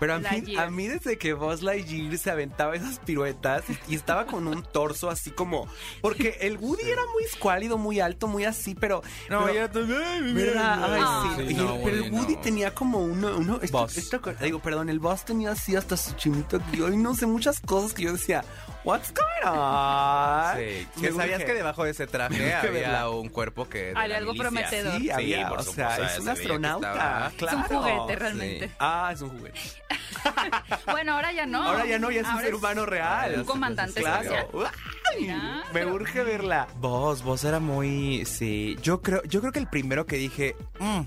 Pero 0.02 0.16
a 0.16 0.20
mí, 0.20 0.56
a 0.58 0.68
mí 0.72 0.88
desde 0.88 1.18
que 1.20 1.34
Buzz 1.34 1.62
Lightyear 1.62 2.18
se 2.18 2.32
aventaba 2.32 2.76
esas 2.76 2.98
piruetas 2.98 3.64
y, 3.88 3.94
estaba 3.94 4.26
con 4.26 4.48
un 4.48 4.64
torso 4.64 5.12
así 5.12 5.30
como... 5.30 5.68
Porque 6.02 6.38
el 6.42 6.58
Woody 6.58 6.90
era 6.90 7.04
muy 7.14 7.24
escuálido, 7.24 7.78
muy 7.78 8.00
alto, 8.00 8.26
muy 8.28 8.44
así, 8.46 8.74
pero... 8.74 9.04
pero- 9.46 9.54
ya 9.54 9.70
también. 9.72 10.34
¿Verdad? 10.34 10.84
Ay, 10.96 11.02
Ah. 11.04 11.36
sí. 11.38 11.48
Sí, 11.50 11.54
no, 11.54 11.78
pero 11.84 11.98
el 12.04 12.12
Woody, 12.12 12.34
no. 12.36 12.42
tenía 12.42 12.74
como 12.74 12.98
uno... 12.98 13.38
uno 13.38 13.60
esto- 13.62 13.86
esto- 13.96 14.20
digo, 14.42 14.60
perdón, 14.60 14.90
el 14.90 14.98
Buzz 15.00 15.24
tenía 15.24 15.52
así 15.52 15.76
hasta 15.76 15.96
su 15.96 16.14
chinito. 16.16 16.60
que 16.72 16.78
Yo 16.78 16.90
y 16.90 16.98
no 16.98 17.14
sé, 17.14 17.28
muchas 17.28 17.60
cosas 17.60 17.94
que 17.94 18.02
yo 18.02 18.14
decía, 18.14 18.44
what's 18.84 19.14
going 19.14 19.54
on? 19.56 20.58
Sí, 20.58 20.88
que 21.00 21.12
sabías 21.12 21.36
urge. 21.42 21.46
que 21.46 21.54
debajo 21.54 21.84
de 21.84 21.92
ese 21.92 22.08
traje 22.08 22.56
había 22.56 22.72
verla. 22.72 23.10
un 23.12 23.30
cuerpo 23.30 23.70
que... 23.70 23.94
Había 23.96 24.18
algo 24.18 24.34
milicia. 24.34 24.50
prometedor. 24.50 25.00
Sí, 25.00 25.12
había, 25.12 25.48
por 25.48 25.60
o 25.60 25.64
sea, 25.64 25.92
supuesto, 25.92 26.04
es 26.06 26.12
se 26.14 26.20
un 26.22 26.26
que 26.26 26.32
astronauta. 26.32 26.92
estaba- 26.92 27.32
Claro. 27.38 27.58
Es 27.60 27.72
un 27.72 27.78
juguete 27.78 28.16
realmente. 28.16 28.68
Sí. 28.68 28.74
Ah, 28.80 29.12
es 29.14 29.22
un 29.22 29.30
juguete. 29.30 29.60
Bueno, 30.92 31.14
ahora 31.14 31.32
ya 31.32 31.46
no. 31.46 31.64
Ahora 31.64 31.86
ya 31.86 32.00
no, 32.00 32.12
ya 32.12 32.22
es 32.22 32.28
un 32.28 32.40
ser 32.42 32.56
humano 32.56 32.86
real. 32.86 33.36
Un 33.40 33.46
comandante 33.46 34.02
Claro. 34.02 34.22
espacial. 34.34 34.72
Ay, 35.12 35.22
Mira, 35.22 35.38
me 35.68 35.74
pero- 35.74 35.94
urge 35.94 36.24
verla. 36.24 36.68
Vos, 36.80 37.24
vos 37.24 37.44
era 37.44 37.60
muy... 37.60 38.26
Sí, 38.26 38.78
yo 38.82 39.02
creo, 39.02 39.24
yo 39.24 39.40
creo 39.42 39.52
que 39.52 39.60
el 39.60 39.68
primero 39.68 40.06
que 40.06 40.18
dije, 40.18 40.56
"Mm, 40.80 41.02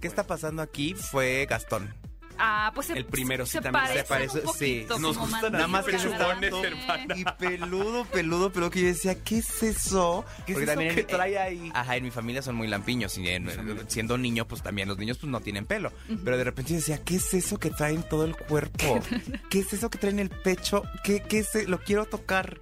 ¿qué 0.00 0.06
está 0.08 0.24
pasando 0.26 0.62
aquí? 0.62 0.94
Fue 0.94 1.46
Gastón. 1.48 1.94
Ah, 2.38 2.70
pues 2.74 2.88
se, 2.88 2.94
El 2.94 3.04
primero 3.04 3.44
sí 3.46 3.52
se 3.52 3.60
también. 3.60 3.86
Se 3.92 4.04
parece- 4.04 4.38
un 4.40 4.44
poquito, 4.46 4.58
sí. 4.96 5.00
Nos 5.00 5.16
como 5.16 5.30
gustan 5.30 5.52
Nada 5.52 5.66
más 5.68 5.84
que 5.84 5.96
hermana. 5.96 7.16
Y 7.16 7.24
peludo, 7.38 8.04
peludo, 8.06 8.50
peludo, 8.50 8.70
que 8.70 8.80
yo 8.80 8.86
decía, 8.86 9.14
¿qué 9.22 9.38
es 9.38 9.62
eso? 9.62 10.24
¿Qué 10.46 10.52
es 10.52 10.56
Porque 10.58 10.62
eso 10.64 10.72
también 10.72 10.94
que 10.94 11.00
en- 11.02 11.06
trae 11.06 11.38
ahí? 11.38 11.70
Ajá, 11.74 11.96
en 11.96 12.04
mi 12.04 12.10
familia 12.10 12.42
son 12.42 12.54
muy 12.56 12.68
lampiños 12.68 13.16
y 13.18 13.28
en- 13.28 13.50
siendo 13.88 14.18
niño, 14.18 14.46
pues 14.46 14.62
también 14.62 14.88
los 14.88 14.98
niños 14.98 15.18
pues 15.18 15.30
no 15.30 15.40
tienen 15.40 15.66
pelo. 15.66 15.92
Pero 16.24 16.36
de 16.36 16.44
repente 16.44 16.70
yo 16.72 16.76
decía, 16.76 17.02
¿qué 17.04 17.16
es 17.16 17.34
eso 17.34 17.58
que 17.58 17.70
trae 17.70 17.94
en 17.94 18.02
todo 18.02 18.24
el 18.24 18.36
cuerpo? 18.36 19.00
¿Qué 19.50 19.60
es 19.60 19.72
eso 19.72 19.90
que 19.90 19.98
trae 19.98 20.12
en 20.12 20.18
el 20.20 20.30
pecho? 20.30 20.82
¿Qué, 21.04 21.22
qué 21.22 21.40
es? 21.40 21.54
e-? 21.54 21.66
Lo 21.68 21.80
quiero 21.80 22.06
tocar. 22.06 22.58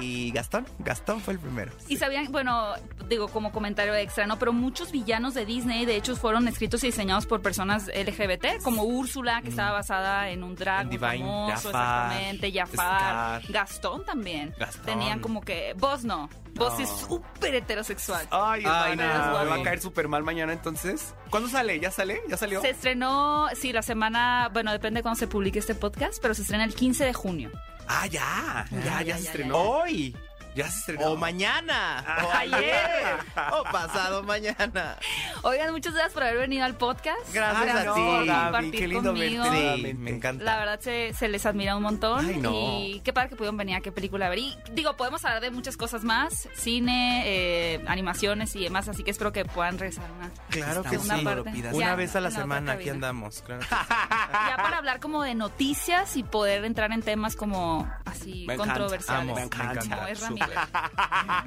Y 0.00 0.30
Gastón, 0.32 0.66
Gastón 0.78 1.20
fue 1.20 1.34
el 1.34 1.40
primero. 1.40 1.72
Y 1.88 1.96
sabían, 1.96 2.30
bueno, 2.30 2.74
digo 3.08 3.28
como 3.28 3.52
comentario 3.52 3.94
extra, 3.94 4.26
¿no? 4.26 4.38
Pero 4.38 4.52
muchos 4.52 4.92
villanos 4.92 5.34
de 5.34 5.44
Disney, 5.46 5.84
de 5.86 5.96
hecho, 5.96 6.16
fueron 6.16 6.46
escritos 6.48 6.82
y 6.84 6.88
diseñados 6.88 7.26
por 7.26 7.42
personas 7.42 7.88
LGBT, 7.88 8.60
como 8.66 8.82
Úrsula, 8.82 9.40
que 9.42 9.48
estaba 9.50 9.70
basada 9.72 10.28
en 10.30 10.42
un 10.42 10.54
drag 10.56 10.86
muy 10.86 10.96
Divine, 10.98 11.18
famoso, 11.24 11.70
Jafar, 11.72 12.12
exactamente, 12.12 12.52
Jafar, 12.52 13.42
Scar. 13.42 13.52
Gastón 13.52 14.04
también. 14.04 14.54
Gastón. 14.58 14.84
Tenían 14.84 15.20
como 15.20 15.40
que, 15.40 15.72
vos 15.78 16.04
no, 16.04 16.28
vos 16.54 16.74
No. 16.74 16.80
es 16.80 16.90
súper 16.90 17.54
heterosexual. 17.54 18.26
Ay, 18.30 18.64
Ay, 18.66 18.96
no, 18.96 19.04
me 19.04 19.44
va 19.46 19.54
a 19.54 19.62
caer 19.62 19.80
súper 19.80 20.08
mal 20.08 20.22
mañana 20.24 20.52
entonces. 20.52 21.14
¿Cuándo 21.30 21.48
sale? 21.48 21.78
¿Ya 21.78 21.90
sale? 21.90 22.20
¿Ya 22.28 22.36
salió? 22.36 22.60
Se 22.60 22.70
estrenó, 22.70 23.46
sí, 23.54 23.72
la 23.72 23.82
semana, 23.82 24.50
bueno, 24.52 24.72
depende 24.72 24.98
de 24.98 25.02
cuándo 25.02 25.18
se 25.18 25.28
publique 25.28 25.60
este 25.60 25.74
podcast, 25.76 26.18
pero 26.20 26.34
se 26.34 26.42
estrena 26.42 26.64
el 26.64 26.74
15 26.74 27.04
de 27.04 27.14
junio. 27.14 27.50
Ah, 27.88 28.06
ya. 28.08 28.66
Ya, 28.70 28.80
ya, 28.80 29.02
ya, 29.02 29.16
se 29.16 29.22
ya, 29.22 29.30
estrenó. 29.30 29.56
Hoy. 29.58 30.16
Ya 30.56 30.68
se 30.70 30.78
estrenó. 30.78 31.12
O 31.12 31.16
mañana. 31.16 32.02
O 32.24 32.32
Ayer. 32.34 33.18
O 33.52 33.62
pasado 33.64 34.22
mañana. 34.22 34.96
Oigan, 35.42 35.70
muchas 35.72 35.92
gracias 35.92 36.14
por 36.14 36.22
haber 36.22 36.38
venido 36.38 36.64
al 36.64 36.74
podcast. 36.76 37.18
Gracias 37.32 37.74
Ay, 37.76 37.82
a 37.82 37.84
no, 37.84 37.94
ti. 37.94 38.00
por 38.00 38.24
Gaby, 38.26 38.42
compartir 38.44 38.70
qué 38.80 38.88
lindo 38.88 39.10
conmigo. 39.10 39.42
verte. 39.44 39.76
Sí, 39.76 39.94
me 39.94 40.10
encanta. 40.12 40.44
La 40.44 40.56
verdad 40.58 40.80
se, 40.80 41.12
se 41.14 41.28
les 41.28 41.44
admira 41.46 41.76
un 41.76 41.82
montón. 41.82 42.26
Ay, 42.26 42.38
no. 42.38 42.50
Y 42.80 43.00
qué 43.04 43.12
padre 43.12 43.28
que 43.28 43.36
pudieron 43.36 43.56
venir 43.58 43.76
a 43.76 43.80
qué 43.82 43.92
película 43.92 44.28
ver. 44.30 44.38
Y 44.38 44.56
digo, 44.72 44.96
podemos 44.96 45.24
hablar 45.26 45.42
de 45.42 45.50
muchas 45.50 45.76
cosas 45.76 46.02
más: 46.04 46.48
cine, 46.54 47.22
eh, 47.26 47.84
animaciones 47.86 48.56
y 48.56 48.64
demás. 48.64 48.88
Así 48.88 49.04
que 49.04 49.10
espero 49.10 49.32
que 49.32 49.44
puedan 49.44 49.78
regresar 49.78 50.10
una. 50.10 50.30
Claro 50.48 50.82
que 50.84 50.98
sí. 50.98 51.08
parte. 51.22 51.50
Una 51.72 51.86
Ya, 51.86 51.94
vez 51.96 52.16
a 52.16 52.20
la 52.20 52.30
semana 52.30 52.72
aquí 52.72 52.88
andamos. 52.88 53.42
Claro. 53.42 53.60
Ya 53.70 54.56
para 54.56 54.78
hablar 54.78 55.00
como 55.00 55.22
de 55.22 55.34
noticias 55.34 56.16
y 56.16 56.22
poder 56.22 56.64
entrar 56.64 56.92
en 56.92 57.02
temas 57.02 57.36
como 57.36 57.86
así 58.04 58.44
Me 58.46 58.54
encanta. 58.54 58.74
controversiales. 58.74 59.22
Amo, 59.26 59.34
me 59.34 59.42
encanta. 59.42 59.84
encanta. 59.84 60.45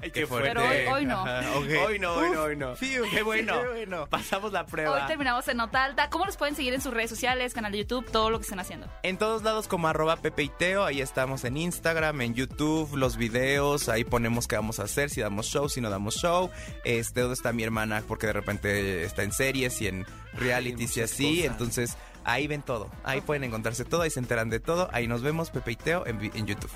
Ay, 0.02 0.12
qué 0.14 0.28
fuerte. 0.28 0.50
Pero 0.50 0.64
hoy- 0.68 0.86
hoy 0.88 1.06
no. 1.06 1.24
Hoy 1.24 2.00
no, 2.00 2.14
hoy 2.14 2.30
no, 2.32 2.42
hoy 2.44 2.56
no. 2.56 2.76
Fiu, 2.76 3.04
Qué 3.10 3.22
bueno. 3.24 3.54
qué 3.62 3.68
bueno. 3.70 4.08
Pasamos 4.08 4.52
la 4.52 4.66
prueba. 4.66 4.96
Hoy 4.96 5.02
terminamos 5.08 5.48
en 5.48 5.58
Nota 5.58 5.84
Alta. 5.84 6.10
¿Cómo 6.10 6.26
los 6.26 6.38
pueden 6.38 6.56
seguir 6.56 6.74
en 6.74 6.82
sus 6.82 6.94
redes 6.94 7.10
sociales, 7.10 7.54
canal 7.54 7.72
de 7.72 7.80
YouTube, 7.80 8.10
todo 8.12 8.30
lo 8.30 8.40
que 8.40 8.44
estén 8.44 8.60
haciendo? 8.60 8.88
En 9.04 9.18
todos 9.18 9.44
lados 9.44 9.68
como 9.68 9.88
arroba 9.88 10.18
Pepe 10.18 10.44
y 10.44 10.50
Teo, 10.50 10.84
ahí 10.86 11.02
estamos 11.02 11.44
en 11.44 11.58
Instagram, 11.58 12.22
en 12.22 12.34
YouTube, 12.34 12.96
los 12.96 13.18
videos, 13.18 13.90
ahí 13.90 14.04
ponemos 14.04 14.48
qué 14.48 14.56
vamos 14.56 14.80
a 14.80 14.84
hacer, 14.84 15.10
si 15.10 15.22
damos 15.22 15.46
show, 15.48 15.70
si 15.70 15.82
no 15.82 15.90
damos 15.90 16.16
show, 16.16 16.50
este, 16.84 17.22
dónde 17.22 17.34
está 17.36 17.52
mi 17.54 17.64
hermana, 17.64 18.04
porque 18.08 18.28
de 18.28 18.34
repente 18.34 19.04
está 19.04 19.24
en 19.24 19.32
series 19.32 19.82
y 19.82 19.88
en 19.88 20.06
realities 20.34 20.98
y 20.98 21.02
así, 21.02 21.36
cosas. 21.38 21.52
entonces 21.52 21.98
Ahí 22.26 22.48
ven 22.48 22.62
todo. 22.62 22.92
Ahí 23.06 23.22
pueden 23.22 23.46
encontrarse 23.46 23.86
todo, 23.86 24.02
ahí 24.02 24.10
se 24.12 24.20
enteran 24.20 24.50
de 24.50 24.60
todo. 24.60 24.90
Ahí 24.92 25.08
nos 25.08 25.22
vemos, 25.24 25.50
Pepe 25.52 25.72
y 25.72 25.76
Teo, 25.78 26.06
en 26.06 26.46
YouTube. 26.46 26.70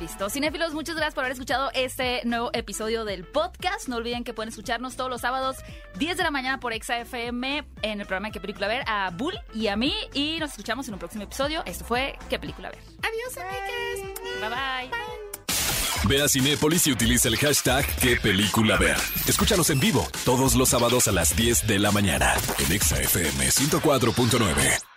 Listo. 0.00 0.30
Cinéfilos, 0.30 0.72
muchas 0.72 0.96
gracias 0.96 1.14
por 1.14 1.24
haber 1.24 1.32
escuchado 1.32 1.70
este 1.74 2.22
nuevo 2.24 2.50
episodio 2.54 3.04
del 3.04 3.24
podcast. 3.24 3.86
No 3.86 3.96
olviden 3.96 4.24
que 4.24 4.32
pueden 4.32 4.48
escucharnos 4.48 4.96
todos 4.96 5.10
los 5.10 5.20
sábados, 5.20 5.58
10 5.98 6.16
de 6.16 6.22
la 6.22 6.30
mañana 6.30 6.58
por 6.58 6.72
Exa 6.72 6.98
FM 7.00 7.64
en 7.82 8.00
el 8.00 8.06
programa 8.06 8.30
¿Qué 8.30 8.40
película 8.40 8.66
ver? 8.66 8.82
A 8.86 9.10
Bull 9.10 9.38
y 9.54 9.66
a 9.68 9.76
mí. 9.76 9.94
Y 10.14 10.38
nos 10.38 10.52
escuchamos 10.52 10.88
en 10.88 10.94
un 10.94 11.00
próximo 11.00 11.24
episodio. 11.24 11.62
Esto 11.66 11.84
fue 11.84 12.18
¿Qué 12.30 12.38
película 12.38 12.70
ver? 12.70 12.78
Adiós, 13.02 13.36
amigues. 13.36 14.40
Bye 14.40 14.48
bye. 14.48 15.10
Ve 16.08 16.22
a 16.22 16.28
Cinépolis 16.28 16.86
y 16.86 16.92
utiliza 16.92 17.28
el 17.28 17.36
hashtag 17.36 17.84
qué 17.96 18.16
película 18.16 18.78
ver. 18.78 18.96
Escúchanos 19.28 19.68
en 19.68 19.80
vivo 19.80 20.08
todos 20.24 20.54
los 20.54 20.70
sábados 20.70 21.08
a 21.08 21.12
las 21.12 21.36
10 21.36 21.66
de 21.66 21.78
la 21.78 21.90
mañana 21.90 22.34
en 22.58 22.72
Exa 22.72 22.98
FM 23.02 23.50
104.9. 23.50 24.89